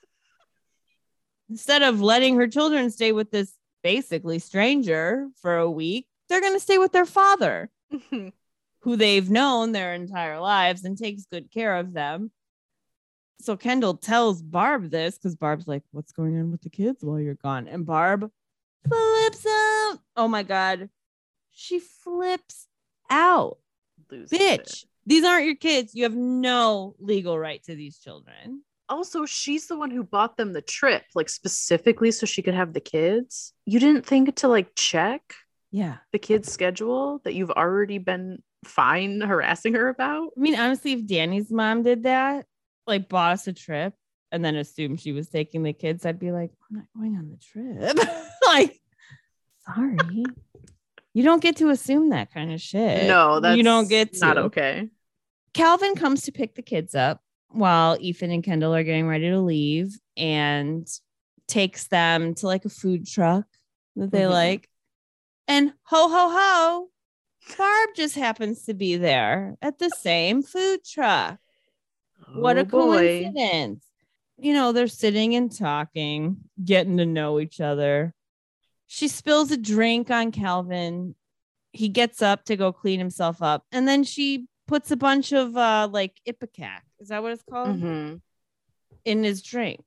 instead 1.49 1.81
of 1.81 2.01
letting 2.01 2.35
her 2.35 2.47
children 2.47 2.91
stay 2.91 3.13
with 3.13 3.31
this 3.31 3.53
basically 3.83 4.39
stranger 4.39 5.29
for 5.41 5.57
a 5.57 5.71
week, 5.71 6.07
they're 6.31 6.41
going 6.41 6.53
to 6.53 6.59
stay 6.59 6.77
with 6.77 6.91
their 6.91 7.05
father, 7.05 7.69
mm-hmm. 7.93 8.29
who 8.79 8.95
they've 8.95 9.29
known 9.29 9.71
their 9.71 9.93
entire 9.93 10.39
lives 10.39 10.85
and 10.85 10.97
takes 10.97 11.25
good 11.31 11.51
care 11.51 11.75
of 11.75 11.93
them 11.93 12.31
so 13.41 13.57
Kendall 13.57 13.95
tells 13.95 14.41
Barb 14.41 14.89
this 14.89 15.17
because 15.17 15.35
Barb's 15.35 15.67
like, 15.67 15.83
What's 15.91 16.11
going 16.11 16.39
on 16.39 16.51
with 16.51 16.61
the 16.61 16.69
kids 16.69 17.03
while 17.03 17.19
you're 17.19 17.35
gone? 17.35 17.67
And 17.67 17.85
Barb 17.85 18.29
flips 18.87 19.45
out. 19.45 19.97
Oh 20.15 20.27
my 20.27 20.43
God. 20.43 20.89
She 21.51 21.79
flips 21.79 22.67
out. 23.09 23.57
Bitch, 24.11 24.33
it. 24.33 24.85
these 25.05 25.23
aren't 25.23 25.45
your 25.45 25.55
kids. 25.55 25.95
You 25.95 26.03
have 26.03 26.15
no 26.15 26.95
legal 26.99 27.37
right 27.37 27.63
to 27.63 27.75
these 27.75 27.97
children. 27.97 28.61
Also, 28.89 29.25
she's 29.25 29.67
the 29.67 29.77
one 29.77 29.89
who 29.89 30.03
bought 30.03 30.35
them 30.35 30.51
the 30.51 30.61
trip, 30.61 31.03
like 31.15 31.29
specifically 31.29 32.11
so 32.11 32.25
she 32.25 32.41
could 32.41 32.53
have 32.53 32.73
the 32.73 32.81
kids. 32.81 33.53
You 33.65 33.79
didn't 33.79 34.05
think 34.05 34.35
to 34.37 34.49
like 34.49 34.75
check 34.75 35.21
Yeah. 35.71 35.97
the 36.11 36.19
kids' 36.19 36.51
schedule 36.51 37.19
that 37.23 37.33
you've 37.33 37.51
already 37.51 37.97
been 37.97 38.41
fine 38.65 39.21
harassing 39.21 39.73
her 39.73 39.89
about? 39.89 40.31
I 40.37 40.39
mean, 40.39 40.55
honestly, 40.59 40.93
if 40.93 41.05
Danny's 41.05 41.51
mom 41.51 41.83
did 41.83 42.03
that, 42.03 42.45
like 42.87 43.07
bought 43.09 43.33
us 43.33 43.47
a 43.47 43.53
trip 43.53 43.93
and 44.31 44.43
then 44.43 44.55
assumed 44.55 44.99
she 45.01 45.11
was 45.11 45.29
taking 45.29 45.63
the 45.63 45.73
kids, 45.73 46.05
I'd 46.05 46.19
be 46.19 46.31
like, 46.31 46.51
I'm 46.69 46.77
not 46.77 46.85
going 46.95 47.15
on 47.17 47.29
the 47.29 47.37
trip. 47.37 47.97
like, 48.47 48.79
sorry. 49.65 49.97
You 51.13 51.23
don't 51.23 51.41
get 51.41 51.57
to 51.57 51.69
assume 51.69 52.09
that 52.09 52.33
kind 52.33 52.51
of 52.53 52.61
shit. 52.61 53.07
no, 53.07 53.39
that's 53.39 53.57
you 53.57 53.63
don't 53.63 53.89
get 53.89 54.13
to. 54.13 54.19
not 54.19 54.37
okay. 54.37 54.89
Calvin 55.53 55.95
comes 55.95 56.23
to 56.23 56.31
pick 56.31 56.55
the 56.55 56.61
kids 56.61 56.95
up 56.95 57.21
while 57.49 57.97
Ethan 57.99 58.31
and 58.31 58.43
Kendall 58.43 58.73
are 58.73 58.83
getting 58.83 59.07
ready 59.07 59.29
to 59.29 59.39
leave 59.39 59.99
and 60.15 60.87
takes 61.49 61.87
them 61.87 62.33
to 62.35 62.47
like 62.47 62.63
a 62.63 62.69
food 62.69 63.05
truck 63.05 63.45
that 63.97 64.11
they 64.11 64.21
Mhm. 64.21 64.29
like. 64.31 64.69
And 65.51 65.73
ho 65.83 66.07
ho 66.07 66.29
ho, 66.29 66.89
Barb 67.57 67.89
just 67.93 68.15
happens 68.15 68.63
to 68.63 68.73
be 68.73 68.95
there 68.95 69.57
at 69.61 69.79
the 69.79 69.89
same 69.89 70.43
food 70.43 70.79
truck. 70.85 71.39
What 72.33 72.55
Oh, 72.55 72.61
a 72.61 72.63
boy. 72.63 72.69
coincidence. 72.79 73.85
You 74.37 74.53
know, 74.53 74.71
they're 74.71 74.87
sitting 74.87 75.35
and 75.35 75.53
talking, 75.53 76.37
getting 76.63 76.95
to 76.97 77.05
know 77.05 77.37
each 77.41 77.59
other. 77.59 78.13
She 78.87 79.09
spills 79.09 79.51
a 79.51 79.57
drink 79.57 80.09
on 80.09 80.31
Calvin. 80.31 81.15
He 81.73 81.89
gets 81.89 82.21
up 82.21 82.45
to 82.45 82.55
go 82.55 82.71
clean 82.71 82.99
himself 82.99 83.41
up. 83.41 83.65
And 83.73 83.85
then 83.85 84.05
she 84.05 84.47
puts 84.69 84.89
a 84.89 84.95
bunch 84.95 85.33
of 85.33 85.57
uh 85.57 85.89
like 85.91 86.21
Ipecac. 86.25 86.83
Is 87.01 87.09
that 87.09 87.21
what 87.21 87.33
it's 87.33 87.43
called? 87.43 87.81
Mhm. 87.81 88.21
In 89.03 89.23
his 89.25 89.41
drink. 89.41 89.83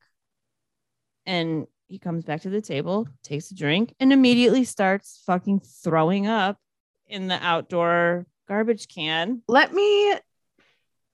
And 1.24 1.66
he 1.86 1.98
comes 1.98 2.24
back 2.24 2.42
to 2.42 2.50
the 2.50 2.60
table, 2.60 3.08
takes 3.22 3.50
a 3.50 3.54
drink, 3.54 3.94
and 4.00 4.12
immediately 4.12 4.64
starts 4.64 5.22
fucking 5.26 5.60
throwing 5.60 6.26
up 6.26 6.58
in 7.06 7.28
the 7.28 7.38
outdoor 7.42 8.26
garbage 8.48 8.88
can. 8.88 9.42
Let 9.48 9.72
me 9.72 10.14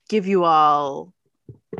give 0.09 0.26
you 0.26 0.44
all 0.44 1.12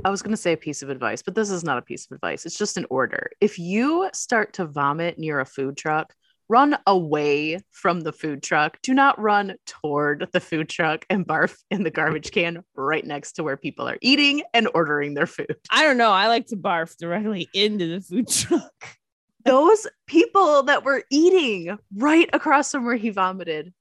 I 0.05 0.11
was 0.11 0.22
going 0.22 0.33
to 0.33 0.37
say 0.37 0.53
a 0.53 0.57
piece 0.57 0.83
of 0.83 0.90
advice, 0.90 1.22
but 1.22 1.35
this 1.35 1.50
is 1.50 1.64
not 1.64 1.79
a 1.79 1.83
piece 1.83 2.07
of 2.07 2.12
advice. 2.12 2.46
It's 2.46 2.59
just 2.59 2.76
an 2.76 2.87
order. 2.90 3.31
If 3.40 3.59
you 3.59 4.09
start 4.12 4.55
to 4.55 4.66
vomit 4.66 5.18
near 5.18 5.40
a 5.40 5.46
food 5.46 5.76
truck, 5.76 6.14
run 6.50 6.76
away 6.84 7.60
from 7.70 8.00
the 8.00 8.12
food 8.12 8.42
truck. 8.42 8.78
Do 8.82 8.92
not 8.92 9.18
run 9.20 9.54
toward 9.66 10.28
the 10.32 10.40
food 10.40 10.68
truck 10.68 11.06
and 11.08 11.24
barf 11.24 11.56
in 11.70 11.84
the 11.84 11.90
garbage 11.90 12.30
can 12.32 12.64
right 12.74 13.06
next 13.06 13.32
to 13.34 13.44
where 13.44 13.56
people 13.56 13.88
are 13.88 13.98
eating 14.02 14.42
and 14.52 14.68
ordering 14.74 15.14
their 15.14 15.28
food. 15.28 15.54
I 15.70 15.84
don't 15.84 15.96
know. 15.96 16.10
I 16.10 16.26
like 16.26 16.48
to 16.48 16.56
barf 16.56 16.96
directly 16.98 17.48
into 17.54 17.86
the 17.86 18.00
food 18.00 18.28
truck. 18.28 18.88
Those 19.44 19.86
people 20.06 20.64
that 20.64 20.84
were 20.84 21.04
eating 21.10 21.78
right 21.96 22.28
across 22.32 22.72
from 22.72 22.84
where 22.84 22.96
he 22.96 23.10
vomited 23.10 23.72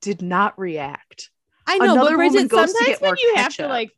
did 0.00 0.22
not 0.22 0.58
react. 0.58 1.30
I 1.66 1.78
know, 1.78 1.92
Another 1.92 2.16
but 2.16 2.16
Bridget, 2.16 2.50
sometimes 2.50 2.98
when 3.00 3.16
you 3.16 3.34
have 3.36 3.54
to 3.56 3.68
like, 3.68 3.90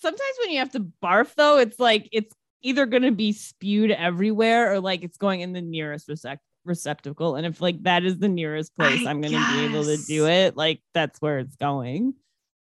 sometimes 0.00 0.32
when 0.40 0.50
you 0.50 0.58
have 0.60 0.72
to 0.72 0.80
barf 1.02 1.34
though, 1.34 1.58
it's 1.58 1.78
like 1.78 2.08
it's 2.10 2.34
either 2.62 2.86
going 2.86 3.02
to 3.02 3.12
be 3.12 3.32
spewed 3.32 3.90
everywhere 3.90 4.72
or 4.72 4.80
like 4.80 5.04
it's 5.04 5.18
going 5.18 5.40
in 5.40 5.52
the 5.52 5.62
nearest 5.62 6.08
recep- 6.08 6.38
receptacle. 6.66 7.36
And 7.36 7.46
if 7.46 7.60
like 7.60 7.82
that 7.84 8.04
is 8.04 8.18
the 8.18 8.28
nearest 8.28 8.74
place 8.74 9.06
I 9.06 9.10
I'm 9.10 9.20
going 9.20 9.32
to 9.32 9.52
be 9.52 9.64
able 9.64 9.84
to 9.84 9.96
do 9.96 10.26
it, 10.26 10.56
like 10.56 10.80
that's 10.94 11.20
where 11.20 11.38
it's 11.38 11.56
going. 11.56 12.14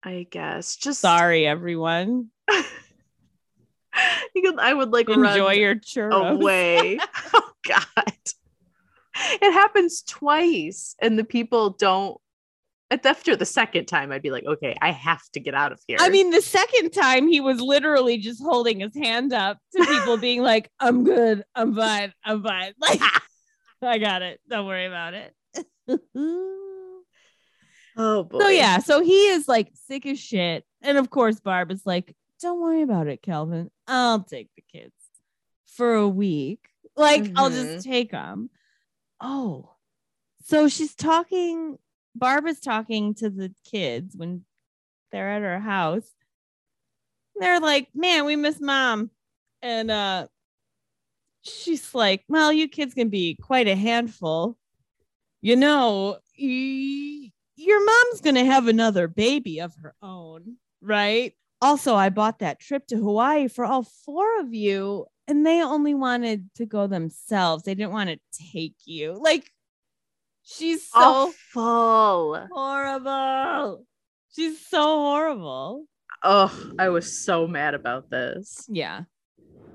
I 0.02 0.26
guess 0.30 0.76
just 0.76 1.00
Sorry, 1.00 1.46
everyone. 1.46 2.28
You 4.34 4.42
could- 4.42 4.58
I 4.60 4.72
would 4.72 4.90
like 4.92 5.08
Enjoy 5.08 5.52
your 5.52 5.74
churros. 5.74 6.32
away. 6.32 6.98
oh 7.34 7.50
God. 7.66 8.14
It 9.42 9.52
happens 9.52 10.02
twice, 10.02 10.94
and 11.00 11.18
the 11.18 11.24
people 11.24 11.70
don't. 11.70 12.18
After 12.90 13.36
the 13.36 13.44
second 13.44 13.86
time, 13.86 14.10
I'd 14.10 14.22
be 14.22 14.30
like, 14.30 14.44
okay, 14.44 14.76
I 14.80 14.90
have 14.92 15.22
to 15.32 15.40
get 15.40 15.54
out 15.54 15.70
of 15.72 15.80
here. 15.86 15.98
I 16.00 16.08
mean, 16.08 16.30
the 16.30 16.40
second 16.40 16.90
time 16.90 17.28
he 17.28 17.40
was 17.40 17.60
literally 17.60 18.18
just 18.18 18.42
holding 18.42 18.80
his 18.80 18.96
hand 18.96 19.32
up 19.32 19.58
to 19.76 19.84
people, 19.84 20.16
being 20.16 20.42
like, 20.42 20.70
"I'm 20.80 21.04
good, 21.04 21.44
I'm 21.54 21.74
fine, 21.74 22.12
I'm 22.24 22.42
fine." 22.42 22.72
Like, 22.80 23.00
I 23.86 23.98
got 23.98 24.22
it. 24.22 24.40
Don't 24.48 24.66
worry 24.66 24.86
about 24.86 25.14
it. 25.14 25.34
oh 27.96 28.24
boy. 28.24 28.38
So 28.38 28.48
yeah, 28.48 28.78
so 28.78 29.02
he 29.02 29.28
is 29.28 29.48
like 29.48 29.70
sick 29.74 30.06
as 30.06 30.18
shit. 30.18 30.64
And 30.82 30.98
of 30.98 31.10
course, 31.10 31.40
Barb 31.40 31.70
is 31.70 31.84
like, 31.84 32.14
don't 32.40 32.60
worry 32.60 32.82
about 32.82 33.06
it, 33.06 33.22
Kelvin. 33.22 33.70
I'll 33.86 34.22
take 34.22 34.50
the 34.56 34.62
kids 34.62 34.94
for 35.66 35.94
a 35.94 36.08
week. 36.08 36.60
Like, 36.96 37.30
I'll 37.36 37.50
just 37.50 37.84
take 37.84 38.10
them. 38.10 38.50
Oh, 39.20 39.70
so 40.44 40.68
she's 40.68 40.94
talking, 40.94 41.78
Barb 42.14 42.46
is 42.46 42.60
talking 42.60 43.14
to 43.14 43.30
the 43.30 43.54
kids 43.70 44.16
when 44.16 44.44
they're 45.12 45.30
at 45.30 45.42
her 45.42 45.60
house. 45.60 46.08
They're 47.36 47.60
like, 47.60 47.88
man, 47.94 48.24
we 48.24 48.36
miss 48.36 48.60
mom. 48.60 49.10
And 49.62 49.90
uh 49.90 50.26
she's 51.42 51.94
like, 51.94 52.24
well, 52.28 52.52
you 52.52 52.68
kids 52.68 52.94
can 52.94 53.08
be 53.08 53.36
quite 53.36 53.68
a 53.68 53.76
handful. 53.76 54.56
You 55.40 55.56
know, 55.56 56.18
y- 56.38 57.30
your 57.56 57.84
mom's 57.84 58.20
going 58.20 58.34
to 58.36 58.44
have 58.44 58.68
another 58.68 59.08
baby 59.08 59.60
of 59.60 59.74
her 59.82 59.94
own, 60.02 60.56
right? 60.80 61.34
Also, 61.62 61.94
I 61.94 62.08
bought 62.08 62.38
that 62.40 62.60
trip 62.60 62.86
to 62.88 62.96
Hawaii 62.96 63.48
for 63.48 63.64
all 63.64 63.82
four 63.82 64.40
of 64.40 64.54
you, 64.54 65.06
and 65.28 65.44
they 65.46 65.62
only 65.62 65.94
wanted 65.94 66.48
to 66.56 66.66
go 66.66 66.86
themselves. 66.86 67.64
They 67.64 67.74
didn't 67.74 67.92
want 67.92 68.10
to 68.10 68.18
take 68.52 68.76
you. 68.84 69.18
Like, 69.22 69.50
she's 70.42 70.88
so 70.88 71.32
awful. 71.54 72.46
horrible. 72.52 73.84
She's 74.34 74.64
so 74.66 74.82
horrible. 74.82 75.84
Oh, 76.22 76.70
I 76.78 76.88
was 76.90 77.24
so 77.24 77.46
mad 77.46 77.74
about 77.74 78.10
this. 78.10 78.66
Yeah. 78.68 79.02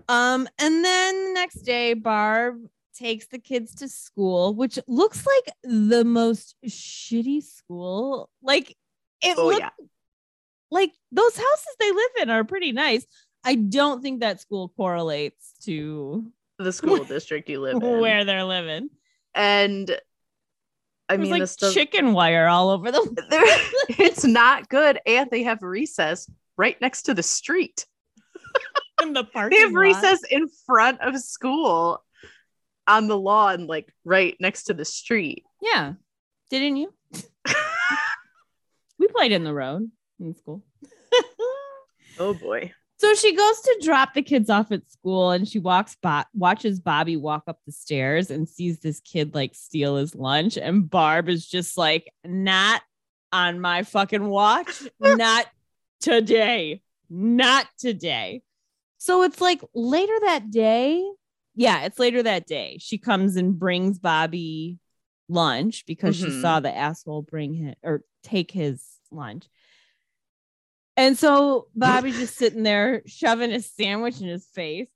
Um, 0.07 0.47
and 0.59 0.83
then 0.85 1.25
the 1.27 1.33
next 1.33 1.61
day, 1.61 1.93
Barb 1.93 2.57
takes 2.95 3.27
the 3.27 3.39
kids 3.39 3.75
to 3.75 3.89
school, 3.89 4.53
which 4.53 4.79
looks 4.87 5.25
like 5.25 5.55
the 5.63 6.03
most 6.05 6.55
shitty 6.65 7.43
school. 7.43 8.29
Like 8.41 8.75
it 9.23 9.37
Oh 9.37 9.47
looked 9.47 9.59
yeah. 9.61 9.69
like 10.71 10.91
those 11.11 11.35
houses 11.35 11.75
they 11.79 11.91
live 11.91 12.11
in 12.21 12.29
are 12.29 12.43
pretty 12.43 12.71
nice. 12.71 13.05
I 13.43 13.55
don't 13.55 14.01
think 14.01 14.21
that 14.21 14.39
school 14.41 14.69
correlates 14.77 15.53
to 15.63 16.31
The 16.57 16.71
school 16.71 17.03
district 17.03 17.49
you 17.49 17.59
live 17.61 17.81
in. 17.81 17.99
where 17.99 18.23
they're 18.25 18.43
living. 18.45 18.89
And 19.33 19.89
I 21.09 21.17
There's 21.17 21.29
mean, 21.29 21.39
like 21.41 21.73
chicken 21.73 22.13
wire 22.13 22.47
all 22.47 22.69
over 22.69 22.91
the 22.91 22.99
it's 23.99 24.23
not 24.23 24.69
good. 24.69 24.99
And 25.05 25.29
they 25.29 25.43
have 25.43 25.61
recess 25.61 26.29
right 26.57 26.79
next 26.81 27.03
to 27.03 27.13
the 27.13 27.21
street. 27.23 27.85
In 29.01 29.13
the 29.13 29.23
parking 29.33 29.57
They 29.57 29.61
have 29.61 29.71
lot. 29.71 29.79
recess 29.79 30.23
in 30.29 30.47
front 30.65 31.01
of 31.01 31.17
school 31.19 32.03
on 32.87 33.07
the 33.07 33.17
lawn, 33.17 33.67
like 33.67 33.91
right 34.03 34.35
next 34.39 34.65
to 34.65 34.73
the 34.73 34.85
street. 34.85 35.43
Yeah. 35.61 35.93
Didn't 36.49 36.77
you? 36.77 36.93
we 38.99 39.07
played 39.07 39.31
in 39.31 39.43
the 39.43 39.53
road 39.53 39.89
in 40.19 40.35
school. 40.35 40.63
Oh 42.17 42.33
boy. 42.33 42.71
So 42.97 43.13
she 43.13 43.35
goes 43.35 43.59
to 43.59 43.81
drop 43.83 44.13
the 44.13 44.21
kids 44.21 44.49
off 44.49 44.71
at 44.71 44.89
school 44.89 45.31
and 45.31 45.45
she 45.45 45.59
walks 45.59 45.97
Bo- 46.01 46.23
watches 46.33 46.79
Bobby 46.79 47.17
walk 47.17 47.43
up 47.47 47.59
the 47.65 47.73
stairs 47.73 48.31
and 48.31 48.47
sees 48.47 48.79
this 48.79 49.01
kid 49.01 49.35
like 49.35 49.53
steal 49.53 49.97
his 49.97 50.15
lunch 50.15 50.55
and 50.57 50.89
Barb 50.89 51.27
is 51.27 51.45
just 51.45 51.77
like 51.77 52.09
not 52.23 52.81
on 53.33 53.59
my 53.59 53.83
fucking 53.83 54.25
watch, 54.25 54.81
not 55.01 55.45
today. 55.99 56.81
Not 57.09 57.67
today. 57.77 58.43
So 59.05 59.21
it's 59.21 59.39
like 59.39 59.61
later 59.75 60.15
that 60.21 60.49
day. 60.49 61.07
Yeah, 61.53 61.83
it's 61.83 61.99
later 61.99 62.23
that 62.23 62.47
day. 62.47 62.77
She 62.81 62.97
comes 62.97 63.35
and 63.35 63.57
brings 63.59 63.99
Bobby 63.99 64.79
lunch 65.29 65.85
because 65.85 66.15
she 66.15 66.29
Mhm. 66.29 66.41
saw 66.41 66.59
the 66.59 66.75
asshole 66.75 67.21
bring 67.21 67.53
him 67.53 67.75
or 67.83 68.01
take 68.23 68.49
his 68.49 68.83
lunch. 69.11 69.45
And 70.97 71.15
so 71.15 71.67
Bobby's 71.75 72.17
just 72.17 72.35
sitting 72.39 72.63
there 72.63 73.03
shoving 73.05 73.51
a 73.51 73.61
sandwich 73.61 74.21
in 74.21 74.27
his 74.27 74.47
face. 74.47 74.87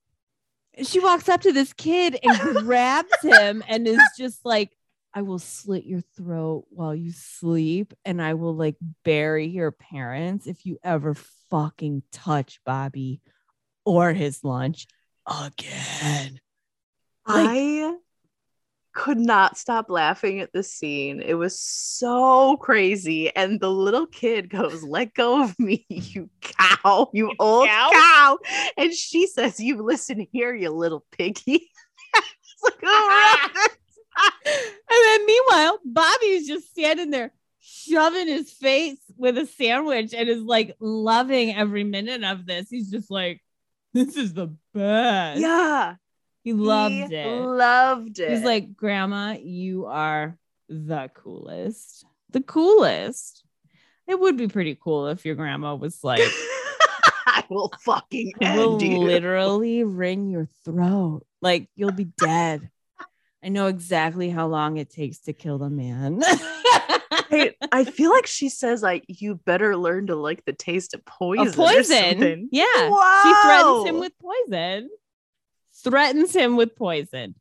She 0.82 1.00
walks 1.00 1.30
up 1.30 1.42
to 1.42 1.52
this 1.52 1.72
kid 1.74 2.18
and 2.24 2.34
grabs 2.66 3.22
him 3.22 3.64
and 3.68 3.88
is 3.88 4.00
just 4.18 4.44
like, 4.44 4.76
I 5.14 5.22
will 5.22 5.38
slit 5.38 5.86
your 5.86 6.02
throat 6.02 6.66
while 6.72 6.96
you 6.96 7.12
sleep 7.12 7.94
and 8.06 8.20
I 8.20 8.34
will 8.34 8.56
like 8.56 8.78
bury 9.04 9.46
your 9.46 9.70
parents 9.72 10.48
if 10.48 10.66
you 10.66 10.80
ever 10.84 11.14
fucking 11.52 12.02
touch 12.12 12.60
Bobby 12.66 13.22
or 13.90 14.14
his 14.14 14.44
lunch 14.44 14.88
again. 15.26 16.40
Like- 17.28 17.50
I 17.50 17.96
could 18.94 19.20
not 19.20 19.58
stop 19.58 19.90
laughing 19.90 20.42
at 20.42 20.52
this 20.52 20.72
scene. 20.72 21.22
It 21.22 21.36
was 21.36 21.60
so 21.60 22.58
crazy. 22.58 23.34
And 23.36 23.60
the 23.60 23.72
little 23.72 24.06
kid 24.08 24.50
goes, 24.50 24.84
Let 24.84 25.14
go 25.14 25.44
of 25.44 25.58
me, 25.60 25.86
you 25.90 26.30
cow, 26.42 27.10
you 27.14 27.34
old 27.40 27.68
cow." 27.68 27.90
cow. 27.92 28.38
And 28.78 28.94
she 28.94 29.28
says, 29.28 29.60
You 29.60 29.82
listen 29.82 30.28
here, 30.32 30.54
you 30.54 30.70
little 30.70 31.06
piggy. 31.12 31.70
like, 32.64 32.74
oh, 32.84 33.50
and 34.46 34.56
then 34.90 35.26
meanwhile, 35.26 35.80
Bobby's 35.86 36.48
just 36.48 36.70
standing 36.70 37.10
there 37.10 37.32
shoving 37.62 38.28
his 38.28 38.52
face 38.52 39.00
with 39.18 39.38
a 39.38 39.46
sandwich 39.46 40.14
and 40.14 40.28
is 40.28 40.42
like 40.42 40.76
loving 40.80 41.56
every 41.56 41.84
minute 41.84 42.24
of 42.24 42.46
this. 42.46 42.70
He's 42.70 42.90
just 42.90 43.12
like, 43.12 43.42
this 43.94 44.16
is 44.16 44.34
the 44.34 44.56
best. 44.74 45.40
yeah. 45.40 45.96
He 46.44 46.54
loved 46.54 46.94
he 46.94 47.16
it. 47.16 47.42
Loved 47.42 48.20
it. 48.20 48.32
He's 48.32 48.44
like, 48.44 48.76
Grandma, 48.76 49.36
you 49.40 49.86
are 49.86 50.38
the 50.70 51.10
coolest. 51.14 52.06
The 52.32 52.42
coolest. 52.42 53.44
It 54.08 54.20
would 54.20 54.38
be 54.38 54.48
pretty 54.48 54.78
cool 54.80 55.08
if 55.08 55.26
your 55.26 55.36
grandma 55.36 55.76
was 55.76 56.04
like, 56.04 56.22
I 57.28 57.44
will 57.50 57.72
fucking 57.82 58.34
will 58.42 58.82
you. 58.82 59.00
literally 59.00 59.84
wring 59.84 60.30
your 60.30 60.48
throat. 60.66 61.26
Like 61.42 61.70
you'll 61.76 61.92
be 61.92 62.06
dead. 62.06 62.70
I 63.44 63.50
know 63.50 63.68
exactly 63.68 64.30
how 64.30 64.48
long 64.48 64.78
it 64.78 64.90
takes 64.90 65.20
to 65.20 65.34
kill 65.34 65.58
the 65.58 65.70
man. 65.70 66.22
I, 67.12 67.54
I 67.72 67.84
feel 67.86 68.12
like 68.12 68.28
she 68.28 68.50
says 68.50 68.84
like 68.84 69.06
you 69.08 69.36
better 69.36 69.76
learn 69.76 70.08
to 70.08 70.16
like 70.16 70.46
the 70.46 70.54
taste 70.54 70.94
of 70.94 71.04
poison. 71.06 71.48
Or 71.48 71.52
poison. 71.52 72.50
Yeah. 72.52 72.66
She 73.24 73.34
threatens 73.44 73.86
him 73.88 74.00
with 74.00 74.14
poison. 74.20 74.90
Threatens 75.84 76.36
him 76.36 76.56
with 76.56 76.76
poison. 76.76 77.36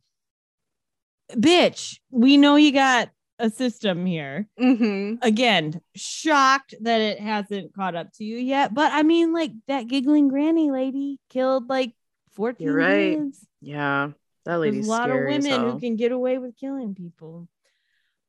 Bitch, 1.32 1.98
we 2.10 2.36
know 2.36 2.56
you 2.56 2.72
got 2.72 3.10
a 3.38 3.50
system 3.50 4.06
here. 4.06 4.48
Mhm. 4.58 5.18
Again, 5.22 5.80
shocked 5.94 6.74
that 6.80 7.00
it 7.00 7.20
hasn't 7.20 7.74
caught 7.74 7.94
up 7.94 8.12
to 8.14 8.24
you 8.24 8.38
yet. 8.38 8.72
But 8.74 8.92
I 8.92 9.02
mean, 9.02 9.32
like 9.32 9.52
that 9.68 9.86
giggling 9.86 10.28
granny 10.28 10.70
lady 10.70 11.20
killed 11.28 11.68
like 11.68 11.92
14 12.32 12.66
You're 12.66 12.76
right. 12.76 13.16
kids. 13.18 13.46
Yeah, 13.60 14.10
that 14.44 14.58
There's 14.58 14.86
a 14.86 14.90
lot 14.90 15.10
of 15.10 15.16
women 15.16 15.60
who 15.70 15.78
can 15.78 15.96
get 15.96 16.12
away 16.12 16.38
with 16.38 16.56
killing 16.56 16.94
people. 16.94 17.48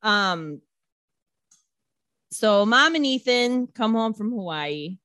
Um, 0.02 0.60
so 2.30 2.64
mom 2.66 2.94
and 2.94 3.04
Ethan 3.06 3.66
come 3.68 3.94
home 3.94 4.14
from 4.14 4.30
Hawaii. 4.30 4.98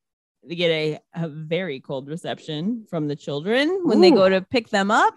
They 0.48 0.56
get 0.56 0.70
a, 0.70 1.00
a 1.16 1.28
very 1.28 1.80
cold 1.80 2.08
reception 2.08 2.86
from 2.90 3.08
the 3.08 3.16
children 3.16 3.82
when 3.84 4.02
they 4.02 4.12
go 4.12 4.30
to 4.30 4.42
pick 4.42 4.70
them 4.70 4.92
up 4.92 5.16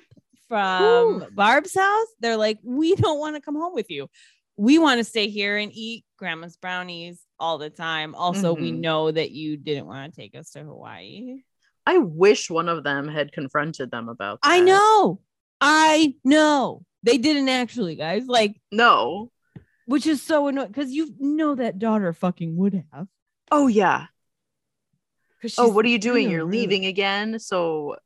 from 0.49 1.23
Ooh. 1.23 1.27
Barb's 1.33 1.75
house. 1.75 2.07
They're 2.21 2.39
like, 2.39 2.59
"We 2.63 2.95
don't 2.95 3.19
want 3.19 3.37
to 3.37 3.43
come 3.43 3.55
home 3.57 3.75
with 3.75 3.91
you. 3.91 4.09
We 4.57 4.79
want 4.79 4.99
to 4.99 5.05
stay 5.05 5.29
here 5.29 5.59
and 5.59 5.71
eat 5.75 6.05
grandma's 6.17 6.57
brownies 6.57 7.21
all 7.39 7.59
the 7.59 7.69
time. 7.71 8.15
Also, 8.15 8.55
we 8.55 8.73
Mhm. 8.73 8.79
know 8.81 9.11
that 9.11 9.31
you 9.31 9.57
didn't 9.59 9.87
want 9.87 10.15
to 10.15 10.21
take 10.21 10.35
us 10.35 10.51
to 10.53 10.65
Hawaii." 10.65 11.43
I 11.87 11.99
wish 11.99 12.51
one 12.51 12.69
of 12.69 12.85
them 12.85 13.09
had 13.09 13.33
confronted 13.33 13.91
them 13.91 14.09
about 14.09 14.41
that. 14.43 14.51
I 14.51 14.61
know. 14.61 15.21
I 15.61 16.15
know. 16.25 16.85
They 17.03 17.19
didn't 17.19 17.49
actually, 17.49 17.97
guys. 17.97 18.27
Like 18.27 18.61
No. 18.73 19.31
Which 19.89 20.07
is 20.07 20.23
so 20.23 20.47
annoying 20.47 20.69
because 20.69 20.93
you 20.93 21.15
know 21.19 21.55
that 21.55 21.79
daughter 21.79 22.13
fucking 22.13 22.57
would 22.57 22.85
have. 22.93 23.09
Oh 23.51 23.67
yeah. 23.67 24.07
Oh, 25.57 25.73
what 25.73 25.85
are 25.87 25.89
you 25.89 25.99
doing? 25.99 26.29
You're 26.29 26.45
leaving 26.45 26.85
again, 26.85 27.39
so 27.39 27.97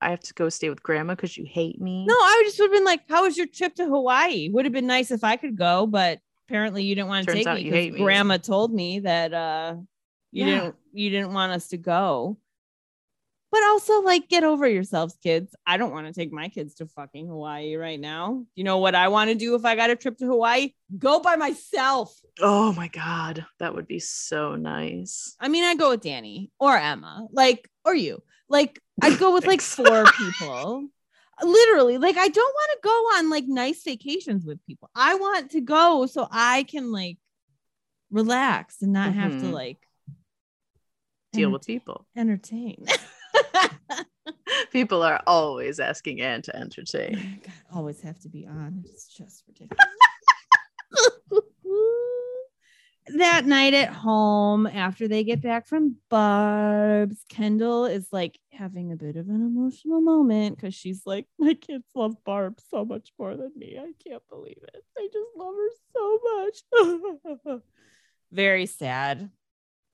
I 0.00 0.10
have 0.10 0.20
to 0.20 0.34
go 0.34 0.50
stay 0.50 0.68
with 0.68 0.82
grandma 0.82 1.14
because 1.14 1.38
you 1.38 1.46
hate 1.48 1.80
me. 1.80 2.06
No, 2.06 2.14
I 2.14 2.42
just 2.44 2.58
would 2.58 2.66
have 2.66 2.72
been 2.72 2.84
like, 2.84 3.08
"How 3.08 3.22
was 3.22 3.38
your 3.38 3.46
trip 3.46 3.74
to 3.76 3.86
Hawaii? 3.86 4.50
Would 4.50 4.66
have 4.66 4.72
been 4.74 4.86
nice 4.86 5.10
if 5.10 5.24
I 5.24 5.36
could 5.36 5.56
go, 5.56 5.86
but 5.86 6.20
apparently 6.46 6.84
you 6.84 6.94
didn't 6.94 7.08
want 7.08 7.26
to 7.26 7.32
Turns 7.32 7.46
take 7.46 7.56
me 7.56 7.70
because 7.70 7.88
me. 7.94 8.04
Grandma 8.04 8.36
told 8.36 8.74
me 8.74 9.00
that 9.00 9.32
uh, 9.32 9.76
you 10.32 10.44
Yeah. 10.44 10.60
didn't 10.60 10.74
you 10.92 11.08
didn't 11.10 11.32
want 11.32 11.52
us 11.52 11.68
to 11.68 11.78
go." 11.78 12.36
But 13.52 13.62
also, 13.64 14.00
like, 14.00 14.28
get 14.30 14.42
over 14.44 14.66
yourselves, 14.66 15.14
kids. 15.22 15.54
I 15.66 15.76
don't 15.76 15.92
want 15.92 16.06
to 16.06 16.12
take 16.14 16.32
my 16.32 16.48
kids 16.48 16.74
to 16.76 16.86
fucking 16.86 17.28
Hawaii 17.28 17.76
right 17.76 18.00
now. 18.00 18.46
You 18.54 18.64
know 18.64 18.78
what 18.78 18.94
I 18.94 19.08
want 19.08 19.28
to 19.30 19.34
do 19.36 19.54
if 19.54 19.64
I 19.66 19.76
got 19.76 19.90
a 19.90 19.96
trip 19.96 20.16
to 20.18 20.26
Hawaii? 20.26 20.72
Go 20.98 21.20
by 21.20 21.36
myself. 21.36 22.18
Oh 22.40 22.72
my 22.72 22.88
god, 22.88 23.44
that 23.58 23.74
would 23.74 23.86
be 23.86 23.98
so 24.00 24.56
nice. 24.56 25.36
I 25.38 25.48
mean, 25.48 25.64
I 25.64 25.74
go 25.74 25.90
with 25.90 26.00
Danny 26.00 26.50
or 26.58 26.74
Emma, 26.76 27.28
like, 27.30 27.68
or 27.84 27.94
you. 27.94 28.22
Like, 28.48 28.80
I'd 29.02 29.18
go 29.18 29.34
with 29.34 29.46
like 29.46 29.60
four 29.76 30.04
people. 30.06 30.88
Literally, 31.42 31.98
like, 31.98 32.16
I 32.16 32.28
don't 32.28 32.54
want 32.54 32.70
to 32.72 32.78
go 32.82 32.90
on 33.18 33.28
like 33.30 33.44
nice 33.46 33.82
vacations 33.84 34.46
with 34.46 34.64
people. 34.66 34.88
I 34.94 35.14
want 35.16 35.50
to 35.50 35.60
go 35.60 36.06
so 36.06 36.26
I 36.30 36.62
can 36.62 36.90
like 36.90 37.18
relax 38.10 38.80
and 38.80 38.92
not 38.94 39.12
have 39.12 39.32
to 39.32 39.46
Mhm. 39.46 39.52
like 39.52 39.78
Deal 41.34 41.50
with 41.50 41.66
people. 41.66 42.06
entertain. 42.16 42.86
People 44.72 45.02
are 45.02 45.20
always 45.26 45.80
asking 45.80 46.20
Anne 46.20 46.42
to 46.42 46.56
entertain. 46.56 47.16
Oh 47.16 47.42
God, 47.44 47.76
always 47.78 48.00
have 48.02 48.18
to 48.20 48.28
be 48.28 48.46
on. 48.46 48.84
It's 48.86 49.08
just 49.08 49.44
ridiculous. 49.46 49.86
that 53.16 53.44
night 53.46 53.74
at 53.74 53.88
home, 53.88 54.66
after 54.66 55.08
they 55.08 55.24
get 55.24 55.42
back 55.42 55.66
from 55.66 55.96
Barb's, 56.08 57.24
Kendall 57.28 57.86
is 57.86 58.06
like 58.12 58.38
having 58.52 58.92
a 58.92 58.96
bit 58.96 59.16
of 59.16 59.28
an 59.28 59.42
emotional 59.42 60.00
moment 60.00 60.56
because 60.56 60.74
she's 60.74 61.02
like, 61.04 61.26
My 61.38 61.54
kids 61.54 61.84
love 61.94 62.16
Barb 62.24 62.58
so 62.70 62.84
much 62.84 63.12
more 63.18 63.36
than 63.36 63.52
me. 63.56 63.78
I 63.78 63.92
can't 64.06 64.22
believe 64.28 64.58
it. 64.62 64.84
They 64.96 65.06
just 65.06 65.30
love 65.36 65.54
her 65.54 65.70
so 65.94 67.46
much. 67.48 67.62
Very 68.32 68.66
sad, 68.66 69.30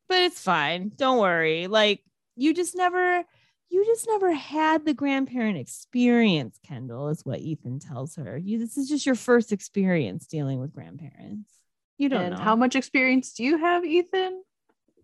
but 0.09 0.23
it's 0.23 0.40
fine. 0.40 0.92
Don't 0.97 1.18
worry. 1.18 1.66
Like, 1.66 2.03
you 2.37 2.55
just 2.55 2.77
never 2.77 3.25
you 3.71 3.85
just 3.85 4.07
never 4.09 4.33
had 4.33 4.85
the 4.85 4.95
grandparent 4.95 5.59
experience, 5.59 6.59
Kendall, 6.67 7.09
is 7.09 7.25
what 7.25 7.41
Ethan 7.41 7.81
tells 7.81 8.17
her. 8.17 8.37
You 8.37 8.59
this 8.59 8.77
is 8.77 8.89
just 8.89 9.07
your 9.07 9.15
first 9.15 9.53
experience 9.53 10.27
dealing 10.27 10.61
with 10.61 10.73
grandparents. 10.73 11.51
You 11.99 12.09
don't 12.09 12.23
and 12.23 12.37
know. 12.37 12.43
how 12.43 12.57
much 12.57 12.77
experience 12.77 13.35
do 13.35 13.45
you 13.45 13.59
have, 13.59 13.85
Ethan? 13.85 14.43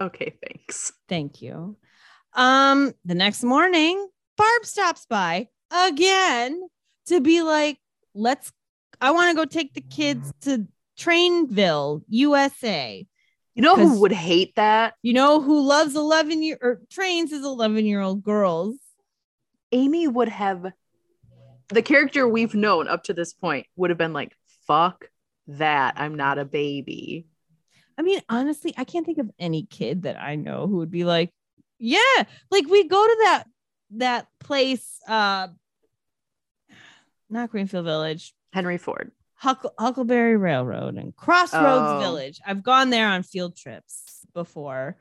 Okay, 0.00 0.36
thanks. 0.46 0.92
Thank 1.08 1.42
you. 1.42 1.76
Um, 2.34 2.92
the 3.04 3.14
next 3.14 3.42
morning, 3.42 4.08
Barb 4.36 4.64
stops 4.64 5.06
by 5.06 5.48
again 5.70 6.68
to 7.06 7.20
be 7.20 7.42
like, 7.42 7.78
let's 8.14 8.52
I 9.00 9.10
want 9.10 9.30
to 9.30 9.36
go 9.36 9.44
take 9.44 9.74
the 9.74 9.80
kids 9.80 10.32
to 10.42 10.66
Trainville, 10.98 12.02
USA. 12.08 13.06
You 13.54 13.62
know 13.62 13.76
who 13.76 14.00
would 14.00 14.12
hate 14.12 14.56
that? 14.56 14.94
You 15.02 15.12
know 15.12 15.40
who 15.40 15.64
loves 15.66 15.94
11 15.94 16.42
year 16.42 16.58
or 16.60 16.80
trains 16.90 17.30
his 17.30 17.44
11 17.44 17.86
year 17.86 18.00
old 18.00 18.22
girls? 18.22 18.76
Amy 19.70 20.08
would 20.08 20.28
have 20.28 20.72
the 21.68 21.82
character 21.82 22.28
we've 22.28 22.54
known 22.54 22.88
up 22.88 23.04
to 23.04 23.14
this 23.14 23.32
point 23.32 23.66
would 23.76 23.90
have 23.90 23.98
been 23.98 24.12
like, 24.12 24.36
fuck 24.66 25.06
that. 25.46 25.94
I'm 25.96 26.16
not 26.16 26.38
a 26.38 26.44
baby. 26.44 27.26
I 27.96 28.02
mean, 28.02 28.20
honestly, 28.28 28.74
I 28.76 28.84
can't 28.84 29.06
think 29.06 29.18
of 29.18 29.30
any 29.38 29.64
kid 29.64 30.02
that 30.02 30.20
I 30.20 30.34
know 30.34 30.66
who 30.66 30.78
would 30.78 30.90
be 30.90 31.04
like, 31.04 31.32
yeah, 31.78 32.24
like 32.50 32.66
we 32.68 32.88
go 32.88 33.06
to 33.06 33.16
that 33.24 33.44
that 33.96 34.26
place, 34.40 34.98
uh, 35.06 35.48
not 37.30 37.50
Greenfield 37.50 37.84
Village, 37.84 38.34
Henry 38.52 38.78
Ford. 38.78 39.12
Huckle, 39.34 39.72
Huckleberry 39.78 40.36
Railroad 40.36 40.96
and 40.96 41.14
Crossroads 41.16 41.92
Oh. 41.96 42.00
Village. 42.00 42.40
I've 42.46 42.62
gone 42.62 42.90
there 42.90 43.08
on 43.08 43.22
field 43.22 43.56
trips 43.56 44.24
before, 44.32 44.96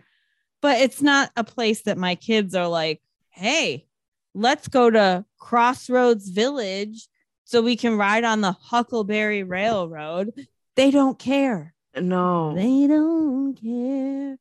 but 0.61 0.79
it's 0.81 1.01
not 1.01 1.31
a 1.35 1.43
place 1.43 1.83
that 1.83 1.97
my 1.97 2.15
kids 2.15 2.55
are 2.55 2.67
like, 2.67 3.01
hey, 3.29 3.85
let's 4.33 4.67
go 4.67 4.89
to 4.89 5.25
Crossroads 5.37 6.29
Village 6.29 7.07
so 7.45 7.61
we 7.61 7.75
can 7.75 7.97
ride 7.97 8.23
on 8.23 8.41
the 8.41 8.51
Huckleberry 8.53 9.43
Railroad. 9.43 10.31
They 10.75 10.91
don't 10.91 11.19
care. 11.19 11.73
No. 11.95 12.55
They 12.55 12.87
don't 12.87 13.53
care. 13.55 14.37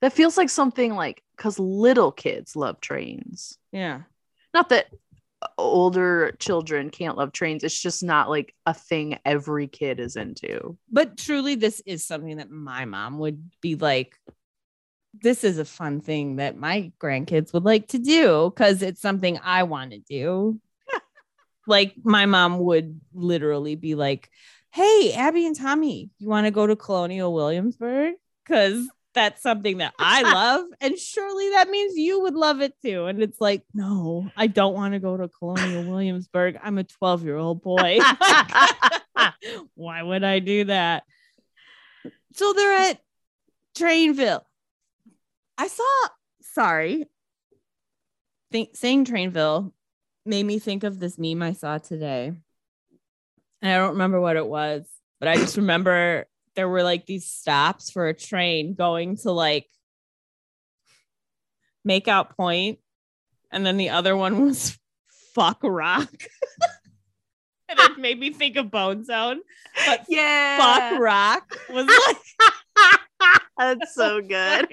That 0.00 0.12
feels 0.12 0.36
like 0.36 0.50
something 0.50 0.94
like 0.94 1.22
because 1.36 1.58
little 1.58 2.10
kids 2.12 2.56
love 2.56 2.80
trains. 2.80 3.58
Yeah. 3.72 4.02
Not 4.52 4.70
that 4.70 4.86
older 5.58 6.32
children 6.38 6.90
can't 6.90 7.16
love 7.16 7.32
trains. 7.32 7.64
It's 7.64 7.80
just 7.80 8.02
not 8.02 8.28
like 8.28 8.54
a 8.64 8.74
thing 8.74 9.18
every 9.24 9.66
kid 9.68 10.00
is 10.00 10.16
into. 10.16 10.76
But 10.90 11.16
truly, 11.16 11.54
this 11.54 11.80
is 11.86 12.04
something 12.04 12.38
that 12.38 12.50
my 12.50 12.84
mom 12.84 13.18
would 13.18 13.50
be 13.60 13.74
like, 13.74 14.18
this 15.12 15.44
is 15.44 15.58
a 15.58 15.64
fun 15.64 16.00
thing 16.00 16.36
that 16.36 16.56
my 16.56 16.92
grandkids 17.00 17.52
would 17.52 17.64
like 17.64 17.88
to 17.88 17.98
do 17.98 18.50
because 18.50 18.82
it's 18.82 19.00
something 19.00 19.38
I 19.42 19.62
want 19.62 19.92
to 19.92 19.98
do. 19.98 20.60
like, 21.66 21.94
my 22.04 22.26
mom 22.26 22.58
would 22.58 23.00
literally 23.14 23.76
be 23.76 23.94
like, 23.94 24.30
hey, 24.72 25.12
Abby 25.14 25.46
and 25.46 25.56
Tommy, 25.56 26.10
you 26.18 26.28
want 26.28 26.46
to 26.46 26.50
go 26.50 26.66
to 26.66 26.76
Colonial 26.76 27.32
Williamsburg? 27.32 28.14
Because 28.44 28.86
that's 29.16 29.42
something 29.42 29.78
that 29.78 29.94
I 29.98 30.22
love. 30.34 30.66
and 30.80 30.96
surely 30.96 31.50
that 31.50 31.68
means 31.68 31.96
you 31.96 32.20
would 32.20 32.34
love 32.34 32.60
it 32.60 32.74
too. 32.84 33.06
And 33.06 33.20
it's 33.20 33.40
like, 33.40 33.62
no, 33.74 34.30
I 34.36 34.46
don't 34.46 34.74
want 34.74 34.92
to 34.92 35.00
go 35.00 35.16
to 35.16 35.28
Colonial 35.28 35.84
Williamsburg. 35.90 36.58
I'm 36.62 36.78
a 36.78 36.84
12 36.84 37.24
year 37.24 37.36
old 37.36 37.62
boy. 37.62 37.98
Why 39.74 40.02
would 40.02 40.22
I 40.22 40.38
do 40.38 40.64
that? 40.64 41.02
So 42.34 42.52
they're 42.52 42.90
at 42.90 43.00
Trainville. 43.76 44.42
I 45.58 45.68
saw, 45.68 46.08
sorry, 46.42 47.06
think 48.52 48.76
saying 48.76 49.06
Trainville 49.06 49.72
made 50.26 50.44
me 50.44 50.58
think 50.58 50.84
of 50.84 51.00
this 51.00 51.18
meme 51.18 51.42
I 51.42 51.54
saw 51.54 51.78
today. 51.78 52.32
And 53.62 53.72
I 53.72 53.78
don't 53.78 53.92
remember 53.92 54.20
what 54.20 54.36
it 54.36 54.46
was, 54.46 54.86
but 55.18 55.28
I 55.28 55.36
just 55.36 55.56
remember 55.56 56.26
there 56.56 56.68
were 56.68 56.82
like 56.82 57.06
these 57.06 57.26
stops 57.26 57.90
for 57.90 58.08
a 58.08 58.14
train 58.14 58.74
going 58.74 59.16
to 59.18 59.30
like 59.30 59.68
Makeout 61.86 62.30
Point, 62.36 62.78
and 63.52 63.64
then 63.64 63.76
the 63.76 63.90
other 63.90 64.16
one 64.16 64.44
was 64.44 64.76
Fuck 65.34 65.58
Rock. 65.62 66.10
and 67.68 67.78
it 67.78 67.98
made 67.98 68.18
me 68.18 68.32
think 68.32 68.56
of 68.56 68.70
Bone 68.70 69.04
Zone. 69.04 69.40
But 69.86 70.06
Yeah. 70.08 70.58
Fuck 70.58 71.00
Rock 71.00 71.58
was 71.70 71.86
like 71.86 73.00
That's 73.58 73.94
so 73.94 74.20
good. 74.20 74.66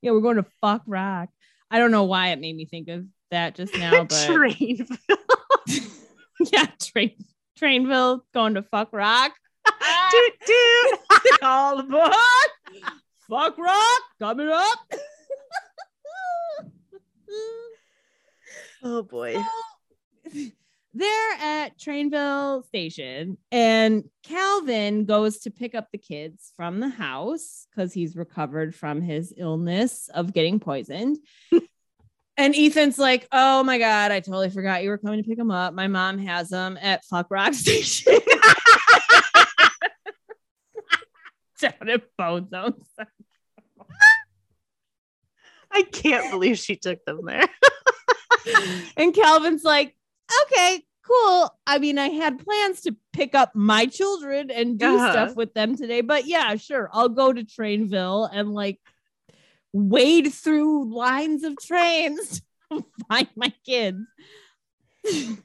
yeah, 0.00 0.10
we're 0.12 0.20
going 0.20 0.36
to 0.36 0.46
Fuck 0.60 0.82
Rock. 0.86 1.28
I 1.70 1.78
don't 1.78 1.90
know 1.90 2.04
why 2.04 2.28
it 2.28 2.40
made 2.40 2.56
me 2.56 2.66
think 2.66 2.88
of 2.88 3.04
that 3.30 3.56
just 3.56 3.76
now, 3.76 4.04
but 4.04 4.24
Train. 4.26 4.86
yeah, 6.52 6.66
train 6.80 7.12
Trainville 7.60 8.20
going 8.32 8.54
to 8.54 8.62
Fuck 8.62 8.92
Rock. 8.92 9.32
Toot, 10.10 10.32
toot. 10.46 10.98
All 11.42 11.80
aboard! 11.80 12.12
Fuck 13.28 13.58
Rock 13.58 14.02
coming 14.18 14.48
up. 14.48 14.78
Oh 18.82 19.02
boy. 19.02 19.36
They're 20.96 21.32
at 21.40 21.76
Trainville 21.78 22.64
Station, 22.66 23.38
and 23.50 24.04
Calvin 24.22 25.06
goes 25.06 25.38
to 25.40 25.50
pick 25.50 25.74
up 25.74 25.88
the 25.90 25.98
kids 25.98 26.52
from 26.56 26.78
the 26.78 26.88
house 26.88 27.66
because 27.70 27.92
he's 27.92 28.14
recovered 28.14 28.74
from 28.74 29.00
his 29.00 29.34
illness 29.36 30.08
of 30.14 30.32
getting 30.32 30.60
poisoned. 30.60 31.18
And 32.36 32.54
Ethan's 32.54 32.98
like, 32.98 33.26
"Oh 33.32 33.62
my 33.62 33.78
god, 33.78 34.10
I 34.12 34.20
totally 34.20 34.50
forgot 34.50 34.82
you 34.82 34.90
were 34.90 34.98
coming 34.98 35.22
to 35.22 35.28
pick 35.28 35.38
them 35.38 35.50
up. 35.50 35.74
My 35.74 35.86
mom 35.88 36.18
has 36.18 36.48
them 36.50 36.78
at 36.80 37.04
Fuck 37.04 37.28
Rock 37.30 37.54
Station." 37.54 38.18
Down 41.60 41.88
at 41.88 42.02
Bone 42.18 42.48
Zone. 42.50 42.74
I 45.70 45.82
can't 45.82 46.30
believe 46.30 46.58
she 46.58 46.76
took 46.76 47.04
them 47.04 47.20
there. 47.24 47.48
and 48.96 49.14
Calvin's 49.14 49.64
like, 49.64 49.96
okay, 50.42 50.82
cool. 51.06 51.50
I 51.66 51.78
mean, 51.78 51.98
I 51.98 52.08
had 52.08 52.38
plans 52.44 52.82
to 52.82 52.94
pick 53.12 53.34
up 53.34 53.54
my 53.54 53.86
children 53.86 54.50
and 54.50 54.78
do 54.78 54.86
Uh-huh. 54.86 55.10
stuff 55.10 55.36
with 55.36 55.52
them 55.54 55.76
today, 55.76 56.00
but 56.00 56.26
yeah, 56.26 56.54
sure. 56.56 56.90
I'll 56.92 57.08
go 57.08 57.32
to 57.32 57.42
Trainville 57.44 58.28
and 58.32 58.52
like 58.52 58.78
wade 59.74 60.32
through 60.32 60.94
lines 60.94 61.42
of 61.44 61.56
trains 61.60 62.40
to 62.72 62.84
find 63.08 63.28
my 63.36 63.52
kids. 63.66 63.98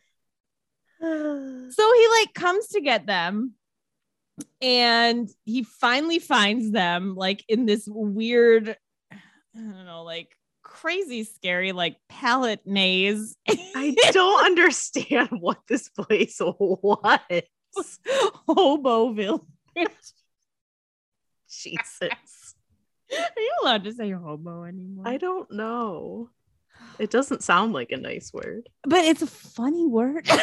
So 1.01 1.93
he 1.93 2.07
like 2.19 2.33
comes 2.33 2.67
to 2.67 2.81
get 2.81 3.05
them 3.05 3.53
and 4.61 5.29
he 5.45 5.63
finally 5.63 6.19
finds 6.19 6.71
them 6.71 7.15
like 7.15 7.43
in 7.47 7.65
this 7.65 7.87
weird, 7.87 8.75
I 9.11 9.17
don't 9.55 9.85
know, 9.85 10.03
like 10.03 10.35
crazy 10.61 11.23
scary 11.23 11.71
like 11.71 11.97
pallet 12.09 12.61
maze. 12.65 13.35
I 13.47 13.95
don't 14.11 14.45
understand 14.45 15.29
what 15.31 15.59
this 15.67 15.89
place 15.89 16.39
was. 16.39 17.19
Hoboville. 18.49 19.45
Jesus. 21.49 22.38
Are 23.17 23.41
you 23.41 23.51
allowed 23.61 23.83
to 23.85 23.93
say 23.93 24.11
hobo 24.11 24.63
anymore? 24.63 25.07
I 25.07 25.17
don't 25.17 25.49
know. 25.51 26.29
It 26.97 27.09
doesn't 27.11 27.43
sound 27.43 27.73
like 27.73 27.91
a 27.91 27.97
nice 27.97 28.31
word. 28.33 28.69
but 28.83 29.05
it's 29.05 29.21
a 29.21 29.27
funny 29.27 29.85
word. 29.85 30.27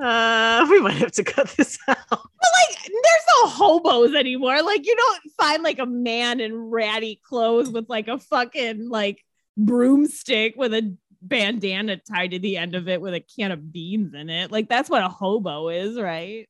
Uh, 0.00 0.66
we 0.70 0.80
might 0.80 0.94
have 0.94 1.12
to 1.12 1.24
cut 1.24 1.48
this 1.56 1.78
out. 1.88 1.96
But 2.08 2.18
like 2.18 2.78
there's 2.78 3.26
no 3.42 3.48
hobos 3.48 4.14
anymore. 4.14 4.62
Like 4.62 4.86
you 4.86 4.96
don't 4.96 5.22
find 5.38 5.62
like 5.62 5.78
a 5.78 5.86
man 5.86 6.40
in 6.40 6.54
ratty 6.54 7.20
clothes 7.28 7.70
with 7.70 7.88
like 7.88 8.08
a 8.08 8.18
fucking 8.18 8.88
like 8.88 9.22
broomstick 9.56 10.54
with 10.56 10.72
a 10.72 10.96
bandana 11.20 11.96
tied 11.98 12.30
to 12.30 12.38
the 12.38 12.56
end 12.56 12.74
of 12.74 12.88
it 12.88 13.00
with 13.00 13.14
a 13.14 13.20
can 13.20 13.52
of 13.52 13.72
beans 13.72 14.14
in 14.14 14.30
it. 14.30 14.50
Like 14.50 14.68
that's 14.68 14.88
what 14.88 15.02
a 15.02 15.08
hobo 15.08 15.68
is, 15.68 15.98
right? 16.00 16.48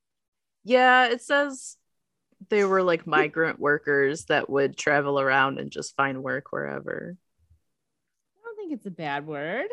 Yeah, 0.63 1.07
it 1.07 1.21
says 1.21 1.75
they 2.49 2.63
were 2.63 2.83
like 2.83 3.07
migrant 3.07 3.59
workers 3.59 4.25
that 4.25 4.49
would 4.49 4.77
travel 4.77 5.19
around 5.19 5.59
and 5.59 5.71
just 5.71 5.95
find 5.95 6.23
work 6.23 6.51
wherever. 6.51 7.15
I 8.37 8.41
don't 8.43 8.55
think 8.57 8.73
it's 8.73 8.85
a 8.85 8.91
bad 8.91 9.27
word. 9.27 9.67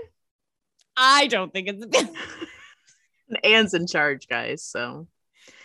I 0.97 1.27
don't 1.29 1.53
think 1.53 1.69
it's 1.69 1.85
a 1.85 1.89
bad 1.89 2.11
Anne's 3.45 3.75
in 3.75 3.87
charge, 3.87 4.29
guys, 4.29 4.65
so 4.65 5.07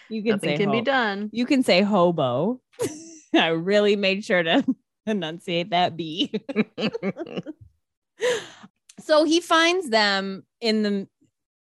You 0.09 0.21
can 0.21 0.31
nothing 0.31 0.49
say 0.49 0.57
can 0.57 0.71
be 0.71 0.81
done. 0.81 1.29
You 1.33 1.45
can 1.45 1.63
say 1.63 1.81
hobo. 1.81 2.61
I 3.35 3.47
really 3.47 3.95
made 3.95 4.23
sure 4.23 4.43
to 4.43 4.63
enunciate 5.05 5.71
that 5.71 5.97
B. 5.97 6.31
so 8.99 9.23
he 9.23 9.41
finds 9.41 9.89
them 9.89 10.43
in 10.61 10.83
the 10.83 11.07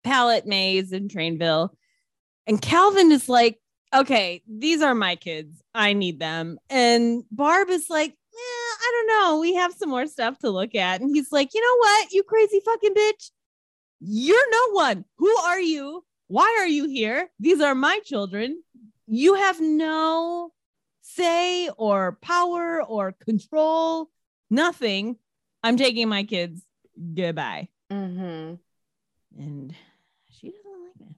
pallet 0.04 0.46
maze 0.46 0.92
in 0.94 1.08
Trainville. 1.08 1.70
And 2.46 2.62
Calvin 2.62 3.12
is 3.12 3.28
like, 3.28 3.60
okay, 3.94 4.42
these 4.48 4.82
are 4.82 4.96
my 4.96 5.16
kids. 5.16 5.62
I 5.74 5.94
need 5.94 6.20
them. 6.20 6.60
And 6.70 7.24
Barb 7.32 7.70
is 7.70 7.90
like, 7.90 8.12
yeah, 8.12 8.76
I 8.80 8.92
don't 8.94 9.08
know. 9.08 9.40
We 9.40 9.56
have 9.56 9.74
some 9.74 9.90
more 9.90 10.08
stuff 10.08 10.38
to 10.40 10.50
look 10.50 10.76
at. 10.76 11.02
And 11.02 11.16
he's 11.16 11.32
like, 11.32 11.54
you 11.54 11.62
know 11.62 11.78
what? 11.78 12.12
You 12.12 12.24
crazy 12.24 12.62
fucking 12.64 12.94
bitch. 12.94 13.32
You're 14.00 14.52
no 14.52 14.72
one. 14.74 15.06
Who 15.18 15.36
are 15.38 15.60
you? 15.60 16.04
Why 16.28 16.58
are 16.60 16.68
you 16.68 16.88
here? 16.88 17.30
These 17.40 17.62
are 17.62 17.74
my 17.74 18.00
children. 18.04 18.62
You 19.08 19.36
have 19.36 19.60
no 19.62 20.52
say 21.02 21.70
or 21.78 22.18
power 22.22 22.84
or 22.84 23.14
control. 23.26 24.10
Nothing. 24.50 25.16
I'm 25.64 25.78
taking 25.78 26.10
my 26.10 26.24
kids. 26.24 26.62
Goodbye. 27.16 27.70
hmm 27.90 28.56
And 29.38 29.76
she 30.30 30.52
doesn't 30.52 30.82
like 30.82 31.10
it. 31.10 31.16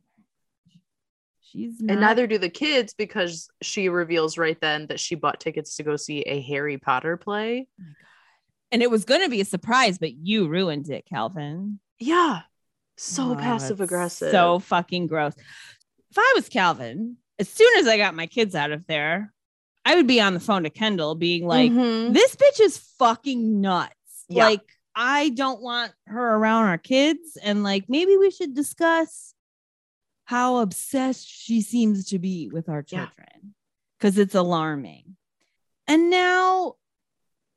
She's 1.52 1.82
not. 1.82 1.92
And 1.94 2.02
neither 2.02 2.28
do 2.28 2.38
the 2.38 2.50
kids 2.50 2.94
because 2.94 3.50
she 3.62 3.90
reveals 3.90 4.38
right 4.38 4.60
then 4.62 4.88
that 4.88 5.00
she 5.00 5.16
bought 5.16 5.40
tickets 5.40 5.76
to 5.78 5.84
go 5.84 5.96
see 5.96 6.22
a 6.22 6.42
Harry 6.42 6.78
Potter 6.78 7.18
play. 7.18 7.68
and 8.72 8.84
it 8.84 8.92
was 8.92 9.04
going 9.06 9.22
to 9.22 9.30
be 9.30 9.42
a 9.42 9.46
surprise, 9.46 9.98
but 9.98 10.14
you 10.14 10.48
ruined 10.48 10.90
it, 10.90 11.06
Calvin. 11.08 11.80
Yeah. 11.98 12.42
So 12.98 13.32
Oh, 13.32 13.36
passive 13.36 13.82
aggressive. 13.82 14.32
So 14.32 14.60
fucking 14.60 15.08
gross. 15.08 15.34
If 16.12 16.18
I 16.18 16.34
was 16.36 16.50
Calvin, 16.50 17.18
as 17.40 17.50
soon 17.50 17.70
as 17.80 17.88
I 17.88 17.98
got 17.98 18.14
my 18.14 18.28
kids 18.28 18.54
out 18.54 18.72
of 18.72 18.86
there, 18.86 19.34
I 19.86 19.96
would 19.96 20.06
be 20.08 20.22
on 20.22 20.34
the 20.36 20.40
phone 20.40 20.64
to 20.64 20.70
Kendall 20.70 21.16
being 21.16 21.48
like, 21.48 21.72
Mhm. 21.72 22.14
this 22.14 22.36
bitch 22.36 22.60
is 22.60 22.78
fucking 23.00 23.60
nuts. 23.62 23.94
Yeah. 24.28 24.44
Like, 24.46 24.62
I 24.94 25.30
don't 25.30 25.62
want 25.62 25.94
her 26.06 26.36
around 26.36 26.66
our 26.68 26.78
kids. 26.78 27.38
And 27.42 27.64
like, 27.64 27.86
maybe 27.90 28.18
we 28.18 28.30
should 28.30 28.54
discuss 28.54 29.34
how 30.30 30.58
obsessed 30.58 31.28
she 31.28 31.60
seems 31.60 32.06
to 32.06 32.20
be 32.20 32.52
with 32.54 32.70
our 32.70 32.84
children 32.84 33.56
because 33.98 34.16
it's 34.20 34.36
alarming. 34.36 35.16
And 35.88 36.12
now, 36.12 36.76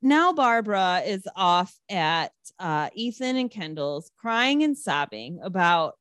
now 0.01 0.33
Barbara 0.33 1.03
is 1.05 1.29
off 1.37 1.79
at 1.91 2.33
uh, 2.59 2.89
Ethan 2.95 3.37
and 3.37 3.51
Kendall's, 3.51 4.11
crying 4.17 4.63
and 4.63 4.75
sobbing 4.79 5.39
about 5.43 5.99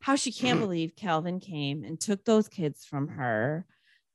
how 0.00 0.16
she 0.16 0.32
can't 0.32 0.58
believe 0.58 0.96
Calvin 0.96 1.38
came 1.38 1.84
and 1.84 2.00
took 2.00 2.24
those 2.24 2.48
kids 2.48 2.84
from 2.84 3.06
her. 3.06 3.64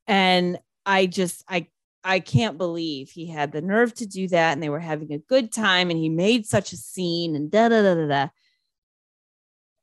And 0.05 0.59
I 0.85 1.05
just, 1.05 1.45
I, 1.47 1.67
I 2.03 2.19
can't 2.19 2.57
believe 2.57 3.09
he 3.09 3.25
had 3.25 3.53
the 3.53 3.61
nerve 3.61 3.93
to 3.93 4.05
do 4.05 4.27
that. 4.27 4.51
And 4.51 4.61
they 4.61 4.67
were 4.67 4.81
having 4.81 5.13
a 5.13 5.19
good 5.19 5.49
time 5.49 5.89
and 5.89 5.97
he 5.97 6.09
made 6.09 6.45
such 6.45 6.73
a 6.73 6.77
scene 6.77 7.37
and 7.37 7.49
da 7.49 7.69
da 7.69 7.81
da 7.81 7.95
da 7.95 8.07
da. 8.07 8.27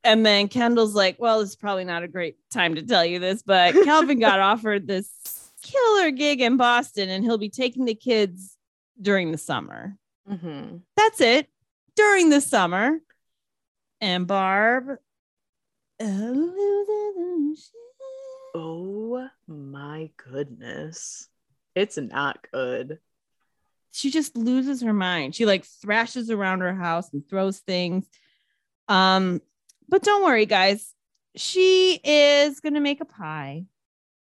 And 0.04 0.26
then 0.26 0.48
Kendall's 0.48 0.94
like, 0.94 1.16
well, 1.18 1.40
it's 1.40 1.54
probably 1.54 1.84
not 1.84 2.02
a 2.02 2.08
great 2.08 2.36
time 2.50 2.74
to 2.74 2.82
tell 2.82 3.04
you 3.04 3.18
this, 3.18 3.42
but 3.42 3.74
Calvin 3.84 4.18
got 4.18 4.40
offered 4.40 4.86
this 4.86 5.10
killer 5.62 6.10
gig 6.10 6.40
in 6.40 6.56
Boston 6.56 7.08
and 7.08 7.24
he'll 7.24 7.38
be 7.38 7.48
taking 7.48 7.84
the 7.84 7.94
kids 7.94 8.56
during 9.00 9.30
the 9.30 9.38
summer. 9.38 9.96
Mm-hmm. 10.28 10.78
That's 10.96 11.20
it. 11.20 11.48
During 11.94 12.30
the 12.30 12.40
summer. 12.40 12.98
And 14.00 14.26
Barb. 14.26 14.98
Oh 18.54 19.28
my 19.46 20.10
goodness. 20.16 21.28
It's 21.74 21.96
not 21.96 22.44
good. 22.52 22.98
She 23.92 24.10
just 24.10 24.36
loses 24.36 24.82
her 24.82 24.92
mind. 24.92 25.34
She 25.34 25.46
like 25.46 25.64
thrashes 25.64 26.30
around 26.30 26.60
her 26.60 26.74
house 26.74 27.12
and 27.12 27.26
throws 27.28 27.58
things. 27.60 28.06
Um, 28.88 29.40
but 29.92 30.02
don't 30.02 30.24
worry, 30.24 30.46
guys. 30.46 30.94
She 31.36 32.00
is 32.02 32.60
gonna 32.60 32.80
make 32.80 33.02
a 33.02 33.04
pie 33.04 33.66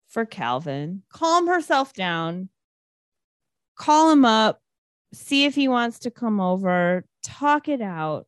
for 0.07 0.25
Calvin. 0.25 1.03
Calm 1.09 1.45
herself 1.45 1.93
down. 1.93 2.49
Call 3.75 4.11
him 4.11 4.25
up. 4.25 4.59
See 5.13 5.45
if 5.45 5.53
he 5.53 5.67
wants 5.67 5.99
to 5.99 6.11
come 6.11 6.39
over. 6.39 7.05
Talk 7.21 7.67
it 7.67 7.81
out. 7.81 8.25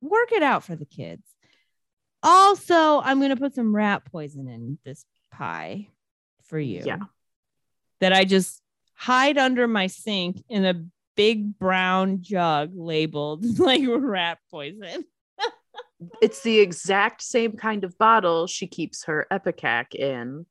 Work 0.00 0.32
it 0.32 0.42
out 0.42 0.64
for 0.64 0.74
the 0.74 0.84
kids. 0.84 1.22
Also, 2.24 3.00
I'm 3.00 3.18
going 3.18 3.30
to 3.30 3.36
put 3.36 3.54
some 3.54 3.74
rat 3.74 4.04
poison 4.06 4.48
in 4.48 4.78
this 4.84 5.04
pie 5.30 5.88
for 6.42 6.58
you. 6.58 6.82
Yeah. 6.84 7.00
That 8.00 8.12
I 8.12 8.24
just 8.24 8.60
hide 8.94 9.38
under 9.38 9.68
my 9.68 9.86
sink 9.86 10.42
in 10.48 10.64
a 10.64 10.84
big 11.16 11.56
brown 11.58 12.22
jug 12.22 12.72
labeled 12.74 13.44
like 13.58 13.82
rat 13.86 14.38
poison. 14.50 15.04
It's 16.22 16.42
the 16.42 16.58
exact 16.60 17.22
same 17.22 17.52
kind 17.52 17.84
of 17.84 17.96
bottle 17.98 18.46
she 18.46 18.66
keeps 18.66 19.04
her 19.04 19.26
Ipecac 19.30 19.94
in. 19.94 20.46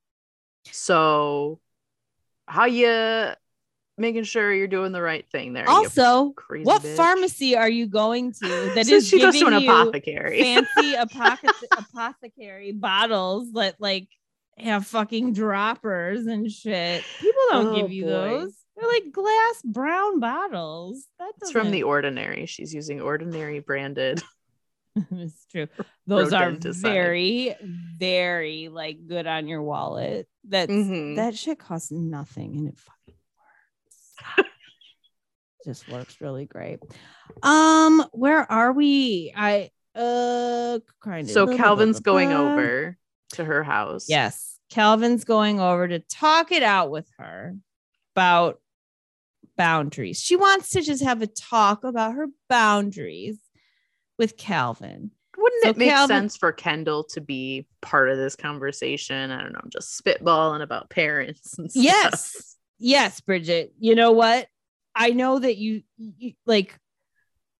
So, 0.72 1.60
how 2.48 2.66
you 2.66 3.32
making 3.98 4.24
sure 4.24 4.52
you're 4.54 4.68
doing 4.68 4.92
the 4.92 5.02
right 5.02 5.28
thing 5.30 5.54
there? 5.54 5.70
Also, 5.70 6.34
what 6.64 6.82
bitch? 6.82 6.96
pharmacy 6.96 7.56
are 7.56 7.70
you 7.70 7.86
going 7.88 8.32
to 8.34 8.72
that 8.76 8.88
So 8.88 8.96
is 8.96 9.08
she 9.08 9.20
goes 9.20 9.34
to 9.34 9.40
giving 9.40 9.54
an 9.54 9.64
apothecary. 9.64 10.42
fancy 10.42 10.94
apothec- 10.96 11.68
apothecary 11.78 12.72
bottles 12.72 13.52
that 13.54 13.76
like 13.80 14.08
have 14.58 14.88
fucking 14.88 15.34
droppers 15.34 16.26
and 16.26 16.52
shit? 16.52 17.04
People 17.20 17.42
don't 17.52 17.68
Oh, 17.68 17.76
give 17.82 17.92
you 17.92 18.06
boy. 18.06 18.10
those. 18.10 18.56
They're 18.76 18.90
like 18.90 19.12
glass 19.12 19.62
brown 19.64 20.20
bottles. 20.20 21.06
That's 21.20 21.52
from 21.52 21.70
the 21.70 21.84
ordinary. 21.84 22.48
She's 22.48 22.74
using 22.74 23.02
ordinary 23.02 23.60
branded. 23.60 24.24
it's 25.12 25.46
true. 25.48 25.68
Those 26.06 26.34
are 26.34 26.52
very, 26.52 27.56
very 27.98 28.70
like 28.70 29.08
good 29.08 29.26
on 29.28 29.48
your 29.48 29.62
wallet. 29.62 30.28
That's 30.44 30.72
Mhm. 30.72 31.16
that 31.16 31.36
shit 31.36 31.60
costs 31.60 31.92
nothing 31.92 32.56
and 32.58 32.68
it 32.70 32.78
fucking 32.78 33.16
works. 34.36 34.48
Just 35.66 35.90
works 35.90 36.22
really 36.22 36.46
great. 36.46 36.80
Um, 37.42 38.06
where 38.12 38.50
are 38.52 38.72
we? 38.74 39.34
I 39.36 39.72
uh 39.96 40.80
kind 41.02 41.28
of 41.28 41.34
So 41.34 41.48
Calvin's 41.48 42.00
going 42.00 42.34
over 42.34 42.98
to 43.34 43.46
her 43.46 43.64
house. 43.64 44.10
Yes, 44.10 44.60
Calvin's 44.70 45.24
going 45.24 45.60
over 45.60 45.88
to 45.88 46.00
talk 46.00 46.52
it 46.52 46.64
out 46.64 46.92
with 46.92 47.10
her 47.18 47.56
about 48.16 48.60
boundaries. 49.56 50.20
She 50.22 50.36
wants 50.36 50.72
to 50.72 50.82
just 50.82 51.04
have 51.04 51.22
a 51.22 51.28
talk 51.28 51.84
about 51.84 52.16
her 52.16 52.28
boundaries 52.50 53.40
with 54.24 54.38
Calvin. 54.38 55.12
Wouldn't 55.38 55.64
So 55.64 55.70
it 55.72 55.78
make 55.78 55.90
Calvin- 55.90 56.16
sense 56.16 56.38
for 56.38 56.54
Kendall 56.54 57.04
to 57.06 57.20
be 57.20 57.68
part 57.82 58.10
of 58.10 58.18
this 58.18 58.38
conversation? 58.38 59.32
I 59.32 59.42
don't 59.42 59.52
know. 59.52 59.60
I'm 59.62 59.70
just 59.70 60.02
spitballing 60.02 60.62
about 60.62 60.90
parents 60.90 61.58
and 61.58 61.70
stuff. 61.70 61.84
Yes. 61.84 62.56
Yes, 62.80 63.20
Bridget. 63.20 63.74
You 63.80 63.96
know 63.96 64.14
what? 64.14 64.48
I 64.96 65.10
know 65.10 65.40
that 65.40 65.58
you, 65.58 65.82
you 65.98 66.34
like 66.46 66.78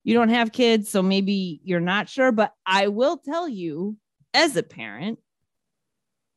you 0.06 0.14
don't 0.14 0.30
have 0.30 0.54
kids, 0.54 0.90
so 0.90 1.02
maybe 1.02 1.60
you're 1.66 1.80
not 1.82 2.08
sure, 2.08 2.32
but 2.32 2.54
I 2.66 2.88
will 2.88 3.18
tell 3.18 3.48
you 3.50 3.98
as 4.34 4.56
a 4.56 4.64
parent, 4.64 5.20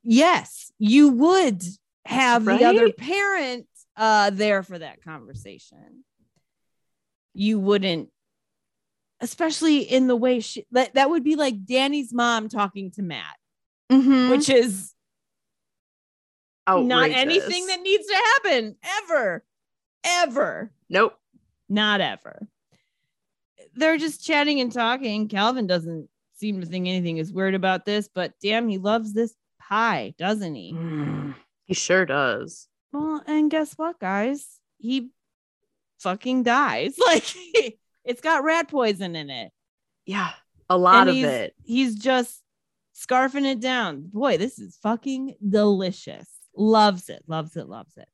yes, 0.03 0.73
you 0.79 1.11
would 1.11 1.63
have 2.05 2.45
the 2.45 2.65
other 2.65 2.93
parent 2.93 3.67
uh 3.97 4.31
there 4.31 4.63
for 4.65 4.79
that 4.79 5.03
conversation. 5.05 6.03
You 7.35 7.61
wouldn't 7.61 8.09
especially 9.21 9.79
in 9.81 10.07
the 10.09 10.17
way 10.17 10.41
she 10.41 10.67
that, 10.73 10.95
that 10.95 11.11
would 11.11 11.25
be 11.25 11.37
like 11.37 11.65
Danny's 11.65 12.13
mom 12.13 12.49
talking 12.49 12.91
to 12.93 13.03
Matt, 13.03 13.37
Mhm. 13.91 14.31
which 14.31 14.49
is 14.49 14.93
not 16.69 17.11
anything 17.11 17.67
that 17.67 17.81
needs 17.81 18.07
to 18.07 18.15
happen 18.15 18.77
ever, 19.05 19.45
ever, 20.05 20.71
Nope. 20.89 21.19
not 21.69 22.01
ever. 22.01 22.49
They're 23.75 23.99
just 23.99 24.25
chatting 24.25 24.61
and 24.61 24.73
talking. 24.73 25.29
Calvin 25.29 25.67
doesn't 25.67 26.09
seem 26.35 26.61
to 26.61 26.67
think 26.67 26.87
anything 26.89 27.19
is 27.19 27.33
weird 27.33 27.55
about 27.55 27.85
this, 27.85 28.09
but 28.13 28.33
damn, 28.43 28.69
he 28.69 28.79
loves 28.79 29.13
this 29.13 29.35
pie, 29.61 30.15
doesn't 30.19 30.55
he? 30.55 30.73
Mm, 30.73 31.35
he 31.65 31.75
sure 31.75 32.05
does. 32.07 32.69
Well, 32.93 33.23
and 33.27 33.51
guess 33.51 33.75
what, 33.75 33.99
guys? 34.01 34.61
He 34.79 35.11
fucking 35.99 36.43
dies. 36.43 36.99
Like 37.07 37.79
it's 38.07 38.21
got 38.21 38.45
rat 38.45 38.69
poison 38.69 39.17
in 39.17 39.31
it. 39.31 39.53
Yeah. 40.07 40.33
A 40.71 40.79
lot 40.79 41.03
And 41.03 41.11
of 41.11 41.17
he's- 41.17 41.33
it. 41.33 41.55
He's 41.65 41.95
just 41.97 42.43
scarfing 42.95 43.45
it 43.45 43.61
down. 43.61 44.09
Boy, 44.13 44.39
this 44.39 44.59
is 44.59 44.77
fucking 44.83 45.35
delicious. 45.47 46.29
Loves 46.57 47.09
it, 47.11 47.23
loves 47.27 47.57
it, 47.57 47.69
loves 47.69 47.97
it. 47.97 48.09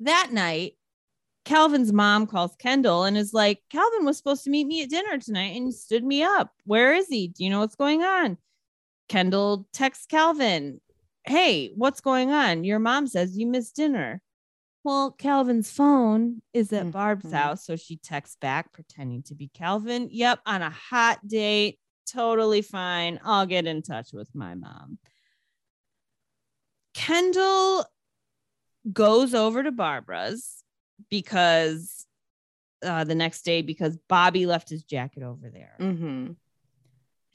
That 0.00 0.30
night, 0.32 0.74
Calvin's 1.44 1.92
mom 1.92 2.26
calls 2.26 2.56
Kendall 2.56 3.04
and 3.04 3.16
is 3.16 3.32
like, 3.32 3.62
Calvin 3.70 4.04
was 4.04 4.16
supposed 4.16 4.44
to 4.44 4.50
meet 4.50 4.66
me 4.66 4.82
at 4.82 4.90
dinner 4.90 5.18
tonight 5.18 5.54
and 5.56 5.66
he 5.66 5.72
stood 5.72 6.02
me 6.04 6.22
up. 6.22 6.50
Where 6.64 6.94
is 6.94 7.08
he? 7.08 7.28
Do 7.28 7.44
you 7.44 7.50
know 7.50 7.60
what's 7.60 7.76
going 7.76 8.02
on? 8.02 8.38
Kendall 9.08 9.68
texts 9.72 10.06
Calvin, 10.06 10.80
Hey, 11.24 11.72
what's 11.74 12.00
going 12.00 12.30
on? 12.30 12.62
Your 12.64 12.78
mom 12.78 13.06
says 13.08 13.36
you 13.36 13.46
missed 13.48 13.74
dinner. 13.76 14.22
Well, 14.86 15.10
Calvin's 15.10 15.68
phone 15.68 16.42
is 16.52 16.72
at 16.72 16.92
Barb's 16.92 17.24
Mhm. 17.24 17.32
house. 17.32 17.64
So 17.64 17.74
she 17.74 17.96
texts 17.96 18.36
back, 18.36 18.72
pretending 18.72 19.24
to 19.24 19.34
be 19.34 19.48
Calvin. 19.48 20.08
Yep, 20.12 20.42
on 20.46 20.62
a 20.62 20.70
hot 20.70 21.26
date. 21.26 21.80
Totally 22.06 22.62
fine. 22.62 23.18
I'll 23.24 23.46
get 23.46 23.66
in 23.66 23.82
touch 23.82 24.12
with 24.12 24.32
my 24.32 24.54
mom. 24.54 25.00
Kendall 26.94 27.84
goes 28.92 29.34
over 29.34 29.64
to 29.64 29.72
Barbara's 29.72 30.62
because 31.10 32.06
uh, 32.80 33.02
the 33.02 33.16
next 33.16 33.42
day, 33.42 33.62
because 33.62 33.98
Bobby 34.08 34.46
left 34.46 34.68
his 34.68 34.84
jacket 34.84 35.24
over 35.24 35.50
there 35.50 35.74
Mm-hmm. 35.80 36.34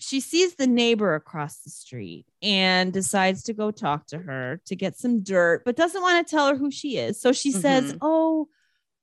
She 0.01 0.19
sees 0.19 0.55
the 0.55 0.67
neighbor 0.67 1.13
across 1.13 1.59
the 1.59 1.69
street 1.69 2.25
and 2.41 2.91
decides 2.91 3.43
to 3.43 3.53
go 3.53 3.69
talk 3.69 4.07
to 4.07 4.17
her 4.17 4.59
to 4.65 4.75
get 4.75 4.97
some 4.97 5.21
dirt, 5.21 5.63
but 5.63 5.75
doesn't 5.75 6.01
want 6.01 6.25
to 6.25 6.31
tell 6.31 6.47
her 6.47 6.55
who 6.55 6.71
she 6.71 6.97
is. 6.97 7.21
So 7.21 7.31
she 7.31 7.51
says, 7.51 7.93
Mhm. 7.93 7.97
Oh, 8.01 8.47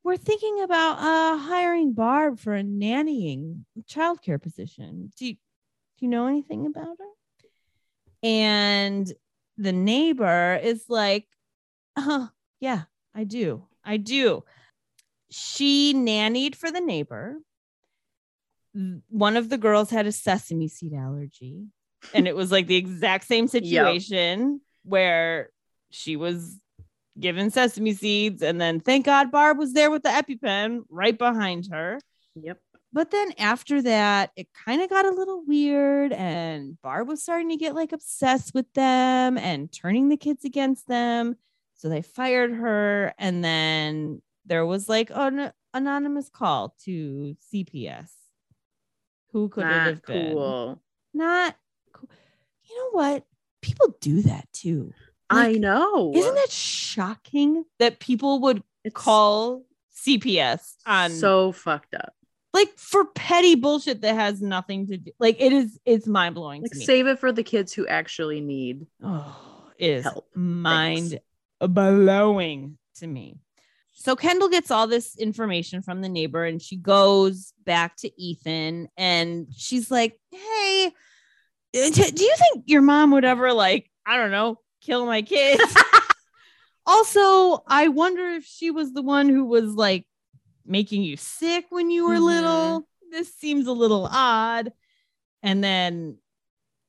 we're 0.02 0.16
thinking 0.16 0.60
about 0.62 0.98
uh, 0.98 1.36
hiring 1.38 1.92
Barb 1.92 2.38
for 2.40 2.54
a 2.54 2.62
nannying 2.62 3.64
childcare 3.88 4.42
position. 4.42 5.12
Do 5.16 5.26
you, 5.26 5.32
do 5.34 5.38
you 6.00 6.08
know 6.08 6.26
anything 6.26 6.66
about 6.66 6.96
her? 6.98 7.04
And 8.22 9.12
the 9.56 9.72
neighbor 9.72 10.58
is 10.62 10.84
like, 10.88 11.26
Oh, 11.96 12.28
yeah, 12.60 12.82
I 13.14 13.24
do. 13.24 13.64
I 13.84 13.96
do. 13.98 14.44
She 15.30 15.94
nannied 15.94 16.54
for 16.54 16.70
the 16.70 16.80
neighbor 16.80 17.38
one 19.08 19.36
of 19.36 19.48
the 19.48 19.58
girls 19.58 19.90
had 19.90 20.06
a 20.06 20.12
sesame 20.12 20.68
seed 20.68 20.92
allergy 20.94 21.64
and 22.14 22.28
it 22.28 22.36
was 22.36 22.52
like 22.52 22.66
the 22.66 22.76
exact 22.76 23.26
same 23.26 23.46
situation 23.56 24.60
where 24.84 25.50
she 25.90 26.16
was 26.16 26.58
given 27.18 27.50
sesame 27.50 27.92
seeds 27.92 28.42
and 28.42 28.60
then 28.60 28.78
thank 28.80 29.04
god 29.06 29.30
barb 29.30 29.58
was 29.58 29.72
there 29.72 29.90
with 29.90 30.02
the 30.02 30.08
epipen 30.10 30.82
right 30.90 31.18
behind 31.18 31.66
her 31.72 31.98
Yep. 32.40 32.58
but 32.92 33.10
then 33.10 33.32
after 33.38 33.82
that 33.82 34.30
it 34.36 34.46
kind 34.64 34.80
of 34.82 34.88
got 34.88 35.04
a 35.06 35.10
little 35.10 35.42
weird 35.44 36.12
and 36.12 36.80
barb 36.80 37.08
was 37.08 37.22
starting 37.22 37.48
to 37.48 37.56
get 37.56 37.74
like 37.74 37.92
obsessed 37.92 38.54
with 38.54 38.72
them 38.74 39.36
and 39.38 39.72
turning 39.72 40.08
the 40.08 40.16
kids 40.16 40.44
against 40.44 40.86
them 40.86 41.36
so 41.74 41.88
they 41.88 42.02
fired 42.02 42.52
her 42.52 43.12
and 43.18 43.42
then 43.42 44.22
there 44.46 44.64
was 44.64 44.88
like 44.88 45.10
an 45.14 45.52
anonymous 45.74 46.28
call 46.30 46.74
to 46.84 47.36
CPS. 47.52 48.10
Who 49.38 49.48
could 49.48 49.64
it 49.64 49.68
Not 49.68 49.86
have 49.86 50.04
been? 50.04 50.32
cool. 50.34 50.82
Not 51.14 51.56
cool. 51.92 52.08
You 52.68 52.76
know 52.76 52.90
what? 52.90 53.24
People 53.62 53.94
do 54.00 54.22
that 54.22 54.48
too. 54.52 54.92
I 55.30 55.52
know. 55.52 56.12
Isn't 56.14 56.34
that 56.34 56.50
shocking 56.50 57.64
that 57.78 58.00
people 58.00 58.40
would 58.40 58.62
It's 58.84 58.94
call 58.94 59.62
CPS 59.94 60.74
on 60.86 61.10
so 61.12 61.52
fucked 61.52 61.94
up? 61.94 62.14
like 62.54 62.70
for 62.78 63.04
petty 63.04 63.54
bullshit 63.54 64.00
that 64.00 64.14
has 64.14 64.40
nothing 64.40 64.86
to 64.86 64.96
do 64.96 65.12
like 65.20 65.36
it 65.38 65.52
is 65.52 65.78
it's 65.84 66.06
mind 66.06 66.34
blowing 66.34 66.62
Like 66.62 66.70
to 66.72 66.78
me. 66.78 66.84
save 66.86 67.06
it 67.06 67.18
for 67.18 67.30
the 67.30 67.42
kids 67.42 67.72
who 67.74 67.86
actually 67.86 68.40
need. 68.40 68.86
oh, 69.04 69.70
it 69.78 69.90
is 69.90 70.04
Help. 70.04 70.26
mind 70.34 71.20
blowing 71.60 72.78
to 72.96 73.06
me. 73.06 73.38
So 74.00 74.14
Kendall 74.14 74.48
gets 74.48 74.70
all 74.70 74.86
this 74.86 75.16
information 75.16 75.82
from 75.82 76.02
the 76.02 76.08
neighbor 76.08 76.44
and 76.44 76.62
she 76.62 76.76
goes 76.76 77.52
back 77.64 77.96
to 77.96 78.22
Ethan 78.22 78.88
and 78.96 79.48
she's 79.56 79.90
like, 79.90 80.20
"Hey, 80.30 80.92
uh, 81.76 81.90
do 81.90 82.24
you 82.24 82.34
think 82.38 82.64
your 82.66 82.80
mom 82.80 83.10
would 83.10 83.24
ever 83.24 83.52
like, 83.52 83.90
I 84.06 84.16
don't 84.16 84.30
know, 84.30 84.60
kill 84.80 85.04
my 85.04 85.22
kids?" 85.22 85.62
also, 86.86 87.64
I 87.66 87.88
wonder 87.88 88.24
if 88.34 88.44
she 88.44 88.70
was 88.70 88.92
the 88.92 89.02
one 89.02 89.28
who 89.28 89.44
was 89.44 89.74
like 89.74 90.06
making 90.64 91.02
you 91.02 91.16
sick 91.16 91.66
when 91.70 91.90
you 91.90 92.06
were 92.06 92.18
Mhm. 92.18 92.24
little. 92.24 92.88
This 93.10 93.34
seems 93.34 93.66
a 93.66 93.72
little 93.72 94.06
odd. 94.10 94.72
And 95.42 95.62
then 95.64 96.18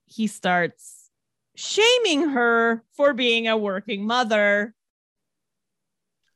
he 0.06 0.28
starts 0.28 1.10
shaming 1.56 2.30
her 2.30 2.84
for 2.94 3.14
being 3.14 3.48
a 3.48 3.58
working 3.58 4.06
mother, 4.06 4.76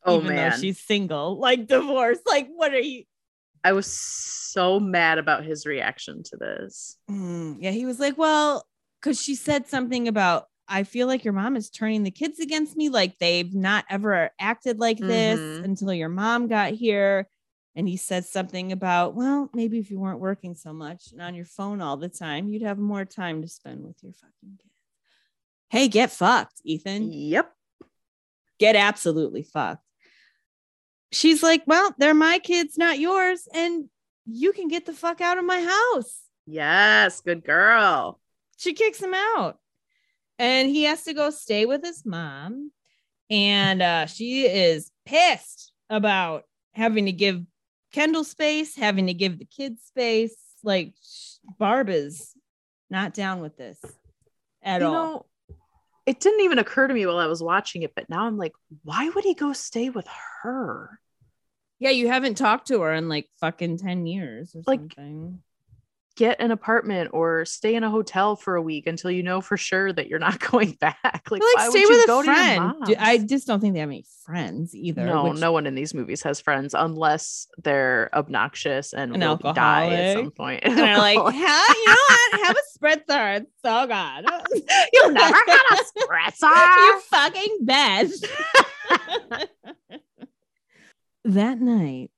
Oh 0.06 0.18
even 0.18 0.36
man, 0.36 0.52
though 0.52 0.58
she's 0.58 0.80
single, 0.80 1.38
like 1.40 1.68
divorced. 1.68 2.22
Like, 2.26 2.48
what 2.56 2.74
are 2.74 2.80
you? 2.80 3.04
I 3.64 3.72
was 3.72 3.88
so 3.88 4.80
mad 4.80 5.18
about 5.18 5.46
his 5.46 5.66
reaction 5.66 6.22
to 6.24 6.38
this. 6.38 6.98
Mm, 7.10 7.58
yeah, 7.60 7.72
he 7.72 7.86
was 7.86 8.00
like, 8.00 8.18
well, 8.18 8.68
because 9.00 9.22
she 9.22 9.36
said 9.36 9.68
something 9.68 10.08
about, 10.10 10.48
I 10.68 10.84
feel 10.84 11.08
like 11.08 11.24
your 11.24 11.34
mom 11.34 11.56
is 11.56 11.70
turning 11.70 12.04
the 12.04 12.12
kids 12.12 12.40
against 12.40 12.76
me. 12.76 12.90
Like 12.90 13.18
they've 13.20 13.54
not 13.54 13.86
ever 13.90 14.32
acted 14.40 14.80
like 14.80 14.98
this 14.98 15.40
Mhm. 15.40 15.64
until 15.64 15.94
your 15.94 16.10
mom 16.10 16.48
got 16.48 16.72
here. 16.74 17.30
And 17.76 17.88
he 17.88 17.98
said 17.98 18.26
something 18.26 18.72
about, 18.72 19.16
well, 19.16 19.50
maybe 19.54 19.80
if 19.80 19.90
you 19.90 20.00
weren't 20.00 20.20
working 20.20 20.54
so 20.56 20.74
much 20.74 21.12
and 21.12 21.22
on 21.22 21.34
your 21.34 21.46
phone 21.46 21.82
all 21.82 21.98
the 21.98 22.10
time, 22.10 22.50
you'd 22.50 22.62
have 22.62 22.78
more 22.78 23.04
time 23.06 23.42
to 23.42 23.48
spend 23.48 23.84
with 23.84 24.04
your 24.04 24.14
fucking 24.14 24.60
kids. 24.62 24.74
Hey, 25.70 25.88
get 25.88 26.12
fucked, 26.12 26.62
Ethan. 26.64 27.12
Yep. 27.12 27.52
Get 28.60 28.76
absolutely 28.76 29.42
fucked. 29.44 29.82
She's 31.14 31.42
like, 31.44 31.64
well, 31.68 31.94
they're 31.98 32.14
my 32.14 32.40
kids, 32.40 32.78
not 32.78 33.00
yours. 33.00 33.48
And 33.54 33.90
you 34.26 34.52
can 34.52 34.68
get 34.68 34.86
the 34.86 34.94
fuck 34.94 35.22
out 35.22 35.38
of 35.38 35.46
my 35.46 35.62
house 35.62 36.22
Yes. 36.46 37.22
Good 37.22 37.44
girl. 37.44 38.20
she 38.58 38.74
kicks 38.74 39.02
him 39.02 39.14
out 39.14 39.60
and 40.40 40.70
he 40.70 40.84
has 40.84 41.04
to 41.04 41.14
go 41.14 41.30
stay 41.30 41.66
with 41.66 41.84
his 41.84 42.06
mom 42.06 42.72
and 43.30 43.82
uh, 43.82 44.06
she 44.06 44.46
is 44.46 44.92
pissed 45.06 45.72
about 45.90 46.44
having 46.74 47.06
to 47.06 47.12
give 47.12 47.44
kendall 47.92 48.24
space 48.24 48.76
having 48.76 49.08
to 49.08 49.14
give 49.14 49.38
the 49.38 49.46
kids 49.46 49.84
space 49.84 50.36
like 50.64 50.94
barb 51.60 51.90
is 51.90 52.34
not 52.90 53.14
down 53.14 53.42
with 53.42 53.56
this 53.58 53.80
at 54.64 54.82
you 54.82 54.88
all 54.88 54.94
know, 54.94 55.26
it 56.06 56.20
didn't 56.20 56.42
even 56.42 56.60
occur 56.60 56.88
to 56.88 56.94
me 56.94 57.06
while 57.06 57.20
I 57.20 57.28
was 57.28 57.42
watching 57.42 57.84
it, 57.84 57.94
but 57.96 58.10
now 58.10 58.26
I'm 58.26 58.38
like, 58.38 58.52
why 58.84 59.08
would 59.10 59.24
he 59.24 59.34
go 59.36 59.54
stay 59.54 59.90
with 59.90 60.08
her? 60.42 61.00
Yeah 61.84 61.90
you 61.92 62.08
haven't 62.08 62.36
talked 62.36 62.68
to 62.70 62.82
her 62.82 62.94
in 62.94 63.10
like 63.10 63.28
fucking 63.40 63.78
10 63.78 64.06
years 64.08 64.56
or 64.56 64.62
Like, 64.66 64.80
something 64.80 65.40
Get 66.16 66.40
an 66.40 66.52
apartment 66.52 67.10
or 67.12 67.44
stay 67.44 67.74
in 67.74 67.84
a 67.84 67.90
hotel 67.90 68.36
for 68.36 68.56
a 68.56 68.62
week 68.62 68.86
until 68.86 69.10
you 69.10 69.24
know 69.24 69.42
for 69.42 69.58
sure 69.58 69.92
that 69.92 70.08
you're 70.10 70.20
not 70.20 70.40
going 70.52 70.74
back. 70.74 71.24
Like, 71.32 71.42
why 71.42 71.54
like 71.56 71.64
would 71.64 71.72
stay 71.72 71.80
you 71.80 71.90
with 71.90 72.06
go 72.06 72.20
a 72.20 72.24
to 72.24 72.26
your 72.28 72.36
friend 72.36 72.74
D- 72.86 72.96
i 73.00 73.18
just 73.18 73.48
don't 73.48 73.60
think 73.60 73.74
they 73.74 73.80
have 73.80 73.90
any 73.90 74.06
friends 74.24 74.76
either 74.76 75.06
no, 75.08 75.24
which- 75.24 75.40
no 75.40 75.52
one 75.52 75.66
in 75.66 75.74
these 75.74 75.96
movies 75.96 76.22
has 76.22 76.40
friends 76.40 76.76
unless 76.78 77.48
they're 77.64 78.12
obnoxious 78.14 78.94
and 78.94 79.16
An 79.16 79.22
will 79.22 79.54
die 79.54 79.90
at 79.92 80.18
some 80.18 80.30
point. 80.30 80.60
and 80.66 80.78
they're 80.78 81.00
like, 81.00 81.18
"Hell, 81.18 81.32
you 81.34 81.88
know 81.88 81.96
what? 82.10 82.46
Have 82.46 82.58
a 82.58 82.78
spritzer. 82.78 83.38
It's 83.38 83.52
so 83.66 83.88
good. 83.88 84.62
you 84.94 85.12
never 85.14 85.40
got 85.48 85.66
a 85.72 85.84
spritzer. 85.98 86.78
you 86.78 87.00
fucking 87.10 87.58
bitch. 87.66 88.24
That 91.26 91.60
night, 91.60 92.12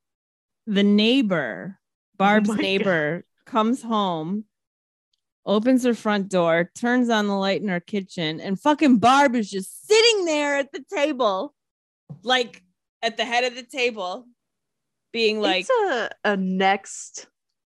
the 0.68 0.84
neighbor, 0.84 1.78
oh 1.78 1.82
Barb's 2.18 2.49
my 2.49 2.56
God. 2.56 2.62
neighbor, 2.62 3.26
comes 3.45 3.82
home, 3.82 4.45
opens 5.45 5.84
her 5.84 5.93
front 5.93 6.30
door, 6.30 6.72
turns 6.76 7.10
on 7.10 7.28
the 7.28 7.36
light 7.36 7.62
in 7.62 7.68
her 7.68 7.80
kitchen, 7.80 8.39
and 8.39 8.60
fucking 8.60 8.97
Barb 8.97 9.36
is 9.36 9.49
just 9.49 9.88
sitting 9.88 10.26
there 10.26 10.58
at 10.58 10.72
the 10.72 10.84
table, 10.93 11.53
like 12.24 12.64
at 13.03 13.18
the 13.18 13.26
head 13.26 13.43
of 13.43 13.56
the 13.56 13.64
table, 13.64 14.26
being 15.14 15.39
like, 15.39 15.62
it's 15.62 15.70
a, 15.70 16.10
a 16.24 16.38
next 16.38 17.28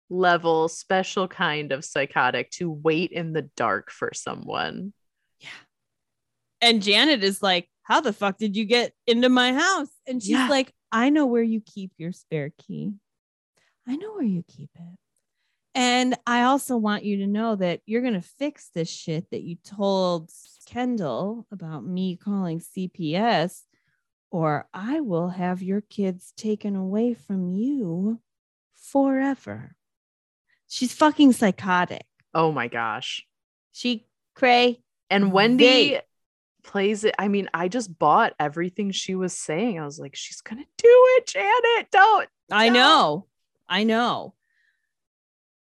level 0.09 0.67
special 0.67 1.27
kind 1.27 1.71
of 1.71 1.83
psychotic 1.83 2.51
to 2.51 2.69
wait 2.69 3.11
in 3.11 3.33
the 3.33 3.49
dark 3.57 3.89
for 3.89 4.11
someone. 4.13 4.93
Yeah. 5.39 5.47
And 6.61 6.81
Janet 6.83 7.23
is 7.23 7.41
like, 7.41 7.67
How 7.81 7.99
the 7.99 8.13
fuck 8.13 8.37
did 8.37 8.55
you 8.55 8.65
get 8.65 8.93
into 9.07 9.27
my 9.29 9.53
house? 9.53 9.89
And 10.07 10.21
she's 10.21 10.31
Yeah. 10.31 10.47
like, 10.49 10.71
I 10.93 11.09
know 11.09 11.25
where 11.25 11.43
you 11.43 11.59
keep 11.59 11.91
your 11.97 12.11
spare 12.11 12.51
key. 12.57 12.93
I 13.87 13.95
know 13.95 14.13
where 14.13 14.23
you 14.23 14.43
keep 14.47 14.69
it. 14.75 14.97
And 15.75 16.15
I 16.27 16.43
also 16.43 16.77
want 16.77 17.03
you 17.03 17.17
to 17.17 17.27
know 17.27 17.55
that 17.55 17.81
you're 17.87 18.03
going 18.03 18.13
to 18.13 18.21
fix 18.21 18.69
this 18.69 18.89
shit 18.91 19.31
that 19.31 19.41
you 19.41 19.55
told 19.55 20.29
Kendall 20.67 21.47
about 21.51 21.83
me 21.83 22.15
calling 22.15 22.59
CPS, 22.59 23.63
or 24.29 24.67
I 24.71 24.99
will 24.99 25.29
have 25.29 25.63
your 25.63 25.81
kids 25.81 26.31
taken 26.37 26.75
away 26.75 27.15
from 27.15 27.49
you 27.49 28.19
forever. 28.75 29.75
She's 30.67 30.93
fucking 30.93 31.33
psychotic. 31.33 32.05
Oh 32.35 32.51
my 32.51 32.67
gosh. 32.67 33.25
She 33.71 34.05
cray. 34.35 34.83
And 35.09 35.31
Wendie 35.31 36.01
plays 36.63 37.03
it. 37.03 37.13
I 37.19 37.27
mean, 37.27 37.49
I 37.53 37.67
just 37.67 37.97
bought 37.97 38.33
everything 38.39 38.91
she 38.91 39.15
was 39.15 39.37
saying. 39.37 39.79
I 39.79 39.85
was 39.85 39.99
like, 39.99 40.15
she's 40.15 40.41
gonna 40.41 40.65
do 40.77 40.87
it, 41.17 41.27
Janet. 41.27 41.91
Don't. 41.91 42.29
I 42.51 42.69
No. 42.69 42.73
know. 42.73 43.25
I 43.67 43.83
know. 43.83 44.33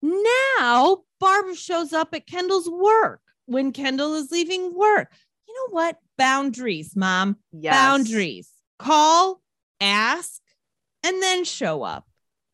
Now 0.01 1.03
Barbara 1.19 1.55
shows 1.55 1.93
up 1.93 2.13
at 2.13 2.25
Kendall's 2.27 2.69
work 2.69 3.21
when 3.45 3.71
Kendall 3.71 4.15
is 4.15 4.31
leaving 4.31 4.73
work. 4.73 5.13
You 5.47 5.53
know 5.53 5.73
what? 5.73 5.97
Boundaries, 6.17 6.95
mom. 6.95 7.37
Yes. 7.51 7.75
Boundaries. 7.75 8.49
Call, 8.79 9.41
ask, 9.79 10.41
and 11.03 11.21
then 11.21 11.43
show 11.43 11.83
up. 11.83 12.07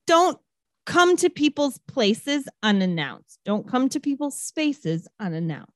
Don't 0.07 0.37
come 0.85 1.15
to 1.17 1.29
people's 1.29 1.79
places 1.87 2.47
unannounced. 2.63 3.39
Don't 3.45 3.67
come 3.67 3.87
to 3.89 3.99
people's 3.99 4.39
spaces 4.41 5.07
unannounced. 5.19 5.73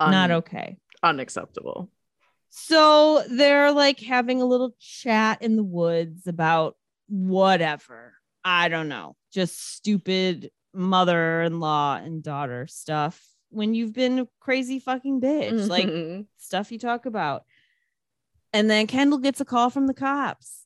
Un- 0.00 0.10
Not 0.10 0.30
okay. 0.32 0.76
Unacceptable. 1.04 1.90
So 2.50 3.22
they're 3.28 3.72
like 3.72 4.00
having 4.00 4.40
a 4.40 4.46
little 4.46 4.74
chat 4.80 5.42
in 5.42 5.56
the 5.56 5.62
woods 5.64 6.26
about 6.26 6.76
whatever. 7.08 8.14
I 8.44 8.68
don't 8.68 8.88
know, 8.88 9.16
just 9.32 9.74
stupid 9.74 10.50
mother 10.72 11.42
in 11.42 11.60
law 11.60 11.96
and 11.96 12.22
daughter 12.22 12.66
stuff 12.66 13.24
when 13.50 13.74
you've 13.74 13.92
been 13.92 14.18
a 14.20 14.28
crazy 14.40 14.78
fucking 14.80 15.20
bitch, 15.20 15.68
like 15.68 15.86
Mhm. 15.86 16.26
stuff 16.38 16.72
you 16.72 16.78
talk 16.78 17.06
about. 17.06 17.44
And 18.52 18.68
then 18.70 18.86
Kendall 18.86 19.18
gets 19.18 19.40
a 19.40 19.44
call 19.44 19.70
from 19.70 19.86
the 19.86 19.94
cops. 19.94 20.64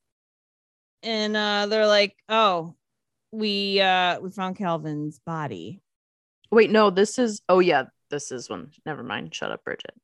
And 1.02 1.36
uh, 1.36 1.66
they're 1.66 1.86
like, 1.86 2.16
oh, 2.28 2.74
we 3.30 3.80
uh 3.80 4.18
we 4.20 4.30
found 4.30 4.56
Calvin's 4.56 5.18
body. 5.20 5.82
wait, 6.50 6.70
no, 6.70 6.88
this 6.90 7.18
is 7.18 7.42
oh 7.48 7.60
yeah, 7.60 7.84
this 8.10 8.32
is 8.32 8.48
one. 8.50 8.70
Never 8.86 9.02
mind. 9.02 9.34
Shut 9.34 9.52
up, 9.52 9.62
Bridget. 9.64 9.94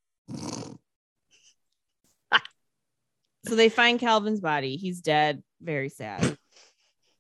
So 3.47 3.57
they 3.57 3.69
find 3.69 4.01
Calvin's 4.01 4.41
body. 4.41 4.77
He's 4.77 5.03
dead. 5.03 5.43
Very 5.61 5.91
sad. 5.91 6.39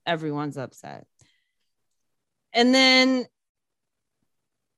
Everyone's 0.06 0.56
upset. 0.56 1.06
And 2.52 2.74
then 2.74 3.26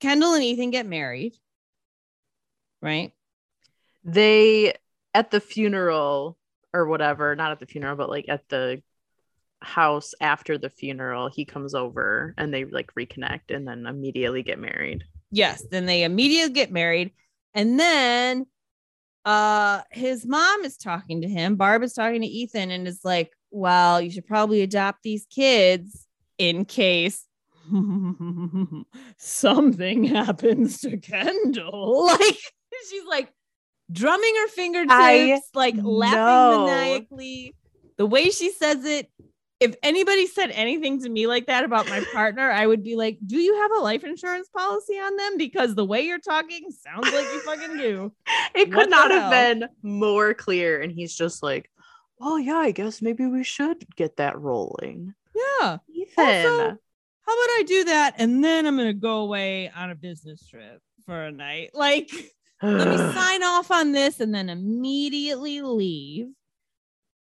Kendall 0.01 0.35
and 0.35 0.43
Ethan 0.43 0.71
get 0.71 0.87
married. 0.87 1.35
Right? 2.83 3.13
They 4.05 4.75
at 5.15 5.31
the 5.31 5.41
funeral 5.41 6.37
or 6.75 6.87
whatever, 6.87 7.37
not 7.37 7.53
at 7.53 7.61
the 7.61 7.67
funeral, 7.67 7.97
but 7.97 8.11
like 8.11 8.29
at 8.29 8.49
the 8.49 8.83
house 9.61 10.15
after 10.21 10.59
the 10.59 10.69
funeral, 10.69 11.29
he 11.29 11.45
comes 11.45 11.75
over 11.75 12.35
and 12.37 12.53
they 12.53 12.65
like 12.65 12.93
reconnect 12.95 13.55
and 13.55 13.67
then 13.67 13.87
immediately 13.87 14.43
get 14.43 14.59
married. 14.59 15.05
Yes. 15.31 15.65
Then 15.71 15.87
they 15.87 16.03
immediately 16.03 16.53
get 16.53 16.73
married. 16.73 17.13
And 17.57 17.81
then 17.81 18.47
uh 19.25 19.83
his 19.91 20.25
mom 20.25 20.65
is 20.65 20.77
talking 20.77 21.23
to 21.23 21.29
him. 21.29 21.57
Barb 21.57 21.83
is 21.83 21.95
talking 21.95 22.21
to 22.21 22.27
Ethan 22.29 22.71
and 22.71 22.87
is 22.87 23.01
like, 23.03 23.33
well, 23.51 24.01
you 24.01 24.11
should 24.11 24.27
probably 24.27 24.61
adopt 24.61 25.03
these 25.03 25.27
kids 25.29 26.07
in 26.39 26.65
case 26.65 27.27
something 29.19 30.05
happens 30.05 30.81
to 30.83 30.97
Kendall. 30.99 32.11
Like 32.21 32.37
she's 32.91 33.05
like 33.09 33.33
drumming 33.91 34.35
her 34.37 34.49
fingertips, 34.49 34.93
I 34.93 35.41
like 35.55 35.75
laughing 35.77 36.19
know. 36.19 36.67
maniacally. 36.67 37.55
The 37.97 38.07
way 38.07 38.29
she 38.29 38.53
says 38.53 38.85
it, 38.85 39.11
if 39.59 39.75
anybody 39.83 40.27
said 40.27 40.51
anything 40.51 41.01
to 41.03 41.09
me 41.09 41.27
like 41.27 41.47
that 41.47 41.65
about 41.65 41.89
my 41.89 42.05
partner, 42.13 42.51
I 42.51 42.67
would 42.67 42.83
be 42.83 42.95
like, 42.97 43.19
Do 43.25 43.37
you 43.39 43.55
have 43.63 43.71
a 43.73 43.81
life 43.83 44.05
insurance 44.05 44.49
policy 44.49 44.95
on 44.95 45.17
them? 45.17 45.39
Because 45.39 45.75
the 45.75 45.85
way 45.85 46.03
you're 46.03 46.19
talking 46.19 46.71
sounds 46.71 47.11
like 47.13 47.27
you 47.33 47.41
fucking 47.41 47.77
do. 47.79 48.13
It 48.55 48.67
could 48.67 48.77
What 48.77 48.85
the 48.85 48.91
not 48.91 49.11
have 49.11 49.31
been 49.31 49.69
more 49.83 50.33
clear. 50.35 50.81
And 50.81 50.91
he's 50.91 51.15
just 51.15 51.43
like, 51.43 51.71
well, 52.19 52.39
yeah, 52.39 52.57
I 52.57 52.71
guess 52.71 53.03
maybe 53.03 53.27
we 53.27 53.45
should 53.45 53.85
get 53.97 54.17
that 54.17 54.39
rolling. 54.41 55.15
Yeah. 55.35 55.79
Ethan. 55.93 56.25
Also- 56.25 56.79
How 57.27 57.33
about 57.33 57.51
I 57.59 57.65
do 57.67 57.85
that 57.85 58.15
and 58.19 58.43
then 58.43 58.67
I'm 58.67 58.77
gonna 58.77 58.95
go 58.95 59.19
away 59.19 59.71
on 59.75 59.91
a 59.91 59.95
business 59.95 60.47
trip 60.49 60.81
for 61.05 61.25
a 61.25 61.33
night? 61.33 61.71
Like, 61.75 62.11
let 62.63 62.89
me 62.89 62.97
sign 63.15 63.43
off 63.43 63.71
on 63.71 63.93
this 63.93 64.21
and 64.21 64.35
then 64.35 64.49
immediately 64.49 65.61
leave. 65.61 66.29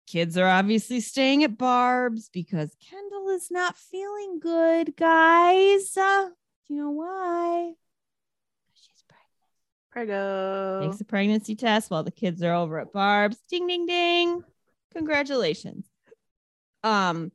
Kids 0.08 0.38
are 0.38 0.48
obviously 0.48 1.02
staying 1.02 1.44
at 1.44 1.58
Barb's 1.58 2.30
because 2.30 2.74
Kendall 2.90 3.30
is 3.30 3.52
not 3.52 3.76
feeling 3.76 4.40
good, 4.40 4.96
guys. 4.96 5.96
Uh, 5.98 6.30
do 6.68 6.74
you 6.74 6.82
know 6.82 6.92
why? 6.92 7.74
She's 8.74 9.04
pregnant. 9.06 9.52
Prego. 9.92 10.90
Takes 10.90 11.02
a 11.02 11.06
pregnancy 11.06 11.56
test 11.56 11.92
while 11.92 12.04
the 12.04 12.12
kids 12.12 12.42
are 12.42 12.54
over 12.54 12.80
at 12.80 12.94
Barb's. 12.94 13.38
Ding 13.50 13.68
ding 13.68 13.86
ding. 13.86 14.44
Congratulations. 14.94 15.86
Um 16.84 17.32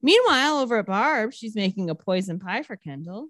meanwhile 0.00 0.60
over 0.60 0.78
at 0.78 0.86
Barb's, 0.86 1.36
she's 1.36 1.54
making 1.56 1.90
a 1.90 1.94
poison 1.94 2.38
pie 2.38 2.62
for 2.62 2.76
Kendall. 2.76 3.28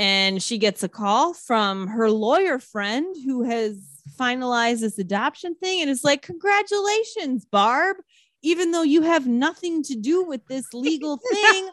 And 0.00 0.42
she 0.42 0.56
gets 0.56 0.82
a 0.82 0.88
call 0.88 1.34
from 1.34 1.86
her 1.88 2.10
lawyer 2.10 2.58
friend 2.58 3.14
who 3.22 3.42
has 3.42 4.00
finalized 4.18 4.80
this 4.80 4.96
adoption 4.98 5.54
thing 5.56 5.82
and 5.82 5.90
is 5.90 6.04
like, 6.04 6.22
Congratulations, 6.22 7.44
Barb. 7.44 7.98
Even 8.40 8.70
though 8.70 8.82
you 8.82 9.02
have 9.02 9.26
nothing 9.26 9.82
to 9.82 9.94
do 9.94 10.24
with 10.24 10.46
this 10.46 10.64
legal 10.72 11.18
thing, 11.30 11.68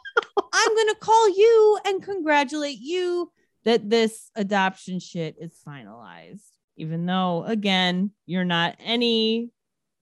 I'm 0.52 0.76
going 0.76 0.90
to 0.90 0.98
call 1.00 1.30
you 1.30 1.80
and 1.86 2.04
congratulate 2.04 2.80
you 2.82 3.32
that 3.64 3.90
this 3.90 4.30
adoption 4.36 5.00
shit 5.00 5.38
is 5.40 5.58
finalized, 5.66 6.52
even 6.76 7.06
though, 7.06 7.46
again, 7.46 8.12
you're 8.26 8.44
not 8.44 8.76
any 8.82 9.52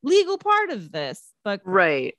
legal 0.01 0.39
part 0.39 0.71
of 0.71 0.91
this. 0.91 1.21
But 1.43 1.61
Right. 1.63 2.15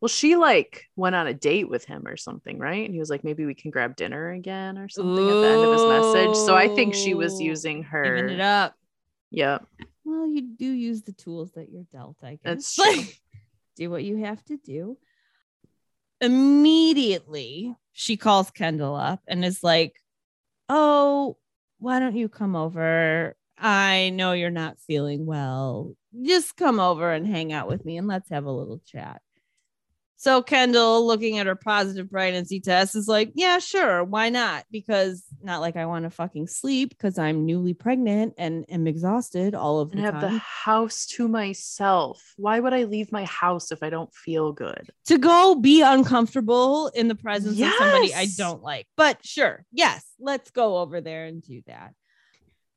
Well, 0.00 0.08
she 0.08 0.36
like 0.36 0.84
went 0.94 1.16
on 1.16 1.26
a 1.26 1.34
date 1.34 1.68
with 1.68 1.84
him 1.84 2.06
or 2.06 2.16
something, 2.16 2.58
right? 2.58 2.84
And 2.84 2.94
he 2.94 3.00
was 3.00 3.10
like, 3.10 3.24
maybe 3.24 3.44
we 3.44 3.54
can 3.54 3.70
grab 3.72 3.96
dinner 3.96 4.30
again 4.30 4.78
or 4.78 4.88
something 4.88 5.28
at 5.28 5.40
the 5.40 5.48
end 5.48 5.64
of 5.64 5.72
his 5.72 5.86
message. 5.86 6.36
So 6.36 6.56
I 6.56 6.68
think 6.68 6.94
she 6.94 7.14
was 7.14 7.40
Ooh. 7.40 7.46
using 7.46 7.82
giving 7.82 8.28
it 8.28 8.38
her. 8.38 8.42
up. 8.42 8.74
Yep. 9.32 9.66
Well, 10.04 10.28
you 10.28 10.42
do 10.42 10.70
use 10.70 11.02
the 11.02 11.12
tools 11.12 11.50
that 11.52 11.70
you're 11.70 11.86
dealt, 11.90 12.16
I 12.22 12.32
guess. 12.32 12.38
That's 12.44 12.74
true. 12.76 13.04
do 13.76 13.90
what 13.90 14.04
you 14.04 14.18
have 14.18 14.44
to 14.46 14.56
do. 14.56 14.96
Immediately, 16.20 17.74
she 17.92 18.16
calls 18.16 18.50
Kendall 18.50 18.94
up 18.94 19.20
and 19.26 19.44
is 19.44 19.62
like, 19.64 20.00
Oh, 20.68 21.38
why 21.78 21.98
don't 21.98 22.16
you 22.16 22.28
come 22.28 22.54
over? 22.54 23.36
I 23.58 24.10
know 24.10 24.32
you're 24.32 24.50
not 24.50 24.78
feeling 24.78 25.26
well. 25.26 25.94
Just 26.22 26.56
come 26.56 26.78
over 26.78 27.10
and 27.12 27.26
hang 27.26 27.52
out 27.52 27.68
with 27.68 27.84
me 27.84 27.96
and 27.96 28.06
let's 28.06 28.30
have 28.30 28.44
a 28.44 28.50
little 28.52 28.80
chat. 28.86 29.20
So 30.20 30.42
Kendall, 30.42 31.06
looking 31.06 31.38
at 31.38 31.46
her 31.46 31.54
positive 31.54 32.10
pregnancy 32.10 32.58
test, 32.58 32.96
is 32.96 33.06
like, 33.06 33.30
yeah, 33.36 33.60
sure, 33.60 34.02
why 34.02 34.30
not? 34.30 34.64
Because 34.68 35.22
not 35.40 35.60
like 35.60 35.76
I 35.76 35.86
want 35.86 36.06
to 36.06 36.10
fucking 36.10 36.48
sleep 36.48 36.90
because 36.90 37.18
I'm 37.18 37.46
newly 37.46 37.72
pregnant 37.72 38.34
and 38.36 38.64
am 38.68 38.88
exhausted 38.88 39.54
all 39.54 39.78
of 39.78 39.90
the 39.90 39.98
And 39.98 40.06
have 40.06 40.20
time. 40.20 40.32
the 40.32 40.38
house 40.40 41.06
to 41.06 41.28
myself. 41.28 42.34
Why 42.36 42.58
would 42.58 42.74
I 42.74 42.82
leave 42.82 43.12
my 43.12 43.26
house 43.26 43.70
if 43.70 43.80
I 43.80 43.90
don't 43.90 44.12
feel 44.12 44.52
good? 44.52 44.90
to 45.06 45.18
go 45.18 45.54
be 45.54 45.82
uncomfortable 45.82 46.88
in 46.88 47.06
the 47.06 47.14
presence 47.14 47.60
of 47.60 47.72
somebody 47.78 48.12
I 48.12 48.26
don't 48.36 48.60
like. 48.62 48.88
But 48.96 49.24
sure, 49.24 49.64
yes, 49.70 50.04
let's 50.18 50.50
go 50.50 50.78
over 50.78 51.00
there 51.00 51.26
and 51.26 51.40
do 51.40 51.62
that. 51.66 51.94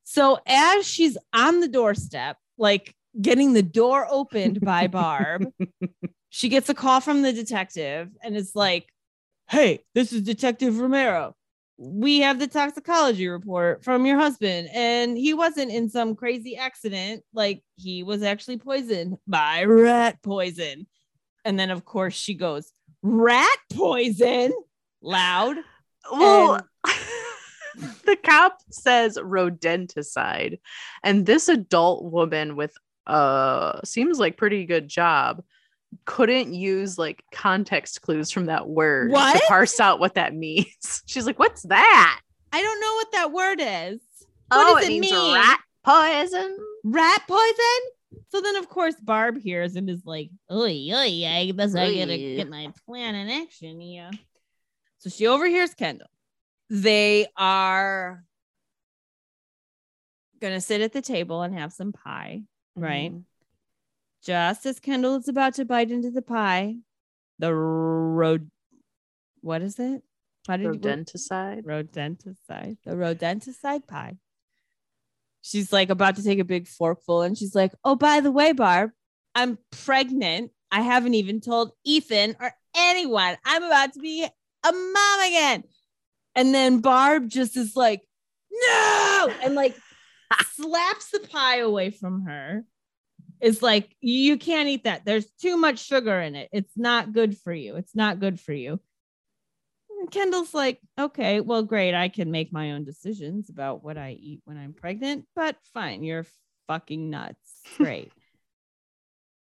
So 0.04 0.38
as 0.46 0.88
she's 0.88 1.18
on 1.34 1.60
the 1.60 1.68
doorstep, 1.68 2.38
like 2.60 2.96
getting 3.20 3.54
the 3.54 3.64
door 3.64 4.08
opened 4.10 4.62
by 4.62 4.88
Barb, 4.88 5.48
she 6.32 6.50
gets 6.50 6.70
a 6.70 6.74
call 6.74 7.02
from 7.02 7.22
the 7.22 7.34
detective 7.34 8.10
and 8.24 8.36
it's 8.36 8.56
like, 8.56 8.88
"Hey, 9.50 9.82
this 9.94 10.12
is 10.12 10.24
Detective 10.24 10.80
Romero. 10.80 11.36
We 11.78 12.22
have 12.22 12.40
the 12.40 12.48
toxicology 12.48 13.28
report 13.28 13.84
from 13.84 14.06
your 14.06 14.18
husband 14.18 14.70
and 14.74 15.18
he 15.18 15.34
wasn't 15.34 15.72
in 15.72 15.90
some 15.90 16.16
crazy 16.16 16.56
accident, 16.56 17.24
like 17.34 17.64
he 17.76 18.02
was 18.02 18.24
actually 18.24 18.58
poisoned 18.58 19.18
by 19.28 19.66
rat 19.66 20.18
poison." 20.24 20.88
And 21.44 21.60
then, 21.60 21.70
of 21.70 21.86
course, 21.86 22.14
she 22.14 22.34
goes, 22.34 22.72
rat 23.04 23.58
poison 23.74 24.54
loud. 25.02 25.58
Well, 26.12 26.62
the 28.06 28.18
cop 28.24 28.58
says 28.70 29.18
rodenticide, 29.18 30.60
and 31.04 31.26
this 31.26 31.50
adult 31.50 32.12
woman 32.12 32.56
with 32.56 32.74
uh 33.08 33.80
seems 33.84 34.20
like 34.20 34.38
pretty 34.38 34.66
good 34.66 34.88
job 34.88 35.44
couldn't 36.06 36.54
use 36.54 36.98
like 36.98 37.24
context 37.32 38.02
clues 38.02 38.32
from 38.32 38.46
that 38.48 38.68
word 38.68 39.12
to 39.12 39.42
parse 39.48 39.80
out 39.80 40.00
what 40.00 40.16
that 40.16 40.34
means. 40.34 41.04
She's 41.06 41.26
like, 41.26 41.40
"What's 41.40 41.64
that?" 41.64 42.22
I 42.54 42.62
don't 42.62 42.82
know 42.82 42.94
what 42.96 43.12
that 43.14 43.32
word 43.32 43.60
is. 43.62 44.02
oh, 44.52 44.76
does 44.76 44.86
it 44.86 44.92
it 44.94 45.00
means 45.00 45.12
mean? 45.12 45.34
rat 45.36 45.60
poison. 45.84 46.58
Rat 46.84 47.22
poison? 47.28 48.24
So 48.30 48.42
then, 48.42 48.58
of 48.58 48.68
course, 48.68 48.96
Barb 49.02 49.38
hears 49.40 49.76
and 49.76 49.90
is 49.90 50.06
like, 50.06 50.30
Oy, 50.52 50.90
oy, 50.92 51.26
I 51.26 51.52
guess 51.56 51.76
I 51.76 51.94
gotta 51.96 52.18
get 52.18 52.50
my 52.50 52.72
plan 52.86 53.16
in 53.16 53.30
action 53.30 53.80
here. 53.80 54.10
So 55.00 55.10
she 55.10 55.28
overhears 55.28 55.74
Kendall. 55.74 56.08
They 56.70 57.28
are 57.38 58.24
gonna 60.42 60.62
sit 60.62 60.82
at 60.82 60.92
the 60.92 61.02
table 61.02 61.42
and 61.42 61.54
have 61.58 61.72
some 61.72 61.94
pie. 61.94 62.44
Right. 62.76 63.12
Mhm. 63.12 63.24
Just 64.24 64.66
as 64.66 64.80
Kendall 64.80 65.16
is 65.16 65.28
about 65.28 65.56
to 65.56 65.66
bite 65.66 65.90
into 65.92 66.12
the 66.12 66.22
pie, 66.22 66.76
the 67.40 67.54
road, 67.54 68.52
what 69.42 69.62
is 69.62 69.80
it? 69.80 70.04
How 70.48 70.58
did 70.58 70.64
you, 70.64 70.72
Rodenticide. 70.74 71.64
rodenticide, 71.64 72.78
the 72.86 72.92
rodenticide 72.92 73.88
pie. 73.88 74.18
She's 75.42 75.74
like 75.74 75.90
about 75.90 76.16
to 76.18 76.24
take 76.24 76.40
a 76.40 76.46
big 76.46 76.68
forkful, 76.68 77.24
and 77.24 77.38
she's 77.38 77.56
like, 77.56 77.74
"Oh, 77.84 77.96
by 77.96 78.20
the 78.20 78.32
way, 78.32 78.52
Barb, 78.52 78.92
I'm 79.34 79.58
pregnant. 79.72 80.52
I 80.72 80.82
haven't 80.82 81.16
even 81.16 81.42
told 81.42 81.72
Ethan 81.84 82.36
or 82.40 82.54
anyone. 82.76 83.38
I'm 83.44 83.64
about 83.64 83.94
to 83.94 84.00
be 84.00 84.24
a 84.24 84.72
mom 84.72 85.20
again." 85.28 85.64
And 86.36 86.54
then 86.54 86.80
Barb 86.80 87.28
just 87.28 87.58
is 87.58 87.76
like, 87.76 88.02
"No!" 88.52 89.34
and 89.44 89.56
like 89.56 89.76
slaps 90.54 91.10
the 91.10 91.20
pie 91.20 91.58
away 91.58 91.90
from 91.90 92.26
her. 92.26 92.66
It's 93.42 93.62
like, 93.62 93.96
"You 94.02 94.38
can't 94.38 94.70
eat 94.70 94.84
that. 94.86 95.04
There's 95.06 95.30
too 95.32 95.58
much 95.58 95.80
sugar 95.80 96.20
in 96.22 96.36
it. 96.36 96.50
It's 96.52 96.78
not 96.78 97.12
good 97.14 97.38
for 97.38 97.54
you. 97.54 97.76
It's 97.76 97.96
not 97.96 98.20
good 98.20 98.40
for 98.40 98.54
you." 98.54 98.80
And 100.00 100.10
Kendall's 100.10 100.54
like, 100.54 100.80
okay, 100.98 101.42
well, 101.42 101.62
great. 101.64 101.94
I 101.94 102.10
can 102.10 102.32
make 102.32 102.52
my 102.52 102.72
own 102.72 102.84
decisions 102.86 103.50
about 103.50 103.84
what 103.84 103.98
I 104.00 104.12
eat 104.20 104.42
when 104.46 104.58
I'm 104.58 104.74
pregnant, 104.74 105.26
but 105.36 105.58
fine. 105.76 106.04
You're 106.04 106.26
fucking 106.68 107.10
nuts. 107.12 107.38
Great. 107.78 108.12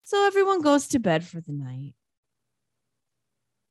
so 0.03 0.27
everyone 0.27 0.61
goes 0.61 0.87
to 0.89 0.99
bed 0.99 1.23
for 1.25 1.41
the 1.41 1.51
night, 1.53 1.93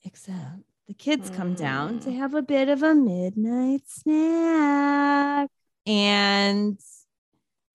except 0.04 0.62
the 0.88 0.94
kids 0.94 1.30
come 1.30 1.54
down 1.54 2.00
to 2.00 2.10
Mm. 2.10 2.16
have 2.16 2.34
a 2.34 2.42
bit 2.42 2.68
of 2.68 2.82
a 2.82 2.94
midnight 2.94 3.82
snack. 3.86 5.48
And 5.86 6.80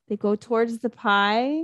they 0.08 0.18
go 0.18 0.36
towards 0.36 0.80
the 0.80 0.90
pie, 0.90 1.64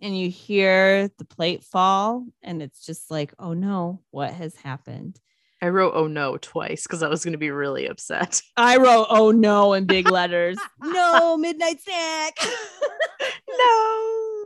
and 0.00 0.16
you 0.18 0.28
hear 0.28 1.08
the 1.18 1.24
plate 1.24 1.64
fall, 1.64 2.26
and 2.42 2.62
it's 2.62 2.84
just 2.84 3.10
like, 3.10 3.34
oh 3.38 3.54
no, 3.54 4.02
what 4.10 4.32
has 4.32 4.54
happened? 4.56 5.20
I 5.62 5.68
wrote 5.68 5.92
"oh 5.94 6.06
no" 6.06 6.36
twice 6.36 6.82
because 6.82 7.02
I 7.02 7.08
was 7.08 7.24
going 7.24 7.32
to 7.32 7.38
be 7.38 7.50
really 7.50 7.86
upset. 7.86 8.42
I 8.56 8.76
wrote 8.76 9.06
"Oh 9.08 9.30
no" 9.30 9.72
in 9.72 9.86
big 9.86 10.10
letters. 10.10 10.58
no 10.82 11.36
midnight 11.36 11.80
snack. 11.80 12.34
no. 13.58 14.44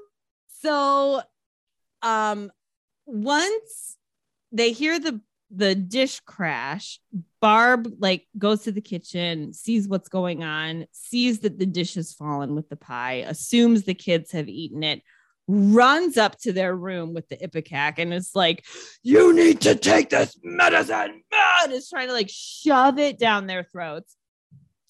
so, 0.49 1.23
um, 2.03 2.53
once 3.07 3.97
they 4.53 4.73
hear 4.73 4.99
the 4.99 5.21
the 5.51 5.75
dish 5.75 6.21
crash, 6.21 7.01
Barb 7.41 7.89
like 7.99 8.29
goes 8.39 8.63
to 8.63 8.73
the 8.73 8.81
kitchen, 8.81 9.53
sees 9.53 9.89
what's 9.89 10.09
going 10.09 10.45
on, 10.45 10.87
sees 10.93 11.41
that 11.41 11.59
the 11.59 11.67
dish 11.67 11.95
has 11.95 12.13
fallen 12.13 12.55
with 12.55 12.69
the 12.69 12.77
pie, 12.77 13.25
assumes 13.27 13.83
the 13.83 13.95
kids 13.95 14.31
have 14.31 14.49
eaten 14.49 14.85
it, 14.85 15.03
runs 15.51 16.17
up 16.17 16.39
to 16.39 16.53
their 16.53 16.75
room 16.75 17.13
with 17.13 17.29
the 17.29 17.37
Ipecac 17.37 17.99
and 17.99 18.15
is 18.15 18.31
like, 18.35 18.65
You 19.03 19.33
need 19.35 19.61
to 19.63 19.75
take 19.75 20.11
this 20.11 20.39
medicine. 20.43 21.23
And 21.63 21.73
is 21.73 21.89
trying 21.89 22.09
to 22.09 22.13
like 22.13 22.31
shove 22.31 22.99
it 22.99 23.19
down 23.19 23.47
their 23.47 23.65
throats. 23.65 24.17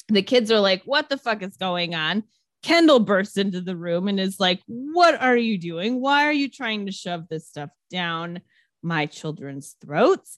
The 0.09 0.23
kids 0.23 0.51
are 0.51 0.61
like, 0.61 0.83
What 0.85 1.09
the 1.09 1.19
fuck 1.19 1.43
is 1.43 1.57
going 1.57 1.95
on? 1.95 2.25
Kendall 2.63 3.01
bursts 3.01 3.39
into 3.39 3.63
the 3.63 3.77
room 3.77 4.07
and 4.07 4.21
is 4.21 4.39
like, 4.39 4.61
What 4.67 5.21
are 5.21 5.37
you 5.37 5.59
doing? 5.59 6.01
Why 6.01 6.27
are 6.27 6.33
you 6.33 6.49
trying 6.49 6.87
to 6.87 6.93
shove 6.93 7.29
this 7.29 7.49
stuff 7.49 7.71
down 7.91 8.41
my 8.83 9.07
children's 9.07 9.77
throats? 9.83 10.37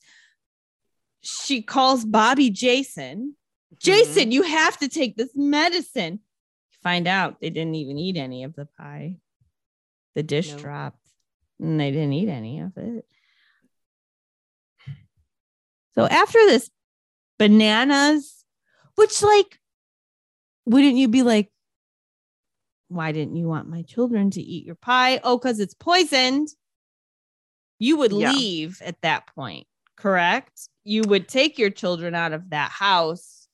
She 1.23 1.62
calls 1.62 2.05
Bobby 2.05 2.51
Jason. 2.51 3.37
Mm-hmm. 3.75 3.77
Jason, 3.81 4.33
you 4.33 4.43
have 4.43 4.79
to 4.79 4.89
take 4.89 5.16
this 5.16 5.31
medicine. 5.35 6.20
Find 6.83 7.07
out 7.07 7.41
they 7.41 7.51
didn't 7.51 7.77
even 7.77 7.99
eat 7.99 8.16
any 8.16 8.45
of 8.45 8.55
the 8.55 8.66
pie. 8.79 9.16
The 10.15 10.23
dish 10.23 10.51
No. 10.51 10.59
dropped 10.59 11.09
and 11.59 11.81
they 11.81 11.91
didn't 11.91 12.13
eat 12.13 12.29
any 12.29 12.61
of 12.61 12.77
it. 12.77 13.07
So 15.95 16.07
after 16.07 16.39
this 16.47 16.71
bananas, 17.39 18.45
which 18.95 19.23
like, 19.23 19.59
wouldn't 20.65 20.97
you 20.97 21.09
be 21.09 21.23
like, 21.23 21.51
why 22.89 23.13
didn't 23.13 23.37
you 23.37 23.47
want 23.47 23.69
my 23.69 23.83
children 23.83 24.31
to 24.31 24.41
eat 24.43 24.67
your 24.67 24.75
pie? 24.75 25.21
Oh, 25.25 25.39
because 25.39 25.61
it's 25.61 25.75
poisoned. 25.75 26.49
You 27.79 27.97
would 27.99 28.13
Yeah. 28.13 28.33
leave 28.33 28.81
at 28.85 29.01
that 29.01 29.27
point, 29.35 29.67
correct? 29.97 30.69
You 30.85 31.03
would 31.09 31.29
take 31.29 31.59
your 31.59 31.71
children 31.71 32.15
out 32.15 32.33
of 32.33 32.51
that 32.51 32.71
house. 32.71 33.49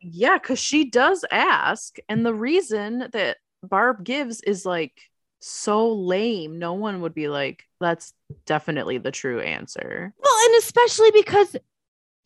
Yeah, 0.00 0.36
because 0.36 0.58
she 0.58 0.90
does 0.90 1.24
ask. 1.30 1.96
And 2.08 2.26
the 2.26 2.34
reason 2.34 3.08
that 3.12 3.38
Barb 3.62 4.04
gives 4.04 4.40
is 4.42 4.66
like 4.66 5.00
so 5.46 5.92
lame. 5.92 6.58
No 6.58 6.72
one 6.72 7.02
would 7.02 7.12
be 7.14 7.28
like, 7.28 7.64
that's 7.78 8.14
definitely 8.46 8.96
the 8.96 9.10
true 9.10 9.40
answer. 9.40 10.14
Well, 10.18 10.44
and 10.46 10.54
especially 10.56 11.10
because 11.10 11.54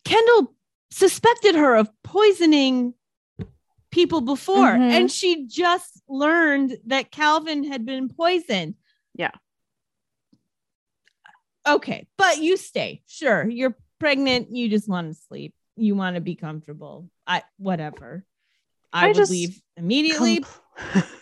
Kendall 0.05 0.53
suspected 0.89 1.55
her 1.55 1.75
of 1.75 1.89
poisoning 2.03 2.93
people 3.91 4.21
before, 4.21 4.71
Mhm. 4.71 4.91
and 4.91 5.11
she 5.11 5.45
just 5.47 6.01
learned 6.07 6.77
that 6.85 7.11
Calvin 7.11 7.65
had 7.65 7.85
been 7.85 8.07
poisoned. 8.07 8.75
Yeah. 9.15 9.31
Okay, 11.67 12.07
but 12.17 12.37
you 12.37 12.55
stay. 12.55 13.01
Sure, 13.05 13.47
you're 13.49 13.75
pregnant. 13.99 14.55
You 14.55 14.69
just 14.69 14.87
want 14.87 15.13
to 15.13 15.21
sleep. 15.27 15.53
You 15.75 15.93
want 15.95 16.15
to 16.15 16.21
be 16.21 16.35
comfortable. 16.35 17.09
I 17.27 17.43
whatever. 17.57 18.23
I, 18.93 19.09
I 19.09 19.11
would 19.11 19.29
leave 19.29 19.61
immediately. 19.75 20.39
Compl- 20.39 21.05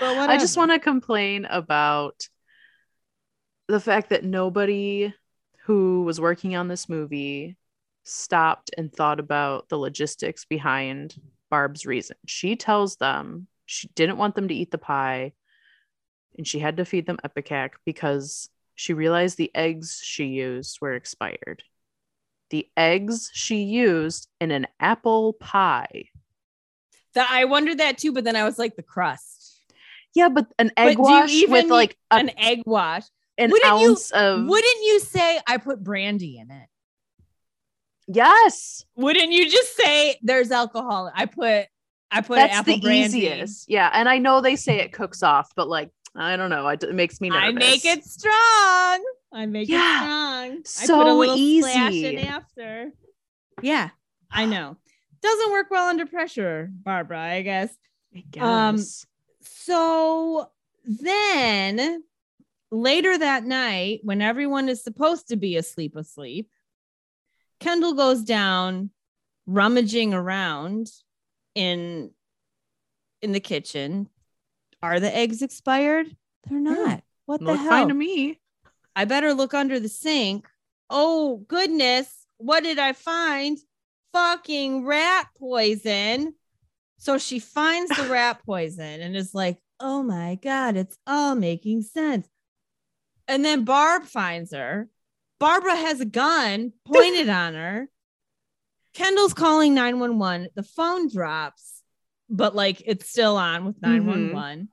I 0.00 0.38
just 0.38 0.56
want 0.56 0.70
to 0.70 0.78
complain 0.78 1.44
about 1.44 2.28
the 3.66 3.80
fact 3.80 4.10
that 4.10 4.24
nobody 4.24 5.12
who 5.64 6.02
was 6.04 6.20
working 6.20 6.56
on 6.56 6.68
this 6.68 6.88
movie 6.88 7.56
stopped 8.04 8.70
and 8.78 8.92
thought 8.92 9.20
about 9.20 9.68
the 9.68 9.76
logistics 9.76 10.44
behind 10.44 11.14
Barb's 11.50 11.84
reason. 11.84 12.16
She 12.26 12.56
tells 12.56 12.96
them 12.96 13.46
she 13.66 13.88
didn't 13.94 14.16
want 14.16 14.34
them 14.34 14.48
to 14.48 14.54
eat 14.54 14.70
the 14.70 14.78
pie 14.78 15.32
and 16.38 16.46
she 16.46 16.58
had 16.58 16.78
to 16.78 16.84
feed 16.84 17.06
them 17.06 17.18
Ipecac 17.22 17.72
because 17.84 18.48
she 18.74 18.94
realized 18.94 19.36
the 19.36 19.50
eggs 19.54 20.00
she 20.02 20.26
used 20.26 20.80
were 20.80 20.94
expired. 20.94 21.64
The 22.50 22.66
eggs 22.76 23.30
she 23.34 23.56
used 23.62 24.28
in 24.40 24.52
an 24.52 24.68
apple 24.80 25.34
pie. 25.34 26.04
That 27.14 27.28
I 27.30 27.44
wondered 27.44 27.78
that 27.78 27.98
too, 27.98 28.12
but 28.12 28.24
then 28.24 28.36
I 28.36 28.44
was 28.44 28.58
like 28.58 28.76
the 28.76 28.82
crust, 28.82 29.37
Yeah, 30.14 30.28
but 30.28 30.46
an 30.58 30.70
But 30.76 30.86
egg 30.88 30.96
you 30.96 31.02
wash 31.02 31.46
with 31.48 31.66
like 31.70 31.96
a, 32.10 32.14
an 32.16 32.30
egg 32.38 32.62
wash. 32.66 33.04
an 33.36 33.50
wouldn't 33.50 33.80
you- 33.80 33.90
ounce 33.90 34.10
of 34.10 34.46
Wouldn't 34.46 34.82
you 34.84 35.00
say 35.00 35.38
I 35.46 35.58
put 35.58 35.82
brandy 35.84 36.38
in 36.38 36.50
it? 36.50 36.68
yes. 38.06 38.84
Wouldn't 38.96 39.32
you 39.32 39.50
just 39.50 39.76
say 39.76 40.18
there's 40.22 40.50
alcohol? 40.50 41.10
I 41.14 41.26
put 41.26 41.66
I 42.10 42.22
put 42.22 42.36
That's 42.36 42.54
apple 42.54 42.74
the 42.76 42.80
brandy. 42.80 43.18
easiest. 43.18 43.68
Yeah, 43.70 43.90
and 43.92 44.08
I 44.08 44.16
know 44.18 44.40
they 44.40 44.56
say 44.56 44.78
it 44.80 44.92
cooks 44.92 45.22
off, 45.22 45.50
but 45.54 45.68
like 45.68 45.90
I 46.16 46.36
don't 46.36 46.50
know, 46.50 46.66
it, 46.68 46.82
it 46.82 46.94
makes 46.94 47.20
me 47.20 47.28
nervous. 47.28 47.48
I 47.48 47.52
make 47.52 47.84
it 47.84 48.04
strong. 48.04 49.04
I 49.32 49.44
make 49.46 49.68
Yeah, 49.68 50.44
it 50.46 50.66
strong. 50.66 50.94
I 50.96 51.04
put 51.04 51.06
a 51.06 51.10
so 51.10 51.18
little 51.18 51.36
splash 51.36 51.92
in 51.92 51.94
easy. 51.94 52.18
after. 52.20 52.92
Yeah, 53.62 53.90
I 54.30 54.46
know. 54.46 54.76
Doesn't 55.20 55.50
work 55.52 55.66
well 55.70 55.88
under 55.88 56.06
pressure, 56.06 56.70
Barbara, 56.72 57.20
I 57.20 57.42
guess. 57.42 57.76
I 58.14 58.22
Um, 58.40 58.76
guess. 58.76 59.04
So 59.50 60.50
then 60.84 62.02
later 62.70 63.16
that 63.18 63.44
night, 63.44 64.00
when 64.02 64.22
everyone 64.22 64.68
is 64.68 64.82
supposed 64.82 65.28
to 65.28 65.36
be 65.36 65.56
asleep, 65.56 65.96
asleep, 65.96 66.50
Kendall 67.60 67.94
goes 67.94 68.22
down 68.22 68.90
rummaging 69.46 70.14
around 70.14 70.90
in 71.54 72.10
in 73.22 73.32
the 73.32 73.40
kitchen. 73.40 74.08
Are 74.82 75.00
the 75.00 75.14
eggs 75.14 75.42
expired? 75.42 76.06
They're 76.48 76.60
not. 76.60 77.02
What 77.26 77.44
the 77.44 77.56
hell? 77.56 77.68
fine 77.68 77.88
to 77.88 77.94
me. 77.94 78.38
I 78.94 79.04
better 79.04 79.34
look 79.34 79.54
under 79.54 79.80
the 79.80 79.88
sink. 79.88 80.48
Oh 80.88 81.44
goodness, 81.48 82.26
what 82.38 82.62
did 82.62 82.78
I 82.78 82.92
find? 82.92 83.58
Fucking 84.12 84.84
rat 84.84 85.26
poison. 85.38 86.34
So 86.98 87.16
she 87.16 87.38
finds 87.38 87.96
the 87.96 88.08
rat 88.10 88.40
poison 88.44 89.00
and 89.00 89.16
is 89.16 89.32
like, 89.32 89.58
oh 89.80 90.02
my 90.02 90.34
God, 90.42 90.76
it's 90.76 90.98
all 91.06 91.36
making 91.36 91.82
sense. 91.82 92.28
And 93.28 93.44
then 93.44 93.64
Barb 93.64 94.04
finds 94.04 94.52
her. 94.52 94.88
Barbara 95.38 95.76
has 95.76 96.00
a 96.00 96.04
gun 96.04 96.72
pointed 96.84 97.28
on 97.28 97.54
her. 97.54 97.88
Kendall's 98.94 99.34
calling 99.34 99.74
911. 99.74 100.48
The 100.56 100.64
phone 100.64 101.08
drops, 101.08 101.82
but 102.28 102.56
like 102.56 102.82
it's 102.84 103.08
still 103.08 103.36
on 103.36 103.64
with 103.64 103.80
mm-hmm. 103.80 104.06
911. 104.06 104.68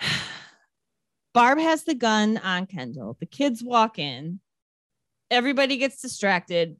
Barb 1.34 1.58
has 1.58 1.82
the 1.82 1.96
gun 1.96 2.38
on 2.38 2.66
Kendall. 2.66 3.16
The 3.18 3.26
kids 3.26 3.64
walk 3.64 3.98
in. 3.98 4.38
Everybody 5.30 5.78
gets 5.78 6.00
distracted. 6.00 6.76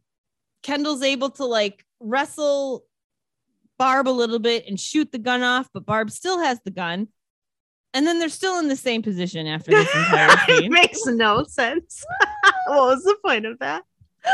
Kendall's 0.63 1.03
able 1.03 1.31
to 1.31 1.45
like 1.45 1.85
wrestle 1.99 2.85
Barb 3.79 4.09
a 4.09 4.11
little 4.11 4.39
bit 4.39 4.67
and 4.69 4.79
shoot 4.79 5.11
the 5.11 5.19
gun 5.19 5.43
off, 5.43 5.69
but 5.73 5.87
Barb 5.87 6.11
still 6.11 6.41
has 6.41 6.61
the 6.65 6.71
gun. 6.71 7.09
And 7.93 8.07
then 8.07 8.19
they're 8.19 8.29
still 8.29 8.59
in 8.59 8.69
the 8.69 8.77
same 8.77 9.03
position 9.03 9.47
after 9.47 9.71
this 9.71 9.95
entire 9.95 10.37
it 10.49 10.71
makes 10.71 11.07
no 11.07 11.45
sense. 11.45 12.05
what 12.67 12.89
was 12.89 13.05
the 13.05 13.17
point 13.25 13.47
of 13.47 13.59
that? 13.61 13.85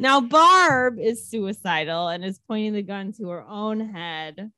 Now 0.00 0.22
Barb 0.22 0.98
is 0.98 1.28
suicidal 1.28 2.08
and 2.08 2.24
is 2.24 2.40
pointing 2.48 2.72
the 2.72 2.80
gun 2.80 3.12
to 3.18 3.28
her 3.28 3.44
own 3.46 3.80
head. 3.80 4.50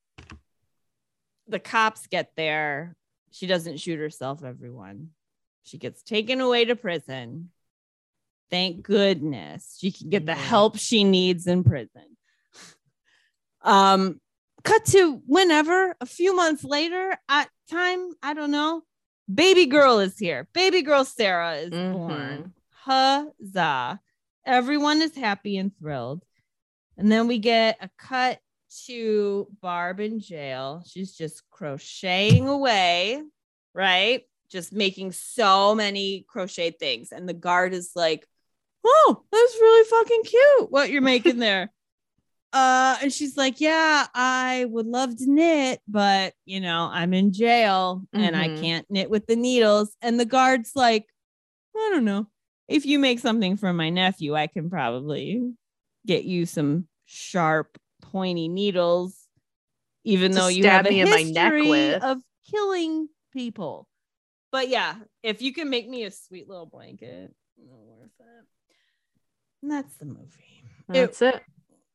The 1.49 1.59
cops 1.59 2.07
get 2.07 2.31
there. 2.37 2.95
She 3.33 3.49
doesn't 3.49 3.81
shoot 3.81 3.99
herself, 3.99 4.45
everyone. 4.45 5.09
She 5.65 5.79
gets 5.79 6.05
taken 6.05 6.41
away 6.41 6.67
to 6.67 6.77
prison. 6.77 7.51
Thank 8.53 8.85
goodness 8.85 9.79
she 9.81 9.91
can 9.91 10.11
get 10.11 10.27
the 10.27 10.35
help 10.37 10.79
she 10.79 11.03
needs 11.03 11.49
in 11.49 11.65
prison. 11.65 12.12
Um, 13.63 14.21
cut 14.65 14.85
to 14.87 15.23
whenever 15.27 15.97
a 16.01 16.07
few 16.07 16.35
months 16.35 16.65
later, 16.65 17.17
at 17.29 17.49
time, 17.71 18.13
I 18.23 18.35
don't 18.35 18.51
know. 18.51 18.83
Baby 19.33 19.67
girl 19.67 19.99
is 19.99 20.19
here. 20.19 20.49
Baby 20.53 20.83
girl 20.83 21.05
Sarah 21.05 21.57
is 21.57 21.73
Mhm. 21.73 21.93
born. 21.93 22.55
Huzzah. 22.71 24.01
Everyone 24.45 25.01
is 25.03 25.15
happy 25.15 25.57
and 25.57 25.77
thrilled. 25.79 26.25
And 26.97 27.11
then 27.11 27.29
we 27.29 27.39
get 27.39 27.79
a 27.81 27.89
cut 27.97 28.41
to 28.87 29.49
Barb 29.61 30.01
in 30.01 30.19
jail. 30.21 30.83
She's 30.87 31.15
just 31.15 31.49
crocheting 31.51 32.49
away, 32.49 33.23
right? 33.75 34.25
Just 34.49 34.73
making 34.73 35.13
so 35.13 35.75
many 35.75 36.25
crochet 36.29 36.71
things. 36.73 37.13
And 37.13 37.29
the 37.29 37.35
guard 37.35 37.73
is 37.75 37.93
like, 37.95 38.27
Oh, 38.85 39.23
that's 39.31 39.55
really 39.55 39.89
fucking 39.89 40.23
cute 40.25 40.73
what 40.73 40.91
you're 40.91 41.03
making 41.03 41.39
there. 41.39 41.73
uh, 42.53 42.97
and 43.03 43.13
she's 43.13 43.37
like, 43.37 43.61
Yeah, 43.61 44.07
I 44.15 44.67
would 44.69 44.87
love 44.87 45.17
to 45.17 45.31
knit, 45.31 45.81
but 45.89 46.35
you 46.45 46.61
know, 46.61 46.89
I'm 46.93 47.15
in 47.15 47.33
jail 47.33 48.03
and 48.13 48.37
I 48.37 48.49
Mhm. 48.49 48.61
can't 48.61 48.91
knit 48.91 49.11
with 49.11 49.27
the 49.27 49.37
needles. 49.37 49.97
And 50.03 50.19
the 50.21 50.25
guard's 50.25 50.73
like, 50.75 51.07
I 51.77 51.91
don't 51.93 52.05
know. 52.05 52.29
If 52.69 52.87
you 52.87 52.99
make 52.99 53.19
something 53.19 53.57
for 53.57 53.73
my 53.73 53.91
nephew, 53.91 54.35
I 54.35 54.47
can 54.47 54.71
probably 54.71 55.53
get 56.07 56.25
you 56.25 56.47
some 56.47 56.89
sharp, 57.05 57.79
pointy 58.01 58.49
needles, 58.49 59.27
even 60.05 60.33
though 60.33 60.49
you 60.49 60.65
have 60.65 60.87
a 60.87 60.91
me 60.91 61.01
in 61.01 61.11
my 61.11 61.23
neck 61.23 61.53
history 61.53 61.71
with. 61.71 62.03
of 62.03 62.19
killing 62.51 63.09
people. 63.33 63.89
But 64.51 64.69
yeah, 64.69 64.97
if 65.23 65.41
you 65.41 65.53
can 65.55 65.71
make 65.71 65.89
me 65.89 66.05
a 66.05 66.11
sweet 66.11 66.49
little 66.49 66.67
blanket, 66.67 67.35
worth 67.57 68.11
it. 68.21 68.45
And 69.63 69.71
that's 69.71 69.95
the 69.97 70.05
movie. 70.07 70.65
That's 70.89 71.23
it. 71.23 71.35
it 71.37 71.43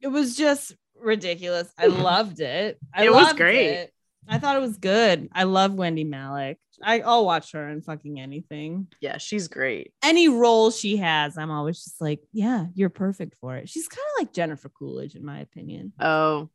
was 0.06 0.36
just 0.36 0.76
ridiculous. 1.02 1.72
I 1.78 1.88
loved 1.88 2.40
it. 2.40 2.78
I 2.94 3.06
It 3.06 3.12
was 3.14 3.34
great. 3.34 3.66
it. 3.68 3.94
I 4.28 4.38
thought 4.40 4.58
it 4.58 4.62
was 4.62 4.78
good. 4.78 5.30
I 5.32 5.44
love 5.44 5.72
Wendie 5.72 6.06
Malick. 6.08 6.58
I, 6.84 7.00
I'll 7.00 7.26
watch 7.26 7.54
her 7.54 7.70
in 7.70 7.82
fucking 7.82 8.20
anything. 8.20 8.88
Yeah, 9.02 9.18
she's 9.18 9.48
great. 9.48 9.94
Any 10.04 10.28
role 10.28 10.70
she 10.70 10.98
has, 10.98 11.38
I'm 11.38 11.50
always 11.50 11.84
just 11.84 12.00
like, 12.02 12.20
yeah, 12.34 12.66
you're 12.76 12.90
perfect 12.90 13.36
for 13.40 13.56
it. 13.56 13.68
She's 13.70 13.88
kind 13.88 14.06
of 14.16 14.22
like 14.24 14.34
Jennifer 14.34 14.70
Coolidge, 14.70 15.16
in 15.16 15.26
my 15.26 15.40
opinion. 15.40 15.94
Oh, 16.00 16.50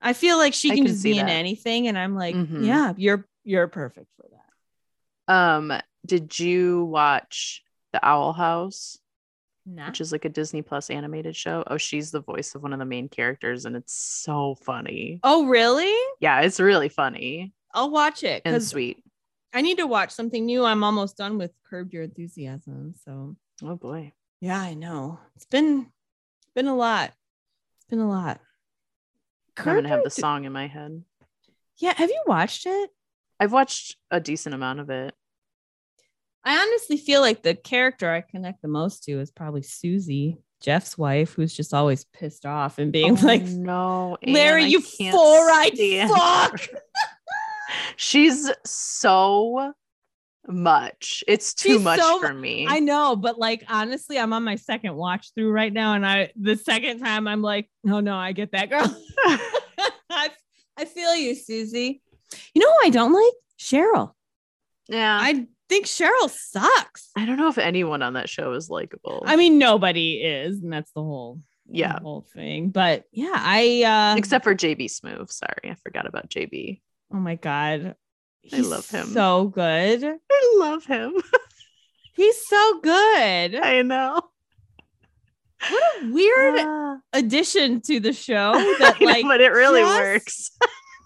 I 0.00 0.12
feel 0.14 0.38
like 0.38 0.54
she 0.54 0.70
can 0.70 0.78
can 0.78 0.86
just 0.88 1.02
be 1.04 1.18
in 1.18 1.28
anything, 1.28 1.86
and 1.88 1.96
I'm 1.98 2.14
like, 2.16 2.34
Mhm. 2.34 2.64
yeah, 2.66 2.94
you're 2.96 3.28
you're 3.44 3.68
perfect 3.68 4.08
for 4.16 4.26
that. 4.30 5.34
um, 5.34 5.72
did 6.06 6.38
you 6.38 6.84
watch 6.86 7.62
The 7.92 8.04
Owl 8.04 8.32
House, 8.32 8.98
Nah. 9.70 9.88
which 9.88 10.00
is 10.00 10.12
like 10.12 10.24
a 10.24 10.30
Disney 10.30 10.62
Plus 10.62 10.88
animated 10.88 11.36
show? 11.36 11.62
Oh, 11.66 11.76
she's 11.76 12.10
the 12.10 12.20
voice 12.20 12.54
of 12.54 12.62
one 12.62 12.72
of 12.72 12.78
the 12.78 12.84
main 12.86 13.08
characters, 13.08 13.66
and 13.66 13.76
it's 13.76 13.92
so 13.94 14.56
funny. 14.62 15.20
Oh, 15.22 15.46
really? 15.46 15.94
Yeah, 16.20 16.40
it's 16.40 16.58
really 16.58 16.88
funny 16.88 17.52
I'll 17.74 17.90
watch 17.90 18.24
it 18.24 18.42
and 18.46 18.62
sweet. 18.62 19.02
I 19.52 19.60
need 19.60 19.76
to 19.78 19.86
watch 19.86 20.10
something 20.10 20.46
new. 20.46 20.64
I'm 20.64 20.82
almost 20.82 21.16
done 21.18 21.36
with 21.36 21.52
Curb 21.68 21.92
Your 21.92 22.04
Enthusiasm, 22.04 22.94
so 23.04 23.36
Oh 23.62 23.76
boy. 23.76 24.12
yeah, 24.40 24.58
I 24.60 24.72
know 24.74 25.20
it's 25.36 25.44
been 25.46 25.86
been 26.54 26.66
a 26.66 26.74
lot. 26.76 27.12
It's 27.76 27.84
been 27.90 27.98
a 28.00 28.08
lot. 28.08 28.40
I'm 29.58 29.64
gonna 29.64 29.88
have 29.88 30.04
the 30.04 30.10
song 30.10 30.44
in 30.44 30.52
my 30.52 30.66
head. 30.66 31.02
Yeah, 31.76 31.92
have 31.96 32.08
you 32.10 32.22
watched 32.26 32.64
it? 32.66 32.90
I've 33.40 33.52
watched 33.52 33.96
a 34.10 34.18
decent 34.20 34.54
amount 34.54 34.80
of 34.80 34.88
it. 34.90 35.14
I 36.48 36.56
honestly 36.56 36.96
feel 36.96 37.20
like 37.20 37.42
the 37.42 37.54
character 37.54 38.10
I 38.10 38.22
connect 38.22 38.62
the 38.62 38.68
most 38.68 39.04
to 39.04 39.20
is 39.20 39.30
probably 39.30 39.60
Susie, 39.60 40.38
Jeff's 40.62 40.96
wife, 40.96 41.34
who's 41.34 41.54
just 41.54 41.74
always 41.74 42.04
pissed 42.06 42.46
off 42.46 42.78
and 42.78 42.90
being 42.90 43.18
Oh, 43.18 43.26
like, 43.26 43.42
no, 43.42 44.16
Larry, 44.26 44.64
you 44.64 44.80
four-eyed 44.80 45.76
fuck. 46.08 46.66
She's 47.96 48.50
so 48.64 49.74
much. 50.46 51.22
It's 51.28 51.52
too 51.52 51.74
She's 51.74 51.82
much 51.84 52.00
so- 52.00 52.18
for 52.20 52.32
me. 52.32 52.66
I 52.66 52.78
know, 52.78 53.14
but 53.14 53.38
like 53.38 53.64
honestly, 53.68 54.18
I'm 54.18 54.32
on 54.32 54.42
my 54.42 54.56
second 54.56 54.96
watch 54.96 55.32
through 55.34 55.52
right 55.52 55.72
now, 55.72 55.92
and 55.92 56.06
I 56.06 56.32
the 56.34 56.56
second 56.56 57.00
time 57.00 57.28
I'm 57.28 57.42
like, 57.42 57.68
oh 57.86 58.00
no, 58.00 58.16
I 58.16 58.32
get 58.32 58.52
that 58.52 58.70
girl. 58.70 58.86
I, 60.08 60.30
I 60.78 60.86
feel 60.86 61.14
you, 61.14 61.34
Susie. 61.34 62.00
You 62.54 62.62
know 62.62 62.70
who 62.72 62.86
I 62.86 62.88
don't 62.90 63.12
like? 63.12 63.34
Cheryl. 63.58 64.12
yeah. 64.88 65.18
I 65.20 65.46
think 65.68 65.86
Cheryl 65.86 66.30
sucks. 66.30 67.10
I 67.16 67.26
don't 67.26 67.36
know 67.36 67.48
if 67.48 67.58
anyone 67.58 68.02
on 68.02 68.14
that 68.14 68.28
show 68.28 68.52
is 68.52 68.70
likable. 68.70 69.22
I 69.26 69.36
mean, 69.36 69.58
nobody 69.58 70.14
is, 70.22 70.60
and 70.62 70.72
that's 70.72 70.90
the 70.92 71.02
whole 71.02 71.40
the 71.66 71.78
yeah. 71.78 71.98
whole 72.00 72.26
thing. 72.34 72.70
But 72.70 73.04
yeah, 73.12 73.34
I 73.34 73.82
uh 74.14 74.18
Except 74.18 74.44
for 74.44 74.54
JB 74.54 74.86
Smoove. 74.86 75.30
Sorry, 75.30 75.70
I 75.70 75.74
forgot 75.84 76.06
about 76.06 76.30
JB. 76.30 76.80
oh 77.12 77.18
my 77.18 77.34
god. 77.36 77.94
I 78.52 78.60
love 78.60 78.88
him. 78.88 79.08
So 79.08 79.48
good. 79.48 80.04
I 80.04 80.56
love 80.58 80.84
him. 80.86 81.14
He's 82.14 82.46
so 82.46 82.80
good. 82.80 83.54
I 83.56 83.82
know. 83.84 84.22
What 85.68 86.02
a 86.02 86.12
weird 86.12 86.60
Ah. 86.60 86.96
addition 87.12 87.80
to 87.82 88.00
the 88.00 88.12
show 88.12 88.52
that 88.78 88.96
know, 89.00 89.06
like 89.06 89.24
but 89.24 89.40
it 89.40 89.52
really 89.52 89.82
works. 89.82 90.50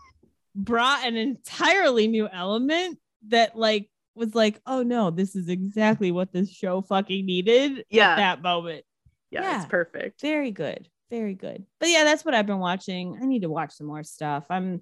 brought 0.54 1.06
an 1.06 1.16
entirely 1.16 2.06
new 2.08 2.28
element 2.28 2.98
that 3.28 3.56
like 3.56 3.88
was 4.14 4.34
like, 4.34 4.60
oh 4.66 4.82
no, 4.82 5.10
this 5.10 5.34
is 5.36 5.48
exactly 5.48 6.10
what 6.12 6.32
this 6.32 6.50
show 6.50 6.82
fucking 6.82 7.24
needed 7.26 7.84
Yeah. 7.90 8.12
at 8.12 8.16
that 8.16 8.42
moment. 8.42 8.84
Yeah, 9.30 9.42
Yeah. 9.42 9.56
it's 9.62 9.70
perfect. 9.70 10.20
Very 10.20 10.50
good. 10.50 10.88
Very 11.10 11.34
good. 11.34 11.64
But 11.80 11.88
yeah, 11.90 12.04
that's 12.04 12.24
what 12.24 12.34
I've 12.34 12.46
been 12.46 12.58
watching. 12.58 13.18
I 13.20 13.26
need 13.26 13.42
to 13.42 13.50
watch 13.50 13.72
some 13.72 13.86
more 13.86 14.02
stuff. 14.04 14.46
I'm 14.50 14.80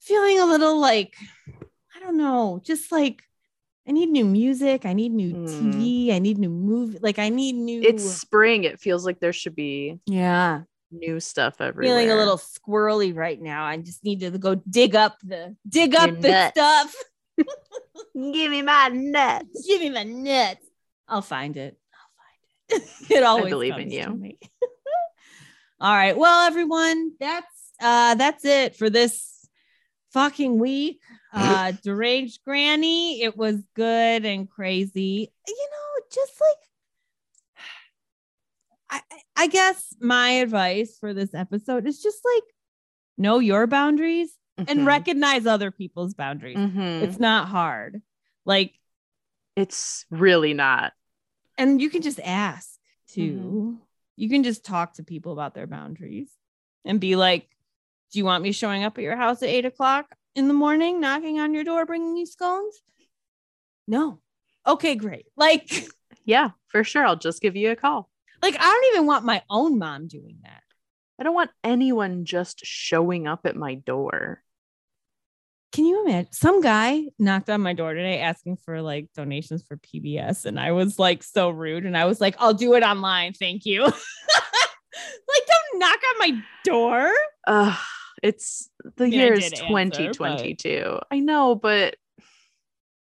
feeling 0.00 0.38
a 0.40 0.46
little 0.46 0.78
like, 0.80 1.14
I 1.96 2.00
don't 2.00 2.16
know, 2.16 2.60
just 2.64 2.90
like 2.92 3.22
I 3.86 3.92
need 3.92 4.10
new 4.10 4.24
music. 4.26 4.84
I 4.84 4.92
need 4.92 5.12
new 5.12 5.32
Mm. 5.32 5.48
TV. 5.48 6.12
I 6.12 6.18
need 6.18 6.38
new 6.38 6.50
movie. 6.50 6.98
Like 7.00 7.18
I 7.18 7.30
need 7.30 7.54
new 7.54 7.80
It's 7.82 8.04
spring. 8.04 8.64
It 8.64 8.80
feels 8.80 9.04
like 9.06 9.18
there 9.18 9.32
should 9.32 9.54
be 9.56 9.98
yeah. 10.06 10.62
new 10.90 11.20
stuff 11.20 11.60
everywhere. 11.60 11.96
Feeling 11.96 12.10
a 12.10 12.16
little 12.16 12.36
squirrely 12.38 13.14
right 13.16 13.40
now. 13.40 13.64
I 13.64 13.76
just 13.78 14.04
need 14.04 14.20
to 14.20 14.30
go 14.36 14.56
dig 14.56 14.94
up 14.94 15.16
the 15.22 15.56
dig 15.66 15.94
up 15.94 16.10
Your 16.10 16.20
the 16.20 16.28
nuts. 16.30 16.50
stuff. 16.58 16.94
Give 18.14 18.50
me 18.50 18.62
my 18.62 18.88
nuts. 18.88 19.66
Give 19.66 19.80
me 19.80 19.90
my 19.90 20.02
nuts. 20.02 20.66
I'll 21.08 21.22
find 21.22 21.56
it. 21.56 21.78
I'll 22.70 22.78
find 22.78 22.82
it. 22.82 23.10
it 23.10 23.22
always 23.22 23.50
believe 23.50 23.74
in 23.74 23.80
comes 23.82 23.94
you. 23.94 24.02
to 24.02 24.14
me. 24.14 24.38
All 25.80 25.94
right. 25.94 26.16
Well, 26.16 26.46
everyone, 26.46 27.12
that's 27.20 27.72
uh 27.80 28.14
that's 28.16 28.44
it 28.44 28.76
for 28.76 28.90
this 28.90 29.48
fucking 30.12 30.58
week. 30.58 31.00
Uh 31.30 31.72
deranged 31.84 32.40
granny. 32.42 33.20
It 33.20 33.36
was 33.36 33.56
good 33.74 34.24
and 34.24 34.48
crazy. 34.48 35.30
You 35.46 35.68
know, 35.70 36.04
just 36.10 36.32
like 36.40 36.56
I, 38.90 39.00
I- 39.14 39.22
I 39.42 39.46
guess 39.46 39.94
my 40.00 40.30
advice 40.30 40.96
for 40.98 41.12
this 41.14 41.34
episode 41.34 41.86
is 41.86 42.02
just 42.02 42.18
like 42.24 42.42
know 43.18 43.40
your 43.40 43.66
boundaries 43.66 44.30
and 44.58 44.80
Mhm. 44.80 44.86
recognize 44.86 45.46
other 45.46 45.70
people's 45.70 46.14
boundaries. 46.14 46.56
Mhm. 46.56 47.02
It's 47.02 47.18
not 47.18 47.48
hard. 47.48 48.02
Like 48.44 48.78
It's 49.56 50.04
really 50.10 50.54
not. 50.54 50.92
and 51.56 51.80
you 51.80 51.90
can 51.90 52.02
just 52.02 52.20
ask 52.20 52.78
too. 53.08 53.32
Mm-hmm. 53.34 53.74
You 54.16 54.28
can 54.28 54.42
just 54.42 54.64
talk 54.64 54.94
to 54.94 55.02
people 55.04 55.32
about 55.32 55.54
their 55.54 55.66
boundaries 55.66 56.30
and 56.84 57.00
be 57.00 57.16
like, 57.16 57.48
"Do 58.12 58.18
you 58.18 58.24
want 58.24 58.42
me 58.42 58.52
showing 58.52 58.84
up 58.84 58.98
at 58.98 59.04
your 59.04 59.16
house 59.16 59.42
at 59.42 59.48
eight 59.48 59.64
o'clock 59.64 60.14
in 60.34 60.48
the 60.48 60.54
morning, 60.54 61.00
knocking 61.00 61.38
on 61.40 61.54
your 61.54 61.64
door, 61.64 61.86
bringing 61.86 62.16
you 62.16 62.26
scones?" 62.26 62.82
No. 63.86 64.20
Okay, 64.66 64.94
great. 64.96 65.26
Like, 65.36 65.88
Yeah, 66.24 66.50
for 66.68 66.84
sure. 66.84 67.06
I'll 67.06 67.16
just 67.16 67.40
give 67.40 67.56
you 67.56 67.70
a 67.70 67.76
call. 67.76 68.10
like 68.42 68.54
I 68.58 68.62
don't 68.62 68.94
even 68.94 69.06
want 69.06 69.24
my 69.24 69.42
own 69.50 69.78
mom 69.78 70.06
doing 70.08 70.38
that. 70.42 70.62
I 71.18 71.22
don't 71.24 71.34
want 71.34 71.50
anyone 71.64 72.24
just 72.24 72.60
showing 72.64 73.26
up 73.26 73.46
at 73.46 73.56
my 73.56 73.74
door. 73.74 74.42
Can 75.72 75.84
you 75.84 76.04
imagine? 76.04 76.32
Some 76.32 76.60
guy 76.62 77.02
knocked 77.18 77.50
on 77.50 77.60
my 77.60 77.74
door 77.74 77.92
today 77.94 78.20
asking 78.20 78.56
for 78.64 78.80
like 78.80 79.08
donations 79.14 79.62
for 79.62 79.76
PBS, 79.76 80.44
and 80.46 80.58
I 80.58 80.72
was 80.72 80.98
like 80.98 81.22
so 81.22 81.50
rude, 81.50 81.84
and 81.84 81.96
I 81.96 82.06
was 82.06 82.20
like, 82.20 82.36
"I'll 82.38 82.54
do 82.54 82.74
it 82.74 82.82
online, 82.82 83.34
thank 83.34 83.66
you." 83.66 83.82
like, 83.84 83.92
don't 85.46 85.78
knock 85.78 85.98
on 85.98 86.18
my 86.18 86.42
door. 86.64 87.10
Ugh, 87.46 87.78
it's 88.22 88.70
the 88.96 89.04
mean, 89.04 89.12
year 89.12 89.32
is 89.34 89.44
did 89.50 89.52
answer, 89.60 89.66
2022. 89.68 90.98
I 91.10 91.20
know, 91.20 91.54
but 91.54 91.96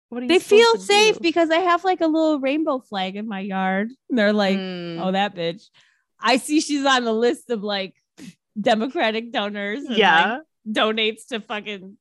what 0.09 0.19
are 0.19 0.23
you 0.23 0.27
They 0.27 0.39
feel 0.39 0.75
safe 0.77 1.15
do? 1.15 1.19
because 1.21 1.49
I 1.49 1.59
have 1.59 1.85
like 1.85 2.01
a 2.01 2.07
little 2.07 2.39
rainbow 2.41 2.79
flag 2.79 3.15
in 3.15 3.27
my 3.29 3.39
yard. 3.39 3.89
And 4.09 4.19
they're 4.19 4.33
like, 4.33 4.57
Mm, 4.57 4.99
"Oh, 5.01 5.11
that 5.13 5.35
bitch." 5.35 5.69
I 6.19 6.37
see 6.37 6.59
she's 6.61 6.85
on 6.85 7.05
the 7.05 7.13
list 7.13 7.49
of 7.49 7.63
like 7.63 7.95
Democratic 8.59 9.31
donors. 9.31 9.85
and, 9.85 9.95
yeah, 9.95 10.33
like, 10.33 10.41
donates 10.75 11.27
to 11.29 11.39
fucking 11.39 11.97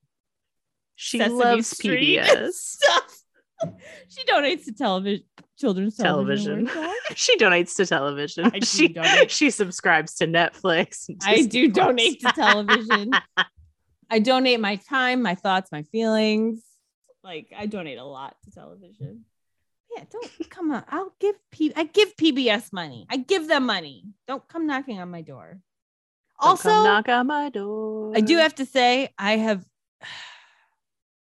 she 1.01 1.17
Sesame 1.17 1.35
loves 1.35 1.67
Street. 1.67 2.19
PBS. 2.19 2.51
stuff. 2.53 3.17
she 4.09 4.25
donates 4.25 4.67
to 4.67 4.73
television, 4.73 5.25
children's 5.59 5.97
television. 5.97 6.67
Television. 6.67 6.95
she 7.15 7.39
donates 7.39 7.75
to 7.77 7.87
television. 7.87 8.51
She 8.63 8.89
donate. 8.89 9.31
she 9.31 9.51
subscribes 9.51 10.15
to 10.17 10.27
Netflix. 10.27 11.09
I 11.25 11.43
do 11.43 11.69
donate 11.69 12.21
to 12.21 12.33
television. 12.33 13.13
I 14.11 14.19
donate 14.19 14.61
my 14.61 14.77
time, 14.77 15.23
my 15.23 15.35
thoughts, 15.35 15.73
my 15.73 15.85
feelings. 15.85 16.63
Like 17.25 17.53
I 17.57 17.65
donate 17.65 17.99
a 17.99 18.05
lot 18.05 18.37
to 18.45 18.51
television. 18.51 19.25
Yeah, 19.97 20.05
don't 20.11 20.51
come 20.51 20.71
on. 20.71 20.85
I'll 20.89 21.15
give 21.19 21.37
P. 21.51 21.73
I 21.77 21.85
give 21.85 22.17
PBS 22.17 22.73
money. 22.73 23.07
I 23.11 23.17
give 23.17 23.49
them 23.49 23.65
money. 23.65 24.05
Don't 24.27 24.47
come 24.49 24.67
knocking 24.67 25.01
on 25.01 25.11
my 25.11 25.23
door. 25.23 25.61
Don't 26.41 26.51
also, 26.51 26.69
knock 26.69 27.09
on 27.09 27.27
my 27.27 27.51
door. 27.51 28.13
I 28.15 28.21
do 28.21 28.37
have 28.37 28.55
to 28.57 28.67
say, 28.67 29.11
I 29.19 29.39
have. 29.39 29.65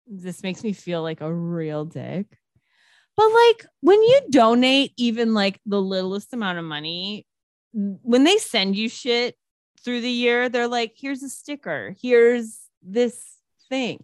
This 0.09 0.43
makes 0.43 0.63
me 0.63 0.73
feel 0.73 1.03
like 1.03 1.21
a 1.21 1.31
real 1.31 1.85
dick. 1.85 2.25
But 3.15 3.29
like 3.31 3.65
when 3.81 4.01
you 4.01 4.21
donate 4.29 4.93
even 4.97 5.33
like 5.33 5.59
the 5.65 5.81
littlest 5.81 6.33
amount 6.33 6.57
of 6.57 6.65
money, 6.65 7.27
when 7.73 8.23
they 8.23 8.37
send 8.37 8.75
you 8.75 8.89
shit 8.89 9.35
through 9.83 10.01
the 10.01 10.09
year, 10.09 10.49
they're 10.49 10.67
like, 10.67 10.93
here's 10.95 11.21
a 11.21 11.29
sticker, 11.29 11.95
here's 12.01 12.59
this 12.81 13.21
thing. 13.69 14.03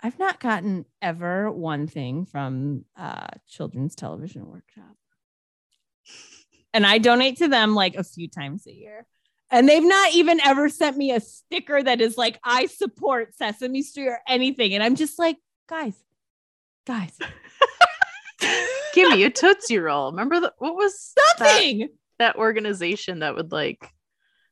I've 0.00 0.18
not 0.18 0.40
gotten 0.40 0.84
ever 1.00 1.50
one 1.50 1.86
thing 1.86 2.26
from 2.26 2.84
uh, 2.94 3.28
Children's 3.48 3.94
Television 3.94 4.46
Workshop. 4.46 4.96
And 6.74 6.84
I 6.84 6.98
donate 6.98 7.38
to 7.38 7.48
them 7.48 7.74
like 7.74 7.94
a 7.94 8.04
few 8.04 8.28
times 8.28 8.66
a 8.66 8.74
year. 8.74 9.06
And 9.54 9.68
they've 9.68 9.84
not 9.84 10.12
even 10.14 10.40
ever 10.40 10.68
sent 10.68 10.96
me 10.96 11.12
a 11.12 11.20
sticker 11.20 11.80
that 11.80 12.00
is 12.00 12.18
like, 12.18 12.40
I 12.42 12.66
support 12.66 13.36
Sesame 13.36 13.82
Street 13.82 14.08
or 14.08 14.18
anything. 14.26 14.74
And 14.74 14.82
I'm 14.82 14.96
just 14.96 15.16
like, 15.16 15.36
guys, 15.68 15.94
guys, 16.84 17.16
Give 18.94 19.10
me 19.10 19.22
a 19.22 19.30
Tootsie 19.30 19.78
Roll. 19.78 20.10
Remember 20.10 20.40
the, 20.40 20.52
what 20.58 20.74
was 20.74 21.12
that, 21.14 21.34
something. 21.38 21.88
that 22.18 22.34
organization 22.34 23.20
that 23.20 23.36
would 23.36 23.52
like 23.52 23.88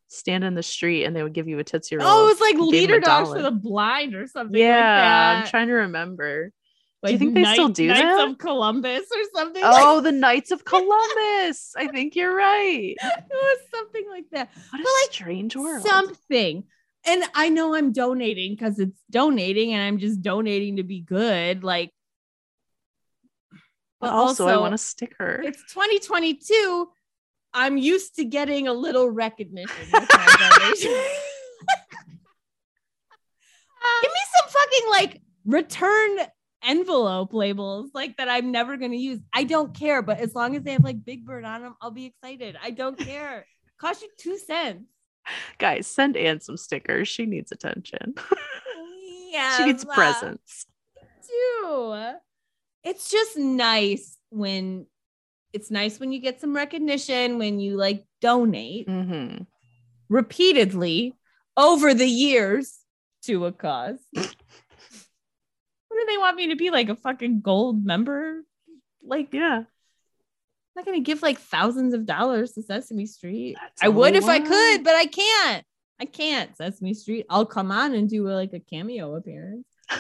stand 0.07 0.45
in 0.45 0.55
the 0.55 0.63
street 0.63 1.05
and 1.05 1.17
they 1.17 1.25
would 1.25 1.33
give 1.33 1.49
you 1.49 1.59
a 1.59 1.65
Tootsie 1.65 1.97
Roll. 1.97 2.07
Oh, 2.09 2.27
it 2.27 2.29
was 2.29 2.41
like 2.41 2.57
leader 2.57 3.01
dogs 3.01 3.33
for 3.33 3.43
the 3.43 3.51
blind 3.51 4.15
or 4.15 4.29
something. 4.29 4.61
yeah, 4.61 4.69
like 4.69 4.79
that. 4.79 5.37
I'm 5.39 5.47
trying 5.49 5.67
to 5.67 5.75
remember. 5.75 6.53
Like 7.03 7.13
you 7.13 7.19
think 7.19 7.35
they 7.35 7.45
still 7.45 7.69
do 7.69 7.89
Knights 7.89 8.01
that? 8.01 8.29
of 8.29 8.39
Columbus 8.39 9.07
or 9.13 9.23
something? 9.35 9.63
Oh, 9.65 10.01
the 10.01 10.13
Knights 10.13 10.53
of 10.53 10.65
Columbus. 10.65 11.75
I 11.77 11.89
think 11.89 12.15
you're 12.15 12.35
right. 12.35 12.95
it 13.03 13.25
was 13.29 13.59
something 13.75 14.05
like 14.09 14.27
that. 14.31 14.51
What 14.71 14.81
a 14.81 14.85
But, 14.85 14.91
like, 15.03 15.13
strange 15.13 15.57
world. 15.57 15.85
Something. 15.85 16.65
And 17.05 17.25
I 17.35 17.49
know 17.49 17.75
I'm 17.75 17.91
donating 17.93 18.53
because 18.53 18.79
it's 18.79 19.01
donating, 19.11 19.73
and 19.73 19.83
I'm 19.83 19.99
just 19.99 20.23
donating 20.23 20.77
to 20.77 20.85
be 20.85 21.01
good. 21.01 21.65
Like, 21.65 21.91
but 24.01 24.11
also, 24.11 24.47
I 24.47 24.57
want 24.59 24.75
a 24.75 24.79
sticker. 24.79 25.41
it's 25.43 25.63
2022. 25.73 26.89
I'm 27.53 27.77
used 27.77 28.15
to 28.17 28.25
getting 28.25 28.69
a 28.69 28.73
little 28.73 29.11
recognition. 29.11 29.75
with 29.93 30.09
my 30.09 30.59
donation. 30.59 30.93
Give 34.03 34.11
me 34.11 34.21
some 34.39 34.49
fucking 34.49 34.91
like 34.91 35.21
return 35.45 36.19
envelope 36.65 37.33
labels 37.33 37.91
like 37.95 38.17
that 38.17 38.29
I'm 38.29 38.51
never 38.53 38.77
going 38.77 38.93
to 38.93 38.97
use. 38.97 39.21
I 39.33 39.45
don't 39.45 39.75
care, 39.75 40.03
but 40.03 40.19
as 40.19 40.35
long 40.35 40.57
as 40.57 40.63
they 40.63 40.73
have 40.73 40.85
like 40.85 41.05
Big 41.05 41.25
Bird 41.25 41.45
on 41.45 41.63
them, 41.63 41.75
I'll 41.81 41.91
be 41.91 42.07
excited. 42.07 42.57
I 42.63 42.71
don't 42.71 42.99
care. 43.05 43.47
Cost 43.79 44.03
you 44.03 44.09
two 44.19 44.39
cents. 44.39 44.85
Guys, 45.59 45.87
send 45.87 46.17
Anne 46.17 46.41
some 46.41 46.57
stickers. 46.57 47.09
She 47.09 47.27
needs 47.27 47.53
attention. 47.53 48.15
Yeah, 49.31 49.57
she 49.57 49.65
needs 49.65 49.85
presents. 49.85 50.67
too. 51.27 52.13
It's 52.85 53.11
just 53.11 53.39
nice 53.39 54.19
when 54.29 54.87
it's 55.55 55.71
nice 55.71 55.99
when 55.99 56.13
you 56.13 56.19
get 56.21 56.41
some 56.41 56.55
recognition 56.55 57.39
when 57.39 57.59
you 57.59 57.77
like 57.77 58.05
donate 58.21 58.89
hmm 58.89 59.37
repeatedly 60.11 61.15
over 61.57 61.95
the 61.95 62.07
years 62.07 62.79
to 63.23 63.47
a 63.47 63.53
cause. 63.53 63.99
do 66.03 66.13
they 66.13 66.19
want 66.19 66.37
me 66.37 66.49
to 66.49 66.57
be 66.57 66.71
like 66.71 66.89
a 66.89 66.97
fucking 66.97 67.41
gold 67.41 67.85
member? 67.85 68.43
Like, 69.03 69.33
Yeah. 69.33 69.65
I'm 70.75 70.81
not 70.81 70.87
gonna 70.87 71.01
give 71.01 71.21
like 71.21 71.39
thousands 71.39 71.93
of 71.93 72.07
dollars 72.07 72.53
to 72.53 72.63
Sesame 72.63 73.05
Street. 73.05 73.57
That's 73.61 73.83
I 73.83 73.89
would 73.89 74.17
if 74.17 74.25
I 74.25 74.41
could, 74.41 74.83
but 74.83 74.95
I 74.95 75.05
can't. 75.05 75.67
I 76.01 76.07
can't. 76.07 76.57
Sesame 76.57 76.95
Street. 76.95 77.27
I'll 77.29 77.45
come 77.45 77.71
on 77.71 77.93
and 77.95 78.09
do 78.09 78.27
like 78.27 78.55
a 78.55 78.61
cameo 78.61 79.15
appearance. 79.15 79.67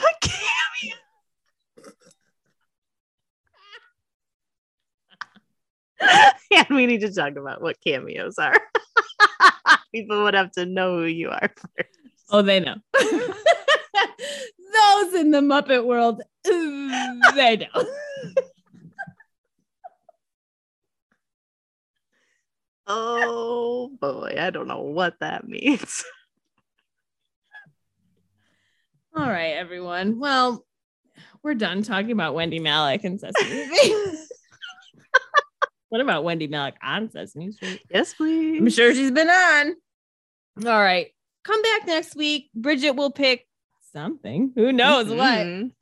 yeah, 6.50 6.64
we 6.70 6.86
need 6.86 7.02
to 7.02 7.12
talk 7.12 7.36
about 7.36 7.62
what 7.62 7.80
cameos 7.80 8.38
are. 8.38 8.58
People 9.94 10.22
would 10.24 10.34
have 10.34 10.50
to 10.52 10.66
know 10.66 10.98
who 10.98 11.04
you 11.04 11.28
are 11.28 11.50
first. 11.56 11.98
Oh, 12.30 12.42
they 12.42 12.60
know. 12.60 12.76
Those 14.72 15.14
in 15.14 15.30
the 15.30 15.40
Muppet 15.40 15.84
world, 15.84 16.22
they 16.44 17.56
know. 17.56 17.84
Oh 22.94 23.90
boy, 24.00 24.36
I 24.38 24.50
don't 24.50 24.68
know 24.68 24.82
what 24.82 25.18
that 25.20 25.48
means. 25.48 26.04
All 29.16 29.28
right, 29.28 29.52
everyone. 29.52 30.18
Well, 30.18 30.64
we're 31.42 31.54
done 31.54 31.82
talking 31.82 32.12
about 32.12 32.34
Wendie 32.34 32.60
Malick 32.60 33.04
and 33.04 33.20
Sesame 33.20 33.66
Street. 33.66 33.94
what 35.90 36.00
about 36.00 36.24
Wendie 36.24 36.50
Malick 36.50 36.74
on 36.82 37.10
Sesame 37.10 37.52
Street? 37.52 37.82
Yes, 37.90 38.14
please. 38.14 38.58
I'm 38.58 38.68
sure 38.68 38.94
she's 38.94 39.10
been 39.10 39.30
on. 39.30 39.74
All 40.66 40.82
right. 40.82 41.08
Come 41.44 41.62
back 41.62 41.86
next 41.86 42.16
week. 42.16 42.50
Bridget 42.54 42.92
will 42.92 43.10
pick 43.10 43.46
something. 43.92 44.52
Who 44.54 44.72
knows 44.72 45.08
what? 45.08 45.46
Mhm. 45.46 45.72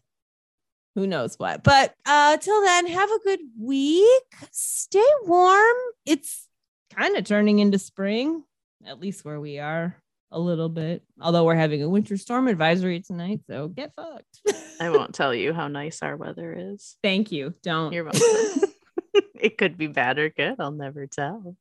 Who 0.97 1.07
knows 1.07 1.39
what? 1.39 1.63
But 1.63 1.95
uh 2.07 2.37
till 2.39 2.61
then, 2.63 2.87
have 2.89 3.11
a 3.11 3.19
good 3.25 3.41
week. 3.59 4.35
Stay 4.51 5.07
warm. 5.25 5.77
It's 6.05 6.47
kind 6.95 7.17
of 7.17 7.25
turning 7.25 7.59
into 7.61 7.79
spring, 7.79 8.45
at 8.87 9.01
least 9.01 9.25
where 9.25 9.41
we 9.41 9.59
are 9.59 9.97
a 10.33 10.39
little 10.39 10.69
bit. 10.69 11.03
Although 11.21 11.45
we're 11.45 11.55
having 11.55 11.83
a 11.83 11.89
winter 11.89 12.17
storm 12.17 12.49
advisory 12.49 13.01
tonight, 13.01 13.41
so 13.49 13.69
get 13.69 13.93
fucked. 13.95 14.41
I 14.81 14.91
won't 14.91 15.15
tell 15.15 15.35
you 15.35 15.53
how 15.53 15.69
nice 15.69 16.03
our 16.03 16.17
weather 16.17 16.55
is. 16.57 16.97
Thank 17.03 17.33
you. 17.33 17.55
Don't. 17.63 17.93
You're 17.93 18.05
welcome. 18.05 18.21
it 19.41 19.59
could 19.59 19.77
be 19.77 19.87
bad 19.87 20.19
or 20.19 20.31
good. 20.31 20.57
I'll 20.59 20.71
never 20.73 21.07
tell. 21.07 21.57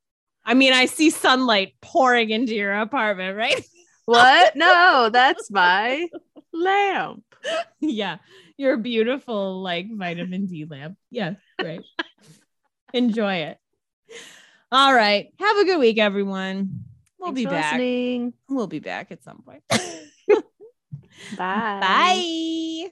I 0.45 0.54
mean, 0.54 0.74
I 0.74 0.86
see 0.86 1.10
sunlight 1.10 1.74
pouring 1.82 2.30
into 2.32 2.56
your 2.56 2.74
apartment, 2.74 3.38
right? 3.38 3.64
What? 4.06 4.56
No, 4.56 5.10
that's 5.12 5.52
my 5.52 6.08
lamp. 6.60 7.24
yeah. 7.80 8.18
Your 8.57 8.78
beautiful 8.78 9.62
like 9.62 9.88
vitamin 9.91 10.47
D 10.47 10.66
lamp. 10.66 10.97
Yeah, 11.10 11.36
great. 11.57 11.82
Enjoy 12.93 13.36
it. 13.36 13.57
All 14.72 14.93
right. 14.93 15.34
Have 15.39 15.57
a 15.57 15.66
good 15.66 15.80
week, 15.80 15.97
everyone. 15.97 16.86
We'll 17.20 17.30
Thanks 17.30 17.41
be 17.41 17.45
back. 17.45 17.74
listening. 17.74 18.34
We'll 18.47 18.68
be 18.68 18.80
back 18.80 19.12
at 19.12 19.24
some 19.24 19.41
point. 19.41 19.64
Bye. 21.38 21.80
Bye. 21.82 22.89